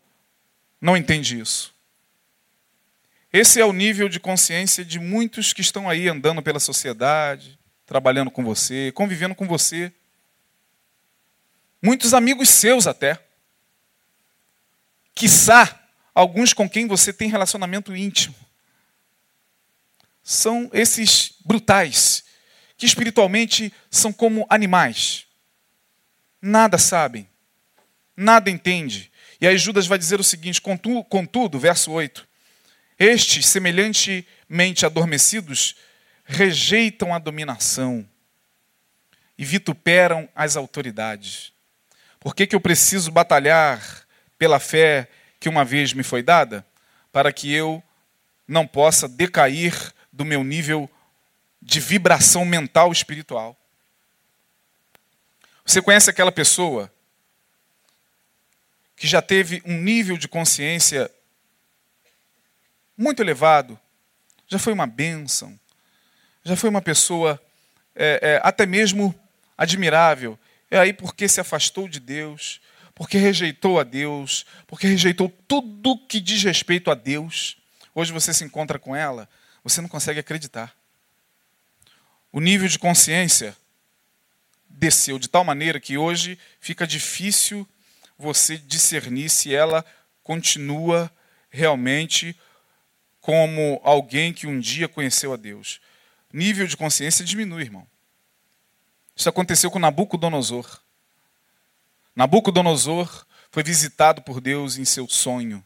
não 0.80 0.95
entende 0.95 1.39
isso. 1.39 1.73
Esse 3.32 3.59
é 3.59 3.65
o 3.65 3.73
nível 3.73 4.07
de 4.07 4.19
consciência 4.19 4.86
de 4.86 4.99
muitos 4.99 5.53
que 5.53 5.61
estão 5.61 5.89
aí 5.89 6.07
andando 6.07 6.41
pela 6.41 6.59
sociedade, 6.59 7.59
trabalhando 7.86 8.32
com 8.32 8.43
você, 8.43 8.91
convivendo 8.93 9.36
com 9.36 9.47
você. 9.47 9.91
Muitos 11.82 12.13
amigos 12.13 12.49
seus 12.49 12.88
até. 12.88 13.21
Quiçá, 15.13 15.88
alguns 16.13 16.53
com 16.53 16.69
quem 16.69 16.88
você 16.88 17.11
tem 17.11 17.30
relacionamento 17.30 17.95
íntimo. 17.95 18.36
São 20.23 20.69
esses 20.73 21.34
brutais, 21.45 22.23
que 22.78 22.86
espiritualmente 22.86 23.73
são 23.89 24.11
como 24.11 24.45
animais. 24.49 25.25
Nada 26.41 26.78
sabem, 26.78 27.28
nada 28.15 28.49
entendem, 28.49 29.09
e 29.40 29.48
aí 29.48 29.58
Judas 29.58 29.88
vai 29.88 29.98
dizer 29.98 30.20
o 30.20 30.24
seguinte: 30.24 30.62
contudo, 30.62 31.60
verso 31.60 31.92
8: 31.92 32.28
Estes, 32.98 33.46
semelhantemente 33.48 34.86
adormecidos, 34.86 35.76
rejeitam 36.26 37.14
a 37.14 37.20
dominação 37.20 38.08
e 39.38 39.46
vituperam 39.46 40.28
as 40.36 40.58
autoridades. 40.58 41.54
Por 42.20 42.36
que, 42.36 42.48
que 42.48 42.56
eu 42.56 42.60
preciso 42.60 43.12
batalhar 43.12 44.06
pela 44.38 44.60
fé 44.60 45.08
que 45.40 45.48
uma 45.48 45.64
vez 45.64 45.94
me 45.94 46.04
foi 46.04 46.24
dada? 46.24 46.66
Para 47.12 47.32
que 47.32 47.54
eu 47.54 47.82
não 48.48 48.66
possa 48.66 49.08
decair 49.08 49.94
do 50.12 50.26
meu 50.26 50.44
nível 50.44 50.90
de 51.62 51.80
vibração 51.80 52.44
mental 52.46 52.92
espiritual. 52.92 53.56
Você 55.66 55.82
conhece 55.82 56.10
aquela 56.10 56.32
pessoa 56.32 56.92
que 58.98 59.08
já 59.08 59.22
teve 59.22 59.62
um 59.64 59.80
nível 59.80 60.18
de 60.18 60.28
consciência 60.28 61.10
muito 62.98 63.22
elevado, 63.22 63.80
já 64.48 64.58
foi 64.58 64.74
uma 64.74 64.88
bênção, 64.88 65.58
já 66.43 66.56
foi 66.56 66.68
uma 66.68 66.82
pessoa 66.82 67.39
é, 67.95 68.20
é, 68.22 68.41
até 68.43 68.66
mesmo 68.66 69.14
admirável. 69.56 70.38
É 70.72 70.80
aí 70.80 70.91
porque 70.91 71.28
se 71.28 71.39
afastou 71.39 71.88
de 71.88 72.00
Deus, 72.00 72.60
porque 72.95 73.20
rejeitou 73.20 73.80
a 73.80 73.84
Deus, 73.84 74.48
porque 74.66 74.88
rejeitou 74.88 75.30
tudo 75.48 76.00
que 76.08 76.20
diz 76.20 76.43
respeito 76.43 76.89
a 76.89 76.95
Deus. 76.95 77.56
Hoje 77.93 78.12
você 78.12 78.34
se 78.34 78.43
encontra 78.43 78.80
com 78.80 78.95
ela, 78.95 79.30
você 79.64 79.80
não 79.80 79.88
consegue 79.88 80.20
acreditar. 80.20 80.76
O 82.32 82.39
nível 82.39 82.68
de 82.68 82.80
consciência 82.80 83.56
desceu 84.68 85.20
de 85.20 85.30
tal 85.30 85.43
maneira 85.43 85.80
que 85.80 85.98
hoje 85.98 86.38
fica 86.60 86.88
difícil 86.88 87.68
você 88.18 88.57
discernir 88.57 89.30
se 89.30 89.53
ela 89.53 89.86
continua 90.24 91.11
realmente 91.49 92.36
como 93.22 93.80
alguém 93.84 94.34
que 94.34 94.47
um 94.47 94.59
dia 94.59 94.88
conheceu 94.88 95.34
a 95.34 95.36
Deus. 95.36 95.80
Nível 96.32 96.68
de 96.68 96.78
consciência 96.78 97.26
diminui, 97.26 97.63
irmão. 97.63 97.88
Isso 99.15 99.30
aconteceu 99.30 99.72
com 99.72 99.80
Nabucodonosor. 99.80 100.80
Nabucodonosor 102.15 103.26
foi 103.51 103.63
visitado 103.63 104.22
por 104.22 104.39
Deus 104.39 104.78
em 104.78 104.86
seu 104.86 105.07
sonho, 105.07 105.63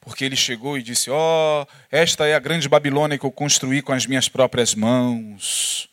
porque 0.00 0.24
ele 0.24 0.36
chegou 0.36 0.78
e 0.78 0.82
disse: 0.82 1.10
Ó, 1.10 1.62
oh, 1.62 1.66
esta 1.90 2.26
é 2.26 2.34
a 2.34 2.38
grande 2.38 2.68
Babilônia 2.68 3.18
que 3.18 3.26
eu 3.26 3.32
construí 3.32 3.82
com 3.82 3.92
as 3.92 4.06
minhas 4.06 4.28
próprias 4.28 4.74
mãos. 4.74 5.88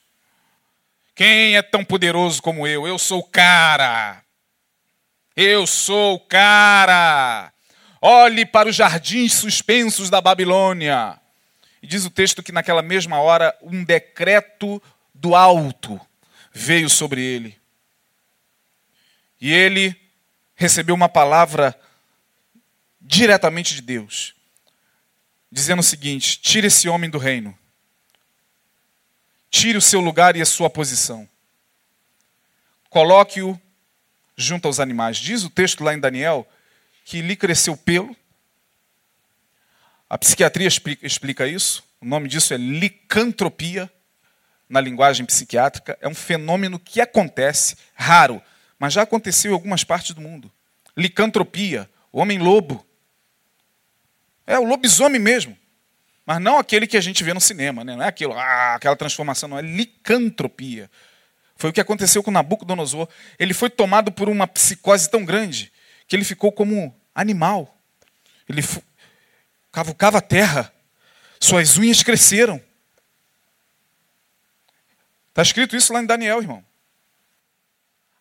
Quem 1.15 1.57
é 1.57 1.61
tão 1.61 1.83
poderoso 1.83 2.41
como 2.41 2.67
eu? 2.67 2.87
Eu 2.87 2.99
sou 2.99 3.19
o 3.19 3.23
cara. 3.23 4.23
Eu 5.39 5.67
sou 5.67 6.15
o 6.15 6.19
cara. 6.19 7.53
Olhe 8.01 8.43
para 8.43 8.67
os 8.67 8.75
jardins 8.75 9.33
suspensos 9.33 10.09
da 10.09 10.19
Babilônia. 10.19 11.21
E 11.79 11.85
diz 11.85 12.05
o 12.05 12.09
texto 12.09 12.41
que 12.41 12.51
naquela 12.51 12.81
mesma 12.81 13.19
hora 13.19 13.55
um 13.61 13.83
decreto 13.83 14.81
do 15.13 15.35
alto 15.35 16.01
veio 16.51 16.89
sobre 16.89 17.21
ele. 17.21 17.55
E 19.39 19.53
ele 19.53 19.95
recebeu 20.55 20.95
uma 20.95 21.07
palavra 21.07 21.79
diretamente 22.99 23.75
de 23.75 23.83
Deus, 23.83 24.33
dizendo 25.51 25.81
o 25.81 25.83
seguinte: 25.83 26.39
tire 26.39 26.65
esse 26.65 26.89
homem 26.89 27.11
do 27.11 27.19
reino, 27.19 27.55
tire 29.51 29.77
o 29.77 29.81
seu 29.81 29.99
lugar 30.01 30.35
e 30.35 30.41
a 30.41 30.45
sua 30.47 30.67
posição, 30.67 31.29
coloque-o 32.89 33.61
junto 34.37 34.67
aos 34.67 34.79
animais. 34.79 35.17
Diz 35.17 35.43
o 35.43 35.49
texto 35.49 35.83
lá 35.83 35.93
em 35.93 35.99
Daniel 35.99 36.47
que 37.03 37.21
lhe 37.21 37.35
cresceu 37.35 37.75
pelo. 37.75 38.15
A 40.09 40.17
psiquiatria 40.17 40.67
explica, 40.67 41.47
isso. 41.47 41.83
O 41.99 42.05
nome 42.05 42.29
disso 42.29 42.53
é 42.53 42.57
licantropia 42.57 43.91
na 44.69 44.79
linguagem 44.79 45.25
psiquiátrica. 45.25 45.97
É 45.99 46.07
um 46.07 46.15
fenômeno 46.15 46.79
que 46.79 47.01
acontece, 47.01 47.75
raro, 47.95 48.41
mas 48.77 48.93
já 48.93 49.01
aconteceu 49.01 49.51
em 49.51 49.53
algumas 49.53 49.83
partes 49.83 50.13
do 50.13 50.21
mundo. 50.21 50.51
Licantropia, 50.95 51.89
o 52.11 52.19
homem-lobo. 52.19 52.85
É 54.45 54.57
o 54.57 54.63
lobisomem 54.63 55.19
mesmo. 55.19 55.57
Mas 56.25 56.41
não 56.41 56.57
aquele 56.57 56.85
que 56.85 56.97
a 56.97 57.01
gente 57.01 57.23
vê 57.23 57.33
no 57.33 57.39
cinema, 57.39 57.85
né? 57.85 57.95
não 57.95 58.03
é 58.03 58.07
aquilo, 58.07 58.33
ah, 58.33 58.75
aquela 58.75 58.97
transformação, 58.97 59.47
não, 59.47 59.57
é 59.57 59.61
licantropia. 59.61 60.91
Foi 61.57 61.69
o 61.69 61.73
que 61.73 61.81
aconteceu 61.81 62.21
com 62.21 62.31
Nabucodonosor. 62.31 63.07
Ele 63.39 63.53
foi 63.53 63.69
tomado 63.69 64.11
por 64.11 64.29
uma 64.29 64.47
psicose 64.47 65.09
tão 65.09 65.25
grande 65.25 65.71
que 66.07 66.15
ele 66.15 66.23
ficou 66.23 66.51
como 66.51 66.95
animal. 67.13 67.77
Ele 68.47 68.61
cavucava 69.71 70.19
a 70.19 70.21
terra, 70.21 70.73
suas 71.39 71.77
unhas 71.77 72.03
cresceram. 72.03 72.61
Está 75.29 75.41
escrito 75.41 75.75
isso 75.75 75.93
lá 75.93 76.01
em 76.01 76.05
Daniel, 76.05 76.41
irmão. 76.41 76.65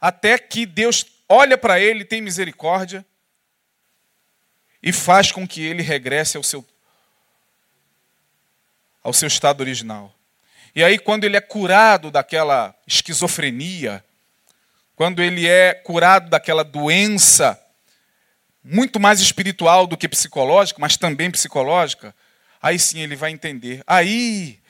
Até 0.01 0.39
que 0.39 0.67
Deus 0.67 1.05
olha 1.29 1.57
para 1.57 1.81
ele, 1.81 2.05
tem 2.05 2.21
misericórdia 2.21 3.05
e 4.83 4.93
faz 4.93 5.33
com 5.33 5.49
que 5.49 5.61
ele 5.63 5.83
regresse 5.83 6.37
ao 6.37 6.43
seu, 6.43 6.65
ao 9.03 9.13
seu 9.13 9.27
estado 9.27 9.61
original. 9.61 10.15
E 10.77 10.85
aí, 10.85 10.99
quando 10.99 11.25
ele 11.25 11.39
é 11.39 11.41
curado 11.41 12.11
daquela 12.11 12.77
esquizofrenia, 12.87 14.05
quando 14.95 15.23
ele 15.23 15.49
é 15.49 15.73
curado 15.73 16.29
daquela 16.29 16.63
doença 16.63 17.59
muito 18.63 19.01
mais 19.01 19.19
espiritual 19.19 19.87
do 19.87 19.97
que 19.97 20.07
psicológica, 20.07 20.79
mas 20.79 20.99
também 20.99 21.31
psicológica, 21.31 22.15
aí 22.61 22.79
sim 22.79 23.01
ele 23.01 23.17
vai 23.17 23.31
entender. 23.31 23.83
Aí 23.87 24.61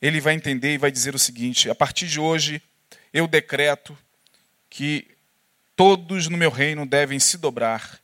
ele 0.00 0.20
vai 0.20 0.34
entender 0.34 0.74
e 0.74 0.78
vai 0.78 0.92
dizer 0.92 1.16
o 1.16 1.18
seguinte: 1.18 1.68
a 1.68 1.74
partir 1.74 2.06
de 2.06 2.20
hoje 2.20 2.62
eu 3.12 3.26
decreto 3.26 3.98
que 4.70 5.16
todos 5.74 6.28
no 6.28 6.38
meu 6.38 6.50
reino 6.50 6.86
devem 6.86 7.18
se 7.18 7.38
dobrar 7.38 7.98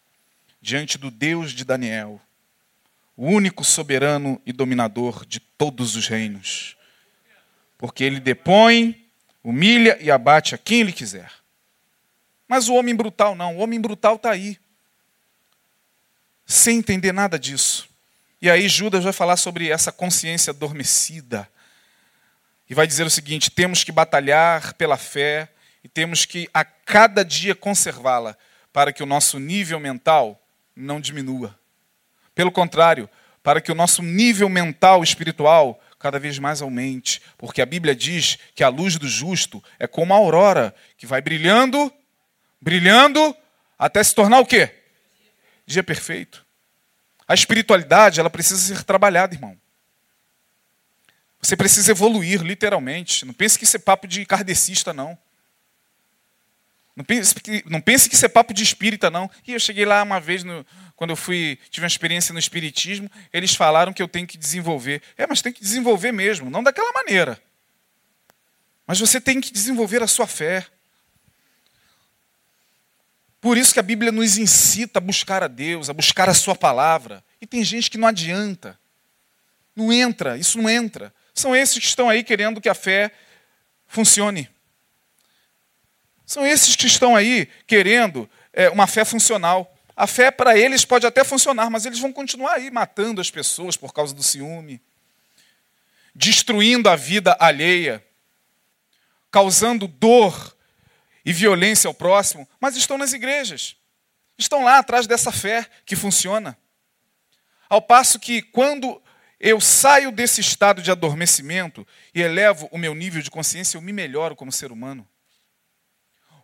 diante 0.60 0.98
do 0.98 1.12
Deus 1.12 1.52
de 1.52 1.64
Daniel, 1.64 2.20
o 3.16 3.26
único 3.26 3.62
soberano 3.62 4.42
e 4.44 4.52
dominador 4.52 5.24
de 5.24 5.38
todos 5.38 5.94
os 5.94 6.08
reinos. 6.08 6.79
Porque 7.80 8.04
ele 8.04 8.20
depõe, 8.20 9.10
humilha 9.42 9.96
e 10.02 10.10
abate 10.10 10.54
a 10.54 10.58
quem 10.58 10.80
ele 10.80 10.92
quiser. 10.92 11.32
Mas 12.46 12.68
o 12.68 12.74
homem 12.74 12.94
brutal 12.94 13.34
não, 13.34 13.56
o 13.56 13.60
homem 13.60 13.80
brutal 13.80 14.16
está 14.16 14.32
aí 14.32 14.58
sem 16.44 16.76
entender 16.76 17.10
nada 17.10 17.38
disso. 17.38 17.88
E 18.42 18.50
aí 18.50 18.68
Judas 18.68 19.02
vai 19.02 19.14
falar 19.14 19.38
sobre 19.38 19.70
essa 19.70 19.90
consciência 19.90 20.50
adormecida. 20.50 21.48
E 22.68 22.74
vai 22.74 22.86
dizer 22.86 23.06
o 23.06 23.10
seguinte: 23.10 23.50
temos 23.50 23.82
que 23.82 23.90
batalhar 23.90 24.74
pela 24.74 24.98
fé 24.98 25.48
e 25.82 25.88
temos 25.88 26.26
que 26.26 26.50
a 26.52 26.66
cada 26.66 27.24
dia 27.24 27.54
conservá-la 27.54 28.36
para 28.74 28.92
que 28.92 29.02
o 29.02 29.06
nosso 29.06 29.38
nível 29.38 29.80
mental 29.80 30.38
não 30.76 31.00
diminua. 31.00 31.58
Pelo 32.34 32.52
contrário, 32.52 33.08
para 33.42 33.58
que 33.58 33.72
o 33.72 33.74
nosso 33.74 34.02
nível 34.02 34.50
mental 34.50 35.02
espiritual 35.02 35.80
cada 36.00 36.18
vez 36.18 36.38
mais 36.38 36.60
aumente, 36.62 37.22
porque 37.38 37.62
a 37.62 37.66
Bíblia 37.66 37.94
diz 37.94 38.38
que 38.54 38.64
a 38.64 38.68
luz 38.68 38.96
do 38.96 39.06
justo 39.06 39.62
é 39.78 39.86
como 39.86 40.12
a 40.12 40.16
aurora 40.16 40.74
que 40.96 41.06
vai 41.06 41.20
brilhando, 41.20 41.92
brilhando 42.60 43.36
até 43.78 44.02
se 44.02 44.14
tornar 44.14 44.40
o 44.40 44.46
quê? 44.46 44.74
dia 45.70 45.84
perfeito. 45.84 46.44
A 47.26 47.34
espiritualidade, 47.34 48.18
ela 48.18 48.28
precisa 48.28 48.60
ser 48.60 48.82
trabalhada, 48.82 49.34
irmão. 49.34 49.56
Você 51.40 51.56
precisa 51.56 51.92
evoluir, 51.92 52.42
literalmente. 52.42 53.24
Não 53.24 53.32
pense 53.32 53.56
que 53.56 53.64
isso 53.64 53.76
é 53.76 53.78
papo 53.78 54.08
de 54.08 54.26
kardecista, 54.26 54.92
não. 54.92 55.16
Não 56.96 57.04
pense, 57.04 57.34
que, 57.36 57.64
não 57.66 57.80
pense 57.80 58.08
que 58.08 58.14
isso 58.14 58.26
é 58.26 58.28
papo 58.28 58.52
de 58.52 58.62
espírita, 58.62 59.08
não. 59.08 59.30
E 59.46 59.52
eu 59.52 59.60
cheguei 59.60 59.86
lá 59.86 60.02
uma 60.02 60.20
vez, 60.20 60.42
no, 60.42 60.66
quando 61.00 61.10
eu 61.12 61.16
fui, 61.16 61.58
tive 61.70 61.84
uma 61.84 61.88
experiência 61.88 62.30
no 62.30 62.38
espiritismo, 62.38 63.10
eles 63.32 63.54
falaram 63.54 63.90
que 63.90 64.02
eu 64.02 64.06
tenho 64.06 64.26
que 64.26 64.36
desenvolver. 64.36 65.00
É, 65.16 65.26
mas 65.26 65.40
tem 65.40 65.50
que 65.50 65.62
desenvolver 65.62 66.12
mesmo, 66.12 66.50
não 66.50 66.62
daquela 66.62 66.92
maneira. 66.92 67.40
Mas 68.86 69.00
você 69.00 69.18
tem 69.18 69.40
que 69.40 69.50
desenvolver 69.50 70.02
a 70.02 70.06
sua 70.06 70.26
fé. 70.26 70.66
Por 73.40 73.56
isso 73.56 73.72
que 73.72 73.80
a 73.80 73.82
Bíblia 73.82 74.12
nos 74.12 74.36
incita 74.36 74.98
a 74.98 75.00
buscar 75.00 75.42
a 75.42 75.48
Deus, 75.48 75.88
a 75.88 75.94
buscar 75.94 76.28
a 76.28 76.34
Sua 76.34 76.54
palavra. 76.54 77.24
E 77.40 77.46
tem 77.46 77.64
gente 77.64 77.90
que 77.90 77.96
não 77.96 78.06
adianta. 78.06 78.78
Não 79.74 79.90
entra, 79.90 80.36
isso 80.36 80.60
não 80.60 80.68
entra. 80.68 81.14
São 81.32 81.56
esses 81.56 81.78
que 81.78 81.86
estão 81.86 82.10
aí 82.10 82.22
querendo 82.22 82.60
que 82.60 82.68
a 82.68 82.74
fé 82.74 83.10
funcione. 83.88 84.50
São 86.26 86.46
esses 86.46 86.76
que 86.76 86.86
estão 86.86 87.16
aí 87.16 87.48
querendo 87.66 88.28
é, 88.52 88.68
uma 88.68 88.86
fé 88.86 89.02
funcional. 89.02 89.69
A 90.00 90.06
fé 90.06 90.30
para 90.30 90.56
eles 90.56 90.82
pode 90.82 91.06
até 91.06 91.22
funcionar, 91.22 91.68
mas 91.68 91.84
eles 91.84 91.98
vão 91.98 92.10
continuar 92.10 92.54
aí 92.54 92.70
matando 92.70 93.20
as 93.20 93.30
pessoas 93.30 93.76
por 93.76 93.92
causa 93.92 94.14
do 94.14 94.22
ciúme, 94.22 94.80
destruindo 96.14 96.88
a 96.88 96.96
vida 96.96 97.36
alheia, 97.38 98.02
causando 99.30 99.86
dor 99.86 100.56
e 101.22 101.34
violência 101.34 101.86
ao 101.86 101.92
próximo, 101.92 102.48
mas 102.58 102.76
estão 102.76 102.96
nas 102.96 103.12
igrejas. 103.12 103.76
Estão 104.38 104.64
lá 104.64 104.78
atrás 104.78 105.06
dessa 105.06 105.30
fé 105.30 105.68
que 105.84 105.94
funciona. 105.94 106.56
Ao 107.68 107.82
passo 107.82 108.18
que, 108.18 108.40
quando 108.40 109.02
eu 109.38 109.60
saio 109.60 110.10
desse 110.10 110.40
estado 110.40 110.80
de 110.80 110.90
adormecimento 110.90 111.86
e 112.14 112.22
elevo 112.22 112.70
o 112.72 112.78
meu 112.78 112.94
nível 112.94 113.20
de 113.20 113.30
consciência, 113.30 113.76
eu 113.76 113.82
me 113.82 113.92
melhoro 113.92 114.34
como 114.34 114.50
ser 114.50 114.72
humano. 114.72 115.06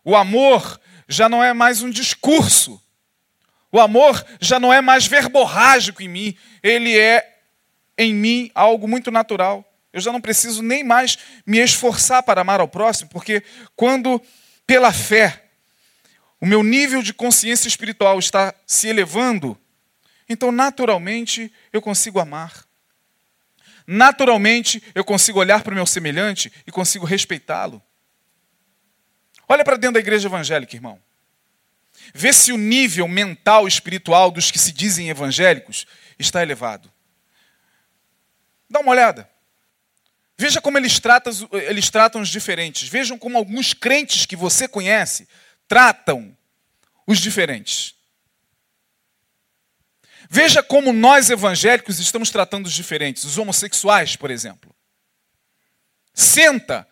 O 0.03 0.15
amor 0.15 0.79
já 1.07 1.27
não 1.27 1.43
é 1.43 1.53
mais 1.53 1.81
um 1.81 1.89
discurso. 1.89 2.79
O 3.77 3.79
amor 3.79 4.25
já 4.41 4.59
não 4.59 4.73
é 4.73 4.81
mais 4.81 5.05
verborrágico 5.05 6.01
em 6.01 6.07
mim. 6.07 6.35
Ele 6.63 6.97
é 6.97 7.41
em 7.95 8.11
mim 8.11 8.49
algo 8.55 8.87
muito 8.87 9.11
natural. 9.11 9.63
Eu 9.93 10.01
já 10.01 10.11
não 10.11 10.19
preciso 10.19 10.63
nem 10.63 10.83
mais 10.83 11.19
me 11.45 11.59
esforçar 11.59 12.23
para 12.23 12.41
amar 12.41 12.59
ao 12.59 12.67
próximo, 12.67 13.07
porque 13.11 13.43
quando 13.75 14.19
pela 14.65 14.91
fé, 14.91 15.43
o 16.41 16.45
meu 16.47 16.63
nível 16.63 17.03
de 17.03 17.13
consciência 17.13 17.67
espiritual 17.67 18.17
está 18.17 18.51
se 18.65 18.87
elevando, 18.87 19.55
então 20.27 20.51
naturalmente 20.51 21.53
eu 21.71 21.79
consigo 21.79 22.19
amar. 22.19 22.65
Naturalmente 23.85 24.81
eu 24.95 25.05
consigo 25.05 25.39
olhar 25.39 25.61
para 25.61 25.71
o 25.71 25.75
meu 25.75 25.85
semelhante 25.85 26.51
e 26.65 26.71
consigo 26.71 27.05
respeitá-lo. 27.05 27.79
Olha 29.47 29.63
para 29.63 29.77
dentro 29.77 29.93
da 29.93 29.99
igreja 29.99 30.27
evangélica, 30.27 30.75
irmão. 30.75 30.99
Vê 32.13 32.33
se 32.33 32.51
o 32.51 32.57
nível 32.57 33.07
mental 33.07 33.67
espiritual 33.67 34.31
dos 34.31 34.51
que 34.51 34.59
se 34.59 34.71
dizem 34.71 35.09
evangélicos 35.09 35.85
está 36.17 36.41
elevado. 36.41 36.91
Dá 38.69 38.79
uma 38.79 38.91
olhada. 38.91 39.29
Veja 40.37 40.61
como 40.61 40.77
eles 40.77 40.99
tratam, 40.99 41.33
eles 41.51 41.89
tratam 41.89 42.21
os 42.21 42.29
diferentes. 42.29 42.87
Vejam 42.87 43.17
como 43.17 43.37
alguns 43.37 43.73
crentes 43.73 44.25
que 44.25 44.35
você 44.35 44.67
conhece 44.67 45.27
tratam 45.67 46.35
os 47.05 47.19
diferentes. 47.19 47.95
Veja 50.29 50.61
como 50.61 50.91
nós 50.91 51.29
evangélicos 51.29 51.99
estamos 51.99 52.29
tratando 52.29 52.67
os 52.67 52.73
diferentes, 52.73 53.23
os 53.23 53.37
homossexuais, 53.37 54.15
por 54.15 54.29
exemplo. 54.29 54.75
Senta 56.13 56.87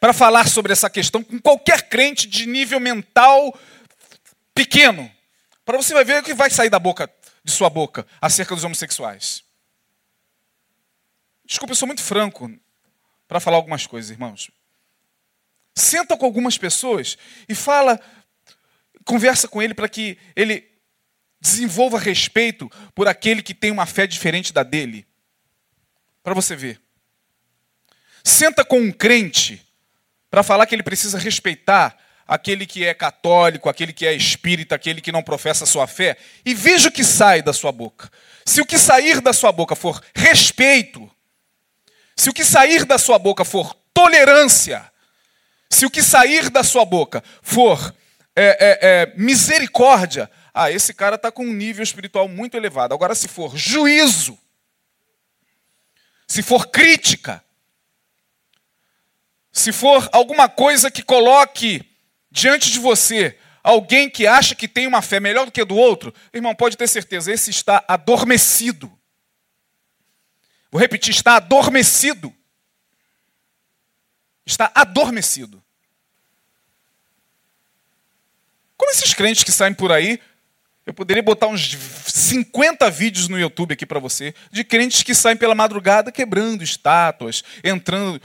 para 0.00 0.12
falar 0.12 0.48
sobre 0.48 0.72
essa 0.72 0.90
questão 0.90 1.22
com 1.22 1.38
qualquer 1.38 1.88
crente 1.88 2.26
de 2.26 2.46
nível 2.46 2.80
mental 2.80 3.56
pequeno, 4.54 5.10
para 5.64 5.76
você 5.76 5.94
vai 5.94 6.04
ver 6.04 6.20
o 6.20 6.24
que 6.24 6.34
vai 6.34 6.50
sair 6.50 6.70
da 6.70 6.78
boca 6.78 7.10
de 7.44 7.52
sua 7.52 7.70
boca 7.70 8.06
acerca 8.20 8.54
dos 8.54 8.64
homossexuais. 8.64 9.44
Desculpa, 11.44 11.72
eu 11.72 11.76
sou 11.76 11.86
muito 11.86 12.02
franco 12.02 12.50
para 13.26 13.40
falar 13.40 13.56
algumas 13.56 13.86
coisas, 13.86 14.10
irmãos. 14.10 14.50
Senta 15.74 16.16
com 16.16 16.24
algumas 16.24 16.58
pessoas 16.58 17.16
e 17.48 17.54
fala, 17.54 18.00
conversa 19.04 19.48
com 19.48 19.62
ele 19.62 19.74
para 19.74 19.88
que 19.88 20.18
ele 20.36 20.70
desenvolva 21.40 21.98
respeito 21.98 22.70
por 22.94 23.08
aquele 23.08 23.42
que 23.42 23.54
tem 23.54 23.70
uma 23.70 23.86
fé 23.86 24.06
diferente 24.06 24.52
da 24.52 24.62
dele. 24.62 25.06
Para 26.22 26.34
você 26.34 26.54
ver. 26.54 26.80
Senta 28.22 28.64
com 28.64 28.78
um 28.78 28.92
crente 28.92 29.66
para 30.30 30.42
falar 30.42 30.66
que 30.66 30.74
ele 30.74 30.82
precisa 30.82 31.18
respeitar 31.18 31.98
aquele 32.26 32.66
que 32.66 32.84
é 32.84 32.94
católico, 32.94 33.68
aquele 33.68 33.92
que 33.92 34.06
é 34.06 34.12
espírita, 34.12 34.74
aquele 34.74 35.00
que 35.00 35.12
não 35.12 35.22
professa 35.22 35.64
a 35.64 35.66
sua 35.66 35.86
fé, 35.86 36.16
e 36.44 36.54
veja 36.54 36.88
o 36.88 36.92
que 36.92 37.04
sai 37.04 37.42
da 37.42 37.52
sua 37.52 37.72
boca. 37.72 38.10
Se 38.44 38.60
o 38.60 38.66
que 38.66 38.78
sair 38.78 39.20
da 39.20 39.32
sua 39.32 39.52
boca 39.52 39.76
for 39.76 40.02
respeito, 40.14 41.10
se 42.16 42.28
o 42.28 42.32
que 42.32 42.44
sair 42.44 42.84
da 42.84 42.98
sua 42.98 43.18
boca 43.18 43.44
for 43.44 43.74
tolerância, 43.94 44.90
se 45.70 45.86
o 45.86 45.90
que 45.90 46.02
sair 46.02 46.50
da 46.50 46.62
sua 46.62 46.84
boca 46.84 47.22
for 47.40 47.94
é, 48.34 48.44
é, 48.44 48.78
é, 48.82 49.14
misericórdia, 49.16 50.30
ah, 50.54 50.70
esse 50.70 50.92
cara 50.92 51.16
está 51.16 51.30
com 51.32 51.44
um 51.44 51.52
nível 51.52 51.82
espiritual 51.82 52.28
muito 52.28 52.56
elevado. 52.56 52.94
Agora, 52.94 53.14
se 53.14 53.26
for 53.28 53.56
juízo, 53.56 54.38
se 56.26 56.42
for 56.42 56.68
crítica, 56.68 57.42
se 59.50 59.72
for 59.72 60.08
alguma 60.12 60.48
coisa 60.48 60.90
que 60.90 61.02
coloque 61.02 61.91
diante 62.32 62.70
de 62.70 62.78
você 62.78 63.38
alguém 63.62 64.08
que 64.08 64.26
acha 64.26 64.54
que 64.54 64.66
tem 64.66 64.86
uma 64.86 65.02
fé 65.02 65.20
melhor 65.20 65.44
do 65.44 65.52
que 65.52 65.60
a 65.60 65.64
do 65.64 65.76
outro, 65.76 66.12
irmão, 66.32 66.54
pode 66.54 66.76
ter 66.76 66.88
certeza, 66.88 67.30
esse 67.30 67.50
está 67.50 67.84
adormecido. 67.86 68.90
Vou 70.70 70.80
repetir: 70.80 71.10
está 71.10 71.36
adormecido. 71.36 72.34
Está 74.44 74.72
adormecido. 74.74 75.62
Como 78.76 78.90
esses 78.90 79.14
crentes 79.14 79.44
que 79.44 79.52
saem 79.52 79.74
por 79.74 79.92
aí, 79.92 80.18
eu 80.84 80.92
poderia 80.92 81.22
botar 81.22 81.46
uns 81.46 81.76
50 82.06 82.90
vídeos 82.90 83.28
no 83.28 83.38
YouTube 83.38 83.72
aqui 83.72 83.86
para 83.86 84.00
você, 84.00 84.34
de 84.50 84.64
crentes 84.64 85.02
que 85.02 85.14
saem 85.14 85.36
pela 85.36 85.54
madrugada 85.54 86.10
quebrando 86.10 86.64
estátuas, 86.64 87.44
entrando, 87.62 88.20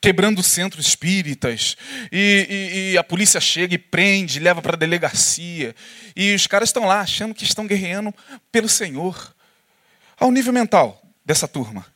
quebrando 0.00 0.42
centros 0.42 0.86
espíritas, 0.86 1.76
e, 2.10 2.46
e, 2.48 2.92
e 2.92 2.98
a 2.98 3.04
polícia 3.04 3.40
chega 3.40 3.74
e 3.74 3.78
prende, 3.78 4.40
leva 4.40 4.62
para 4.62 4.76
a 4.76 4.78
delegacia, 4.78 5.74
e 6.16 6.34
os 6.34 6.46
caras 6.46 6.70
estão 6.70 6.86
lá 6.86 7.00
achando 7.00 7.34
que 7.34 7.44
estão 7.44 7.66
guerreando 7.66 8.14
pelo 8.50 8.68
Senhor. 8.68 9.34
Ao 10.18 10.30
nível 10.30 10.52
mental, 10.52 11.02
dessa 11.24 11.46
turma. 11.46 11.86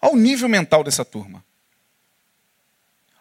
Ao 0.00 0.16
nível 0.16 0.48
mental 0.48 0.82
dessa 0.82 1.04
turma. 1.04 1.44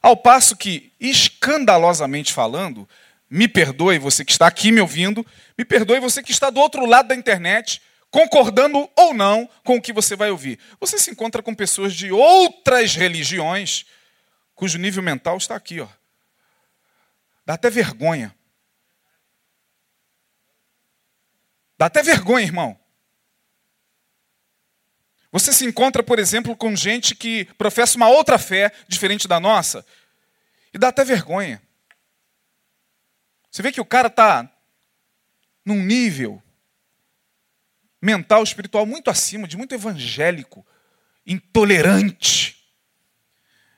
Ao 0.01 0.17
passo 0.17 0.55
que, 0.55 0.91
escandalosamente 0.99 2.34
falando, 2.34 2.88
me 3.30 3.47
perdoe 3.47 3.97
você 3.97 4.23
que 4.23 4.32
está 4.32 4.47
aqui 4.47 4.71
me 4.71 4.82
ouvindo, 4.82 5.26
me 5.57 5.65
perdoe 5.65 5.99
você 5.99 6.21
que 6.21 6.32
está 6.32 6.49
do 6.49 6.59
outro 6.59 6.86
lado 6.86 7.07
da 7.07 7.15
internet, 7.15 7.82
concordando 8.09 8.89
ou 8.95 9.13
não 9.13 9.49
com 9.63 9.78
o 9.78 9.82
que 9.82 9.91
você 9.91 10.15
vai 10.15 10.32
ouvir. 10.32 10.59
Você 10.80 10.97
se 10.97 11.11
encontra 11.11 11.41
com 11.43 11.53
pessoas 11.53 11.93
de 11.93 12.11
outras 12.11 12.95
religiões 12.95 13.86
cujo 14.53 14.78
nível 14.78 15.03
mental 15.03 15.38
está 15.38 15.55
aqui, 15.55 15.82
ó. 15.82 15.88
Dá 17.45 17.55
até 17.55 17.69
vergonha. 17.69 18.34
Dá 21.78 21.88
até 21.88 22.01
vergonha, 22.01 22.45
irmão. 22.45 22.80
Você 25.32 25.51
se 25.51 25.65
encontra, 25.65 26.01
por 26.01 26.17
exemplo, 26.17 26.55
com 26.55 26.73
gente 26.76 27.13
que 27.13 27.43
professa 27.57 27.97
uma 27.97 28.07
outra 28.07 28.39
fé 28.39 28.71
diferente 28.88 29.28
da 29.28 29.39
nossa 29.39 29.86
e 30.73 30.78
dá 30.78 30.88
até 30.88 31.03
vergonha. 31.03 31.61
Você 33.56 33.62
vê 33.62 33.72
que 33.72 33.80
o 33.80 33.86
cara 33.86 34.10
está 34.10 34.51
num 35.64 35.82
nível 35.82 36.43
mental, 38.01 38.43
espiritual 38.43 38.86
muito 38.86 39.10
acima, 39.10 39.47
de 39.47 39.56
muito 39.56 39.74
evangélico, 39.74 40.68
intolerante, 41.26 42.70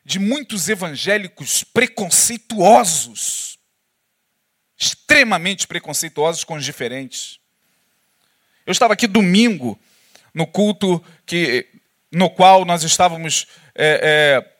de 0.03 0.17
muitos 0.17 0.67
evangélicos 0.67 1.63
preconceituosos, 1.63 3.59
extremamente 4.75 5.67
preconceituosos 5.67 6.43
com 6.43 6.55
os 6.55 6.65
diferentes. 6.65 7.39
Eu 8.65 8.71
estava 8.71 8.93
aqui 8.93 9.05
domingo 9.05 9.79
no 10.33 10.47
culto 10.47 11.05
que, 11.23 11.69
no 12.11 12.31
qual 12.31 12.65
nós 12.65 12.81
estávamos 12.81 13.45
é, 13.75 14.41
é, 14.41 14.56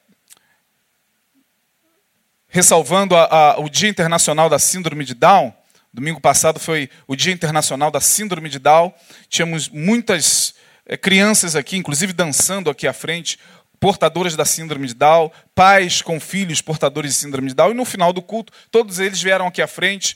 ressalvando 2.58 3.16
a, 3.16 3.26
a, 3.26 3.60
o 3.60 3.70
Dia 3.70 3.88
Internacional 3.88 4.50
da 4.50 4.58
Síndrome 4.58 5.06
de 5.06 5.14
Down. 5.14 5.54
Domingo 5.94 6.20
passado 6.20 6.60
foi 6.60 6.90
o 7.06 7.16
Dia 7.16 7.32
Internacional 7.32 7.92
da 7.92 8.02
Síndrome 8.02 8.50
de 8.50 8.58
Down. 8.58 8.92
Tínhamos 9.30 9.70
muitas 9.70 10.56
é, 10.84 10.98
crianças 10.98 11.56
aqui, 11.56 11.78
inclusive 11.78 12.14
dançando 12.14 12.72
aqui 12.72 12.88
à 12.88 12.94
frente, 12.94 13.38
portadoras 13.80 14.36
da 14.36 14.44
síndrome 14.44 14.88
de 14.88 14.96
Down, 14.96 15.32
pais 15.54 16.02
com 16.02 16.20
filhos 16.20 16.60
portadores 16.60 17.12
de 17.12 17.18
síndrome 17.20 17.50
de 17.50 17.54
Down, 17.54 17.70
e 17.70 17.74
no 17.76 17.86
final 17.86 18.12
do 18.12 18.24
culto, 18.24 18.52
todos 18.72 18.98
eles 18.98 19.22
vieram 19.22 19.46
aqui 19.46 19.62
à 19.62 19.68
frente 19.68 20.16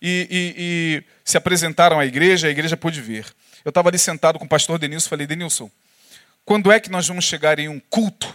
e, 0.00 0.26
e, 0.30 0.54
e 0.56 1.04
se 1.22 1.36
apresentaram 1.36 2.00
à 2.00 2.06
igreja, 2.06 2.46
a 2.46 2.50
igreja 2.50 2.74
pôde 2.74 3.02
ver. 3.02 3.26
Eu 3.62 3.68
estava 3.68 3.90
ali 3.90 3.98
sentado 3.98 4.38
com 4.38 4.46
o 4.46 4.48
pastor 4.48 4.78
Denilson 4.78 5.08
e 5.08 5.10
falei, 5.10 5.26
Denilson, 5.26 5.70
quando 6.42 6.72
é 6.72 6.80
que 6.80 6.90
nós 6.90 7.06
vamos 7.06 7.26
chegar 7.26 7.58
em 7.58 7.68
um 7.68 7.78
culto? 7.78 8.34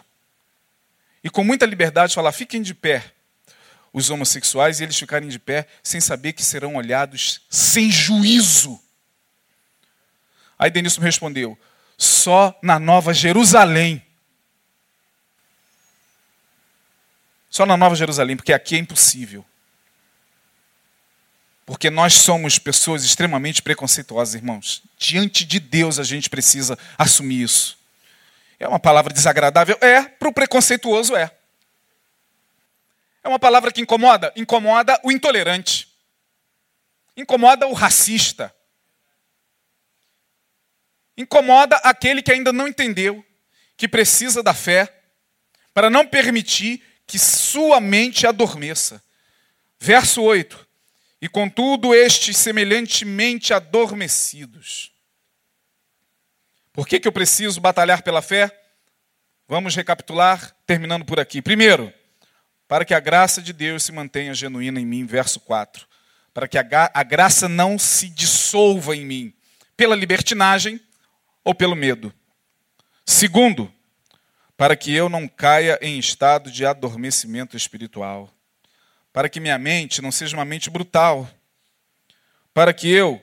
E 1.24 1.30
com 1.32 1.44
muita 1.44 1.66
liberdade 1.66 2.14
falar, 2.14 2.32
fiquem 2.32 2.62
de 2.62 2.76
pé, 2.76 3.17
os 3.98 4.12
homossexuais, 4.12 4.80
e 4.80 4.84
eles 4.84 4.98
ficarem 4.98 5.28
de 5.28 5.40
pé 5.40 5.68
sem 5.82 6.00
saber 6.00 6.34
que 6.34 6.44
serão 6.44 6.76
olhados 6.76 7.42
sem 7.50 7.90
juízo. 7.90 8.80
Aí 10.58 10.70
Denilson 10.70 11.02
respondeu, 11.02 11.58
só 11.98 12.58
na 12.62 12.78
Nova 12.78 13.12
Jerusalém. 13.12 14.06
Só 17.50 17.66
na 17.66 17.76
Nova 17.76 17.96
Jerusalém, 17.96 18.38
porque 18.38 18.54
aqui 18.54 18.76
é 18.76 18.80
impossível. 18.80 19.44
Porque 21.66 21.90
nós 21.90 22.14
somos 22.14 22.60
pessoas 22.60 23.04
extremamente 23.04 23.64
preconceituosas, 23.64 24.36
irmãos. 24.36 24.84
Diante 24.98 25.44
de 25.44 25.60
Deus 25.60 25.98
a 25.98 26.04
gente 26.04 26.30
precisa 26.30 26.78
assumir 26.98 27.42
isso. 27.42 27.78
É 28.60 28.68
uma 28.68 28.80
palavra 28.80 29.12
desagradável? 29.12 29.76
É. 29.82 30.04
Para 30.04 30.30
o 30.30 30.34
preconceituoso, 30.34 31.16
é. 31.16 31.32
É 33.28 33.30
uma 33.30 33.38
palavra 33.38 33.74
que 33.74 33.82
incomoda? 33.82 34.32
Incomoda 34.38 34.98
o 35.04 35.12
intolerante. 35.12 35.86
Incomoda 37.18 37.68
o 37.68 37.74
racista. 37.74 38.56
Incomoda 41.18 41.76
aquele 41.84 42.22
que 42.22 42.32
ainda 42.32 42.54
não 42.54 42.70
entendeu 42.70 43.22
que 43.76 43.86
precisa 43.86 44.42
da 44.42 44.54
fé 44.54 45.02
para 45.74 45.90
não 45.90 46.08
permitir 46.08 46.82
que 47.06 47.20
sua 47.20 47.82
mente 47.82 48.26
adormeça. 48.26 49.04
Verso 49.78 50.22
8 50.22 50.66
e 51.22 51.28
contudo 51.28 51.94
estes 51.94 52.38
semelhantemente 52.38 53.54
adormecidos. 53.54 54.94
Por 56.72 56.88
que, 56.88 56.98
que 56.98 57.10
eu 57.10 57.12
preciso 57.12 57.60
batalhar 57.60 58.04
pela 58.04 58.22
fé? 58.22 58.58
Vamos 59.50 59.76
recapitular, 59.76 60.56
terminando 60.66 61.04
por 61.04 61.20
aqui. 61.20 61.42
Primeiro, 61.42 61.94
para 62.68 62.84
que 62.84 62.94
a 62.94 63.00
graça 63.00 63.42
de 63.42 63.54
Deus 63.54 63.84
se 63.84 63.92
mantenha 63.92 64.34
genuína 64.34 64.80
em 64.80 64.86
mim, 64.86 65.06
verso 65.06 65.40
4. 65.40 65.88
Para 66.34 66.48
que 66.48 66.58
a, 66.58 66.92
a 66.94 67.04
graça 67.04 67.48
não 67.48 67.80
se 67.80 68.10
dissolva 68.10 68.96
em 68.96 69.06
mim, 69.06 69.34
pela 69.76 69.96
libertinagem 69.96 70.80
ou 71.44 71.56
pelo 71.56 71.76
medo. 71.76 72.14
Segundo, 73.06 73.72
para 74.56 74.76
que 74.76 74.94
eu 74.94 75.08
não 75.08 75.28
caia 75.28 75.78
em 75.82 75.98
estado 75.98 76.52
de 76.52 76.66
adormecimento 76.66 77.56
espiritual 77.56 78.34
para 79.18 79.30
que 79.30 79.40
minha 79.40 79.58
mente 79.58 80.00
não 80.00 80.12
seja 80.12 80.38
uma 80.38 80.46
mente 80.46 80.70
brutal, 80.70 81.28
para 82.54 82.72
que 82.72 82.88
eu 82.88 83.20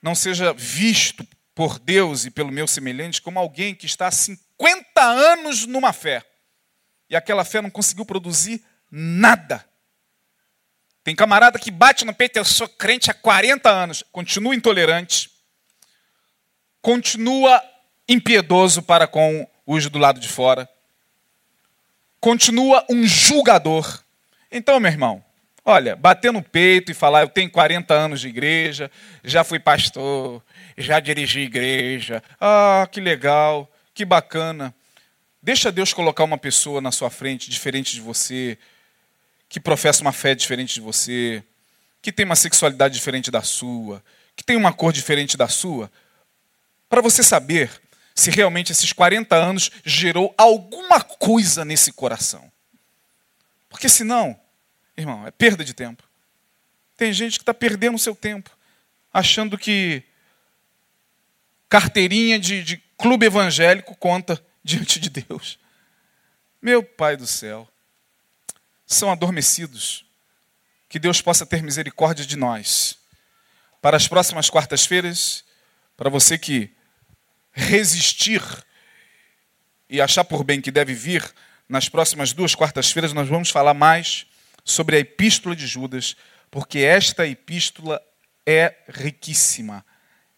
não 0.00 0.14
seja 0.14 0.52
visto 0.52 1.26
por 1.52 1.80
Deus 1.80 2.24
e 2.24 2.30
pelo 2.30 2.52
meu 2.52 2.68
semelhante 2.68 3.20
como 3.20 3.40
alguém 3.40 3.74
que 3.74 3.86
está 3.86 4.06
há 4.06 4.12
50 4.12 5.02
anos 5.02 5.66
numa 5.66 5.92
fé 5.92 6.24
e 7.14 7.16
aquela 7.16 7.44
fé 7.44 7.62
não 7.62 7.70
conseguiu 7.70 8.04
produzir 8.04 8.60
nada. 8.90 9.64
Tem 11.04 11.14
camarada 11.14 11.60
que 11.60 11.70
bate 11.70 12.04
no 12.04 12.12
peito, 12.12 12.36
eu 12.36 12.44
sou 12.44 12.68
crente 12.68 13.08
há 13.08 13.14
40 13.14 13.70
anos, 13.70 14.02
continua 14.10 14.52
intolerante, 14.52 15.30
continua 16.82 17.62
impiedoso 18.08 18.82
para 18.82 19.06
com 19.06 19.48
os 19.64 19.88
do 19.88 19.96
lado 19.96 20.18
de 20.18 20.26
fora, 20.26 20.68
continua 22.18 22.84
um 22.90 23.06
julgador. 23.06 24.02
Então, 24.50 24.80
meu 24.80 24.90
irmão, 24.90 25.24
olha, 25.64 25.94
bater 25.94 26.32
no 26.32 26.42
peito 26.42 26.90
e 26.90 26.94
falar, 26.94 27.20
eu 27.20 27.28
tenho 27.28 27.48
40 27.48 27.94
anos 27.94 28.20
de 28.20 28.26
igreja, 28.26 28.90
já 29.22 29.44
fui 29.44 29.60
pastor, 29.60 30.42
já 30.76 30.98
dirigi 30.98 31.42
igreja, 31.42 32.20
ah, 32.40 32.88
que 32.90 33.00
legal, 33.00 33.70
que 33.94 34.04
bacana. 34.04 34.74
Deixa 35.44 35.70
Deus 35.70 35.92
colocar 35.92 36.24
uma 36.24 36.38
pessoa 36.38 36.80
na 36.80 36.90
sua 36.90 37.10
frente 37.10 37.50
diferente 37.50 37.92
de 37.92 38.00
você, 38.00 38.56
que 39.46 39.60
professa 39.60 40.00
uma 40.00 40.10
fé 40.10 40.34
diferente 40.34 40.72
de 40.72 40.80
você, 40.80 41.44
que 42.00 42.10
tem 42.10 42.24
uma 42.24 42.34
sexualidade 42.34 42.94
diferente 42.94 43.30
da 43.30 43.42
sua, 43.42 44.02
que 44.34 44.42
tem 44.42 44.56
uma 44.56 44.72
cor 44.72 44.90
diferente 44.90 45.36
da 45.36 45.46
sua, 45.46 45.92
para 46.88 47.02
você 47.02 47.22
saber 47.22 47.70
se 48.14 48.30
realmente 48.30 48.72
esses 48.72 48.90
40 48.90 49.36
anos 49.36 49.70
gerou 49.84 50.34
alguma 50.38 51.02
coisa 51.02 51.62
nesse 51.62 51.92
coração. 51.92 52.50
Porque 53.68 53.90
senão, 53.90 54.40
irmão, 54.96 55.26
é 55.26 55.30
perda 55.30 55.62
de 55.62 55.74
tempo. 55.74 56.02
Tem 56.96 57.12
gente 57.12 57.38
que 57.38 57.42
está 57.42 57.52
perdendo 57.52 57.96
o 57.96 57.98
seu 57.98 58.16
tempo, 58.16 58.48
achando 59.12 59.58
que 59.58 60.04
carteirinha 61.68 62.38
de, 62.38 62.64
de 62.64 62.78
clube 62.96 63.26
evangélico 63.26 63.94
conta 63.94 64.42
diante 64.64 64.98
de 64.98 65.10
Deus. 65.10 65.58
Meu 66.60 66.82
Pai 66.82 67.16
do 67.16 67.26
céu 67.26 67.68
são 68.86 69.12
adormecidos. 69.12 70.04
Que 70.88 70.98
Deus 70.98 71.20
possa 71.20 71.44
ter 71.44 71.62
misericórdia 71.62 72.24
de 72.24 72.36
nós. 72.36 72.98
Para 73.82 73.96
as 73.96 74.08
próximas 74.08 74.48
quartas-feiras, 74.48 75.44
para 75.96 76.08
você 76.08 76.38
que 76.38 76.72
resistir 77.52 78.42
e 79.88 80.00
achar 80.00 80.24
por 80.24 80.42
bem 80.42 80.60
que 80.60 80.70
deve 80.70 80.94
vir, 80.94 81.22
nas 81.68 81.88
próximas 81.88 82.32
duas 82.32 82.54
quartas-feiras 82.54 83.12
nós 83.12 83.28
vamos 83.28 83.50
falar 83.50 83.74
mais 83.74 84.26
sobre 84.64 84.96
a 84.96 85.00
epístola 85.00 85.54
de 85.54 85.66
Judas, 85.66 86.16
porque 86.50 86.78
esta 86.78 87.26
epístola 87.26 88.00
é 88.46 88.74
riquíssima. 88.88 89.84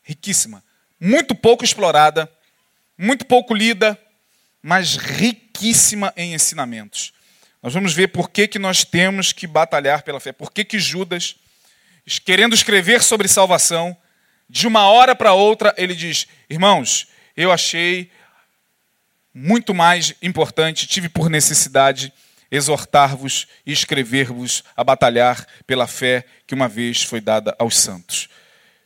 Riquíssima. 0.02 0.64
Muito 0.98 1.34
pouco 1.34 1.64
explorada, 1.64 2.30
muito 2.96 3.26
pouco 3.26 3.54
lida, 3.54 3.98
mas 4.66 4.96
riquíssima 4.96 6.12
em 6.16 6.34
ensinamentos. 6.34 7.12
Nós 7.62 7.72
vamos 7.72 7.94
ver 7.94 8.08
por 8.08 8.28
que, 8.28 8.48
que 8.48 8.58
nós 8.58 8.84
temos 8.84 9.32
que 9.32 9.46
batalhar 9.46 10.02
pela 10.02 10.18
fé. 10.18 10.32
Por 10.32 10.50
que, 10.50 10.64
que 10.64 10.76
Judas, 10.76 11.36
querendo 12.24 12.52
escrever 12.52 13.00
sobre 13.00 13.28
salvação, 13.28 13.96
de 14.50 14.66
uma 14.66 14.88
hora 14.88 15.14
para 15.14 15.32
outra, 15.32 15.72
ele 15.78 15.94
diz: 15.94 16.26
Irmãos, 16.50 17.06
eu 17.36 17.52
achei 17.52 18.10
muito 19.32 19.72
mais 19.72 20.14
importante, 20.20 20.88
tive 20.88 21.08
por 21.08 21.30
necessidade 21.30 22.12
exortar-vos 22.50 23.46
e 23.64 23.70
escrever-vos 23.70 24.64
a 24.76 24.82
batalhar 24.82 25.46
pela 25.64 25.86
fé 25.86 26.24
que 26.44 26.56
uma 26.56 26.66
vez 26.66 27.04
foi 27.04 27.20
dada 27.20 27.54
aos 27.56 27.78
santos. 27.78 28.28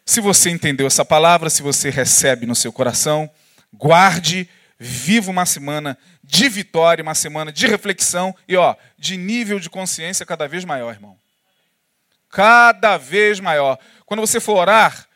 Se 0.05 0.20
você 0.20 0.51
entendeu 0.51 0.87
essa 0.87 1.07
palavra, 1.07 1.49
se 1.49 1.62
você 1.62 1.89
recebe 1.89 2.45
no 2.45 2.55
seu 2.55 2.70
coração, 2.70 3.31
guarde 3.72 4.47
viva 4.83 5.31
uma 5.31 5.45
semana 5.45 5.99
de 6.24 6.49
vitória, 6.49 7.03
uma 7.03 7.14
semana 7.14 7.53
de 7.53 7.66
reflexão 7.66 8.35
e 8.49 8.57
ó, 8.57 8.74
de 8.99 9.18
nível 9.18 9.61
de 9.61 9.68
consciência 9.68 10.24
cada 10.24 10.49
vez 10.49 10.64
maior, 10.64 10.95
irmão. 10.95 11.18
Cada 12.31 12.97
vez 12.97 13.39
maior. 13.41 13.78
Quando 14.07 14.20
você 14.20 14.41
for 14.41 14.57
orar, 14.57 15.07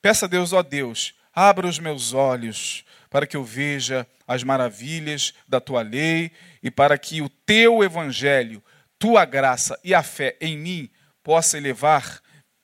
peça 0.00 0.24
a 0.24 0.28
Deus, 0.28 0.54
ó 0.54 0.62
Deus, 0.62 1.14
abra 1.34 1.66
os 1.66 1.78
meus 1.78 2.14
olhos 2.14 2.86
para 3.10 3.26
que 3.26 3.36
eu 3.36 3.44
veja 3.44 4.06
as 4.26 4.42
maravilhas 4.42 5.34
da 5.46 5.60
tua 5.60 5.82
lei 5.82 6.32
e 6.62 6.70
para 6.70 6.96
que 6.96 7.20
o 7.20 7.28
teu 7.28 7.84
evangelho, 7.84 8.64
tua 8.98 9.26
graça 9.26 9.78
e 9.84 9.94
a 9.94 10.02
fé 10.02 10.38
em 10.40 10.56
mim 10.56 10.90
possa 11.22 11.58
elevar 11.58 12.22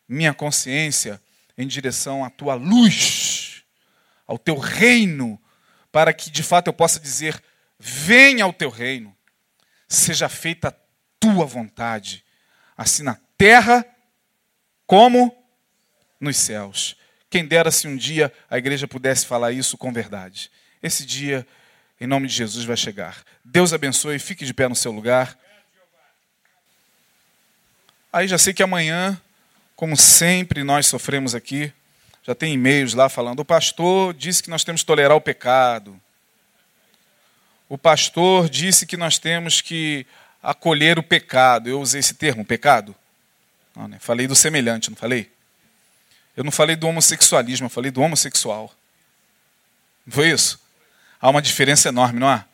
minha 0.09 0.33
consciência 0.33 1.21
em 1.59 1.67
direção 1.67 2.25
à 2.25 2.31
tua 2.31 2.55
luz, 2.55 3.65
ao 4.27 4.39
teu 4.39 4.57
reino 4.57 5.39
para 5.99 6.13
que 6.13 6.31
de 6.31 6.45
fato 6.45 6.69
eu 6.69 6.73
possa 6.73 7.01
dizer: 7.01 7.43
venha 7.77 8.45
ao 8.45 8.53
teu 8.53 8.71
reino, 8.71 9.17
seja 9.89 10.29
feita 10.29 10.69
a 10.69 10.75
tua 11.19 11.45
vontade, 11.45 12.25
assim 12.77 13.03
na 13.03 13.19
terra 13.37 13.85
como 14.87 15.37
nos 16.21 16.37
céus. 16.37 16.97
Quem 17.29 17.45
dera 17.45 17.73
se 17.73 17.89
um 17.89 17.97
dia 17.97 18.33
a 18.49 18.57
igreja 18.57 18.87
pudesse 18.87 19.27
falar 19.27 19.51
isso 19.51 19.77
com 19.77 19.93
verdade. 19.93 20.53
Esse 20.81 21.05
dia, 21.05 21.45
em 22.01 22.07
nome 22.07 22.29
de 22.29 22.35
Jesus, 22.35 22.65
vai 22.65 22.77
chegar. 22.77 23.25
Deus 23.45 23.73
abençoe, 23.73 24.21
fique 24.21 24.47
de 24.47 24.55
pé 24.55 24.69
no 24.69 24.77
seu 24.77 24.93
lugar. 24.93 25.37
Aí 28.13 28.29
já 28.29 28.39
sei 28.39 28.55
que 28.55 28.63
amanhã, 28.63 29.21
como 29.75 29.97
sempre 29.97 30.63
nós 30.63 30.87
sofremos 30.87 31.35
aqui, 31.35 31.73
já 32.29 32.35
tem 32.35 32.53
e-mails 32.53 32.93
lá 32.93 33.09
falando: 33.09 33.41
o 33.41 33.45
pastor 33.45 34.13
disse 34.13 34.43
que 34.43 34.51
nós 34.51 34.63
temos 34.63 34.83
que 34.83 34.87
tolerar 34.87 35.17
o 35.17 35.21
pecado. 35.21 35.99
O 37.71 37.79
pastor 37.79 38.51
disse 38.51 38.87
que 38.87 38.99
nós 38.99 39.17
temos 39.17 39.63
que 39.63 40.07
acolher 40.43 40.99
o 40.99 41.03
pecado. 41.03 41.71
Eu 41.71 41.81
usei 41.81 42.01
esse 42.01 42.13
termo, 42.13 42.45
pecado? 42.45 42.95
Não, 43.75 43.89
né? 43.89 43.97
Falei 43.99 44.27
do 44.27 44.35
semelhante, 44.35 44.91
não 44.91 44.97
falei? 44.97 45.31
Eu 46.37 46.45
não 46.45 46.53
falei 46.53 46.77
do 46.77 46.87
homossexualismo, 46.87 47.65
eu 47.65 47.71
falei 47.71 47.91
do 47.91 48.03
homossexual. 48.03 48.75
Não 50.07 50.13
foi 50.13 50.29
isso? 50.31 50.61
Há 51.19 51.31
uma 51.31 51.41
diferença 51.41 51.89
enorme, 51.89 52.21
não 52.21 52.29
há? 52.29 52.45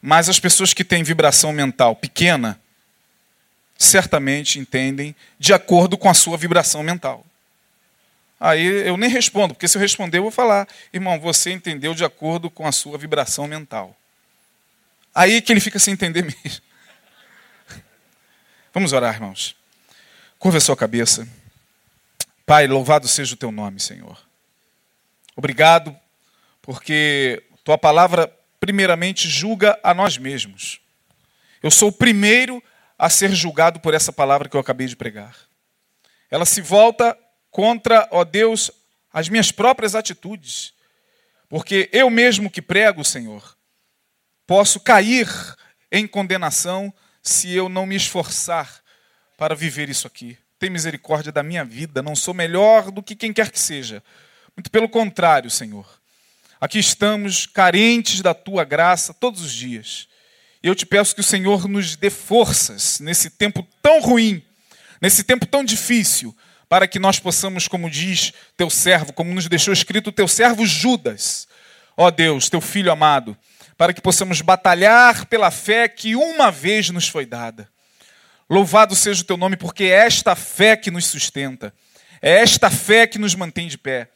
Mas 0.00 0.30
as 0.30 0.40
pessoas 0.40 0.72
que 0.72 0.82
têm 0.82 1.02
vibração 1.02 1.52
mental 1.52 1.94
pequena, 1.94 2.58
certamente 3.76 4.58
entendem 4.58 5.14
de 5.38 5.52
acordo 5.52 5.98
com 5.98 6.08
a 6.08 6.14
sua 6.14 6.38
vibração 6.38 6.82
mental. 6.82 7.26
Aí 8.40 8.64
eu 8.64 8.96
nem 8.96 9.10
respondo, 9.10 9.52
porque 9.52 9.68
se 9.68 9.76
eu 9.76 9.82
responder, 9.82 10.16
eu 10.16 10.22
vou 10.22 10.30
falar, 10.30 10.66
irmão, 10.94 11.20
você 11.20 11.52
entendeu 11.52 11.94
de 11.94 12.02
acordo 12.02 12.48
com 12.48 12.66
a 12.66 12.72
sua 12.72 12.96
vibração 12.96 13.46
mental. 13.46 13.94
Aí 15.14 15.42
que 15.42 15.52
ele 15.52 15.60
fica 15.60 15.78
sem 15.78 15.92
entender 15.92 16.22
mesmo. 16.42 16.62
Vamos 18.72 18.94
orar, 18.94 19.14
irmãos. 19.14 19.54
Curva 20.38 20.56
a 20.56 20.60
sua 20.60 20.74
cabeça. 20.76 21.28
Pai, 22.46 22.66
louvado 22.66 23.06
seja 23.06 23.34
o 23.34 23.36
teu 23.36 23.52
nome, 23.52 23.78
Senhor. 23.78 24.18
Obrigado, 25.36 25.94
porque 26.62 27.42
tua 27.62 27.76
palavra, 27.76 28.32
primeiramente, 28.58 29.28
julga 29.28 29.78
a 29.82 29.92
nós 29.92 30.16
mesmos. 30.16 30.80
Eu 31.62 31.70
sou 31.70 31.90
o 31.90 31.92
primeiro 31.92 32.62
a 32.98 33.10
ser 33.10 33.34
julgado 33.34 33.80
por 33.80 33.92
essa 33.92 34.12
palavra 34.12 34.48
que 34.48 34.56
eu 34.56 34.60
acabei 34.60 34.86
de 34.86 34.96
pregar. 34.96 35.36
Ela 36.30 36.46
se 36.46 36.62
volta 36.62 37.16
contra, 37.50 38.08
ó 38.10 38.24
Deus, 38.24 38.70
as 39.12 39.28
minhas 39.28 39.50
próprias 39.50 39.94
atitudes. 39.94 40.72
Porque 41.48 41.88
eu 41.92 42.08
mesmo 42.08 42.50
que 42.50 42.62
prego, 42.62 43.04
Senhor, 43.04 43.56
posso 44.46 44.78
cair 44.80 45.28
em 45.90 46.06
condenação 46.06 46.92
se 47.22 47.50
eu 47.50 47.68
não 47.68 47.86
me 47.86 47.96
esforçar 47.96 48.80
para 49.36 49.54
viver 49.54 49.88
isso 49.88 50.06
aqui. 50.06 50.38
Tem 50.58 50.70
misericórdia 50.70 51.32
da 51.32 51.42
minha 51.42 51.64
vida, 51.64 52.02
não 52.02 52.14
sou 52.14 52.34
melhor 52.34 52.90
do 52.90 53.02
que 53.02 53.16
quem 53.16 53.32
quer 53.32 53.50
que 53.50 53.58
seja. 53.58 54.02
Muito 54.56 54.70
pelo 54.70 54.88
contrário, 54.88 55.50
Senhor. 55.50 55.86
Aqui 56.60 56.78
estamos 56.78 57.46
carentes 57.46 58.20
da 58.20 58.34
tua 58.34 58.64
graça 58.64 59.14
todos 59.14 59.40
os 59.40 59.52
dias. 59.52 60.06
E 60.62 60.68
eu 60.68 60.74
te 60.74 60.84
peço 60.84 61.14
que 61.14 61.22
o 61.22 61.24
Senhor 61.24 61.66
nos 61.66 61.96
dê 61.96 62.10
forças 62.10 63.00
nesse 63.00 63.30
tempo 63.30 63.66
tão 63.80 64.00
ruim, 64.00 64.44
nesse 65.00 65.24
tempo 65.24 65.46
tão 65.46 65.64
difícil, 65.64 66.36
para 66.70 66.86
que 66.86 67.00
nós 67.00 67.18
possamos, 67.18 67.66
como 67.66 67.90
diz 67.90 68.32
teu 68.56 68.70
servo, 68.70 69.12
como 69.12 69.34
nos 69.34 69.48
deixou 69.48 69.74
escrito 69.74 70.12
teu 70.12 70.28
servo 70.28 70.64
Judas, 70.64 71.48
ó 71.96 72.12
Deus, 72.12 72.48
teu 72.48 72.60
filho 72.60 72.92
amado, 72.92 73.36
para 73.76 73.92
que 73.92 74.00
possamos 74.00 74.40
batalhar 74.40 75.26
pela 75.26 75.50
fé 75.50 75.88
que 75.88 76.14
uma 76.14 76.48
vez 76.48 76.88
nos 76.90 77.08
foi 77.08 77.26
dada. 77.26 77.68
Louvado 78.48 78.94
seja 78.94 79.20
o 79.20 79.24
teu 79.24 79.36
nome, 79.36 79.56
porque 79.56 79.82
é 79.82 80.06
esta 80.06 80.36
fé 80.36 80.76
que 80.76 80.92
nos 80.92 81.06
sustenta, 81.06 81.74
é 82.22 82.38
esta 82.38 82.70
fé 82.70 83.04
que 83.04 83.18
nos 83.18 83.34
mantém 83.34 83.66
de 83.66 83.76
pé. 83.76 84.08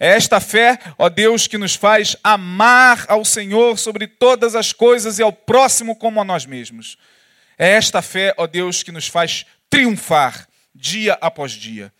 É 0.00 0.08
esta 0.08 0.40
fé, 0.40 0.78
ó 0.96 1.10
Deus, 1.10 1.46
que 1.46 1.58
nos 1.58 1.74
faz 1.74 2.16
amar 2.24 3.04
ao 3.08 3.22
Senhor 3.22 3.78
sobre 3.78 4.06
todas 4.06 4.54
as 4.54 4.72
coisas 4.72 5.18
e 5.18 5.22
ao 5.22 5.32
próximo 5.32 5.94
como 5.94 6.22
a 6.22 6.24
nós 6.24 6.46
mesmos. 6.46 6.96
É 7.58 7.72
esta 7.72 8.00
fé, 8.00 8.32
ó 8.38 8.46
Deus, 8.46 8.82
que 8.82 8.92
nos 8.92 9.08
faz 9.08 9.44
triunfar 9.68 10.48
dia 10.74 11.18
após 11.20 11.52
dia. 11.52 11.92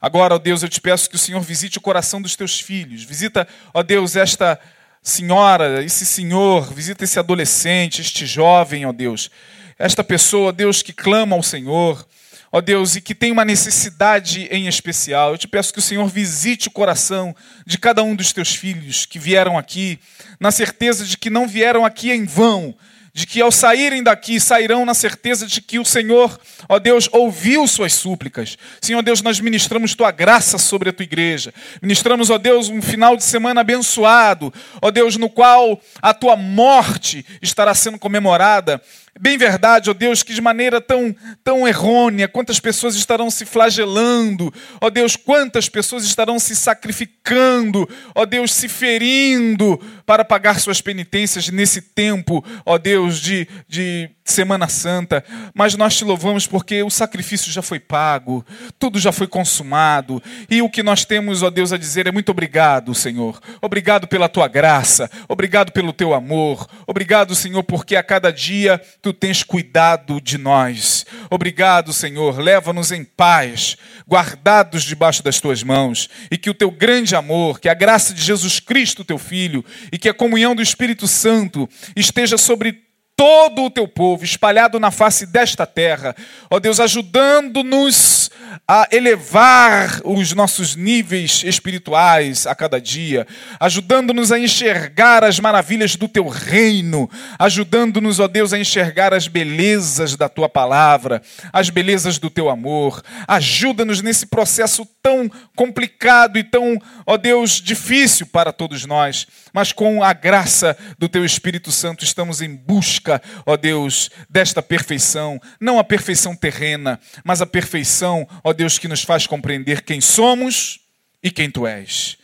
Agora, 0.00 0.34
ó 0.34 0.38
Deus, 0.38 0.62
eu 0.62 0.68
te 0.68 0.80
peço 0.80 1.10
que 1.10 1.16
o 1.16 1.18
Senhor 1.18 1.40
visite 1.42 1.76
o 1.76 1.80
coração 1.80 2.22
dos 2.22 2.34
teus 2.34 2.58
filhos. 2.58 3.04
Visita, 3.04 3.46
ó 3.74 3.82
Deus, 3.82 4.16
esta 4.16 4.58
senhora, 5.02 5.82
esse 5.82 6.06
senhor, 6.06 6.72
visita 6.72 7.04
esse 7.04 7.18
adolescente, 7.18 8.00
este 8.00 8.24
jovem, 8.26 8.86
ó 8.86 8.92
Deus. 8.92 9.30
Esta 9.78 10.04
pessoa, 10.04 10.48
ó 10.48 10.52
Deus, 10.52 10.82
que 10.82 10.92
clama 10.92 11.36
ao 11.36 11.42
Senhor. 11.42 12.06
ó 12.52 12.60
Deus, 12.60 12.96
e 12.96 13.00
que 13.00 13.14
tem 13.14 13.30
uma 13.30 13.44
necessidade 13.44 14.48
em 14.50 14.66
especial. 14.66 15.32
Eu 15.32 15.38
te 15.38 15.46
peço 15.46 15.72
que 15.72 15.78
o 15.78 15.82
Senhor 15.82 16.06
visite 16.08 16.68
o 16.68 16.72
coração 16.72 17.34
de 17.64 17.78
cada 17.78 18.02
um 18.02 18.16
dos 18.16 18.32
teus 18.32 18.54
filhos 18.54 19.06
que 19.06 19.18
vieram 19.18 19.56
aqui, 19.56 20.00
na 20.38 20.50
certeza 20.50 21.04
de 21.04 21.16
que 21.16 21.30
não 21.30 21.46
vieram 21.46 21.84
aqui 21.84 22.10
em 22.10 22.24
vão, 22.24 22.74
de 23.12 23.26
que 23.26 23.40
ao 23.40 23.50
saírem 23.50 24.02
daqui 24.02 24.38
sairão 24.38 24.84
na 24.84 24.94
certeza 24.94 25.46
de 25.46 25.60
que 25.60 25.78
o 25.78 25.84
Senhor, 25.84 26.38
ó 26.68 26.78
Deus, 26.78 27.08
ouviu 27.12 27.66
suas 27.66 27.92
súplicas. 27.92 28.56
Senhor 28.80 29.02
Deus, 29.02 29.22
nós 29.22 29.40
ministramos 29.40 29.94
tua 29.94 30.10
graça 30.10 30.58
sobre 30.58 30.90
a 30.90 30.92
tua 30.92 31.04
igreja. 31.04 31.52
Ministramos, 31.82 32.30
ó 32.30 32.38
Deus, 32.38 32.68
um 32.68 32.80
final 32.80 33.16
de 33.16 33.24
semana 33.24 33.62
abençoado, 33.62 34.52
ó 34.80 34.90
Deus, 34.90 35.16
no 35.16 35.28
qual 35.28 35.80
a 36.00 36.14
tua 36.14 36.36
morte 36.36 37.24
estará 37.42 37.74
sendo 37.74 37.98
comemorada 37.98 38.80
Bem 39.18 39.36
verdade, 39.36 39.90
ó 39.90 39.92
Deus, 39.92 40.22
que 40.22 40.32
de 40.32 40.40
maneira 40.40 40.80
tão, 40.80 41.14
tão 41.42 41.66
errônea, 41.66 42.28
quantas 42.28 42.60
pessoas 42.60 42.94
estarão 42.94 43.28
se 43.28 43.44
flagelando, 43.44 44.54
ó 44.80 44.88
Deus, 44.88 45.16
quantas 45.16 45.68
pessoas 45.68 46.04
estarão 46.04 46.38
se 46.38 46.54
sacrificando, 46.54 47.88
ó 48.14 48.24
Deus, 48.24 48.54
se 48.54 48.68
ferindo 48.68 49.78
para 50.06 50.24
pagar 50.24 50.60
suas 50.60 50.80
penitências 50.80 51.48
nesse 51.48 51.82
tempo, 51.82 52.44
ó 52.64 52.78
Deus, 52.78 53.20
de, 53.20 53.48
de 53.68 54.10
Semana 54.24 54.68
Santa, 54.68 55.24
mas 55.52 55.74
nós 55.74 55.96
te 55.96 56.04
louvamos 56.04 56.46
porque 56.46 56.82
o 56.82 56.90
sacrifício 56.90 57.50
já 57.50 57.62
foi 57.62 57.80
pago, 57.80 58.46
tudo 58.78 58.98
já 58.98 59.10
foi 59.10 59.26
consumado, 59.26 60.22
e 60.48 60.62
o 60.62 60.70
que 60.70 60.82
nós 60.82 61.04
temos, 61.04 61.42
ó 61.42 61.50
Deus, 61.50 61.72
a 61.72 61.76
dizer 61.76 62.06
é 62.06 62.12
muito 62.12 62.30
obrigado, 62.30 62.94
Senhor. 62.94 63.40
Obrigado 63.60 64.06
pela 64.06 64.28
tua 64.28 64.46
graça, 64.46 65.10
obrigado 65.28 65.72
pelo 65.72 65.92
teu 65.92 66.14
amor, 66.14 66.66
obrigado, 66.86 67.34
Senhor, 67.34 67.62
porque 67.64 67.96
a 67.96 68.02
cada 68.02 68.32
dia 68.32 68.80
tu 69.02 69.12
tens 69.12 69.42
cuidado 69.42 70.20
de 70.20 70.36
nós. 70.36 71.06
Obrigado, 71.30 71.92
Senhor, 71.92 72.38
leva-nos 72.38 72.92
em 72.92 73.04
paz, 73.04 73.76
guardados 74.08 74.82
debaixo 74.82 75.22
das 75.22 75.40
tuas 75.40 75.62
mãos, 75.62 76.08
e 76.30 76.36
que 76.36 76.50
o 76.50 76.54
teu 76.54 76.70
grande 76.70 77.16
amor, 77.16 77.58
que 77.60 77.68
a 77.68 77.74
graça 77.74 78.12
de 78.12 78.22
Jesus 78.22 78.60
Cristo, 78.60 79.04
teu 79.04 79.18
Filho, 79.18 79.64
e 79.92 79.98
que 79.98 80.08
a 80.08 80.14
comunhão 80.14 80.54
do 80.54 80.62
Espírito 80.62 81.06
Santo 81.06 81.68
esteja 81.96 82.36
sobre 82.36 82.89
todo 83.20 83.64
o 83.64 83.70
teu 83.70 83.86
povo 83.86 84.24
espalhado 84.24 84.80
na 84.80 84.90
face 84.90 85.26
desta 85.26 85.66
terra, 85.66 86.16
ó 86.48 86.58
Deus, 86.58 86.80
ajudando-nos 86.80 88.30
a 88.66 88.88
elevar 88.90 90.00
os 90.04 90.32
nossos 90.32 90.74
níveis 90.74 91.42
espirituais 91.44 92.46
a 92.46 92.54
cada 92.54 92.80
dia, 92.80 93.26
ajudando-nos 93.60 94.32
a 94.32 94.38
enxergar 94.38 95.22
as 95.22 95.38
maravilhas 95.38 95.96
do 95.96 96.08
teu 96.08 96.28
reino, 96.28 97.10
ajudando-nos, 97.38 98.20
ó 98.20 98.26
Deus, 98.26 98.54
a 98.54 98.58
enxergar 98.58 99.12
as 99.12 99.28
belezas 99.28 100.16
da 100.16 100.26
tua 100.26 100.48
palavra, 100.48 101.20
as 101.52 101.68
belezas 101.68 102.16
do 102.16 102.30
teu 102.30 102.48
amor. 102.48 103.02
Ajuda-nos 103.28 104.00
nesse 104.00 104.24
processo 104.24 104.88
tão 105.02 105.30
complicado 105.54 106.38
e 106.38 106.42
tão, 106.42 106.80
ó 107.04 107.18
Deus, 107.18 107.60
difícil 107.60 108.26
para 108.26 108.50
todos 108.50 108.86
nós, 108.86 109.26
mas 109.52 109.74
com 109.74 110.02
a 110.02 110.14
graça 110.14 110.74
do 110.98 111.06
teu 111.06 111.22
Espírito 111.22 111.70
Santo 111.70 112.02
estamos 112.02 112.40
em 112.40 112.54
busca 112.56 113.09
busca, 113.10 113.22
ó 113.44 113.56
Deus, 113.56 114.10
desta 114.28 114.62
perfeição, 114.62 115.40
não 115.58 115.78
a 115.78 115.84
perfeição 115.84 116.36
terrena, 116.36 117.00
mas 117.24 117.42
a 117.42 117.46
perfeição, 117.46 118.28
ó 118.44 118.52
Deus, 118.52 118.78
que 118.78 118.86
nos 118.86 119.02
faz 119.02 119.26
compreender 119.26 119.82
quem 119.82 120.00
somos 120.00 120.80
e 121.22 121.30
quem 121.30 121.50
tu 121.50 121.66
és. 121.66 122.16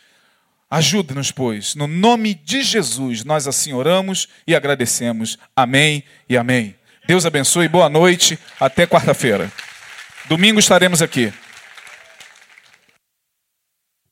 Ajuda-nos, 0.70 1.32
pois, 1.32 1.74
no 1.74 1.86
nome 1.86 2.34
de 2.34 2.62
Jesus, 2.62 3.24
nós 3.24 3.46
assim 3.46 3.72
oramos 3.72 4.28
e 4.46 4.54
agradecemos. 4.54 5.38
Amém 5.54 6.04
e 6.28 6.36
amém. 6.36 6.74
Deus 7.06 7.24
abençoe, 7.24 7.68
boa 7.68 7.88
noite, 7.88 8.38
até 8.58 8.86
quarta-feira. 8.86 9.50
Domingo 10.28 10.58
estaremos 10.58 11.00
aqui. 11.00 11.32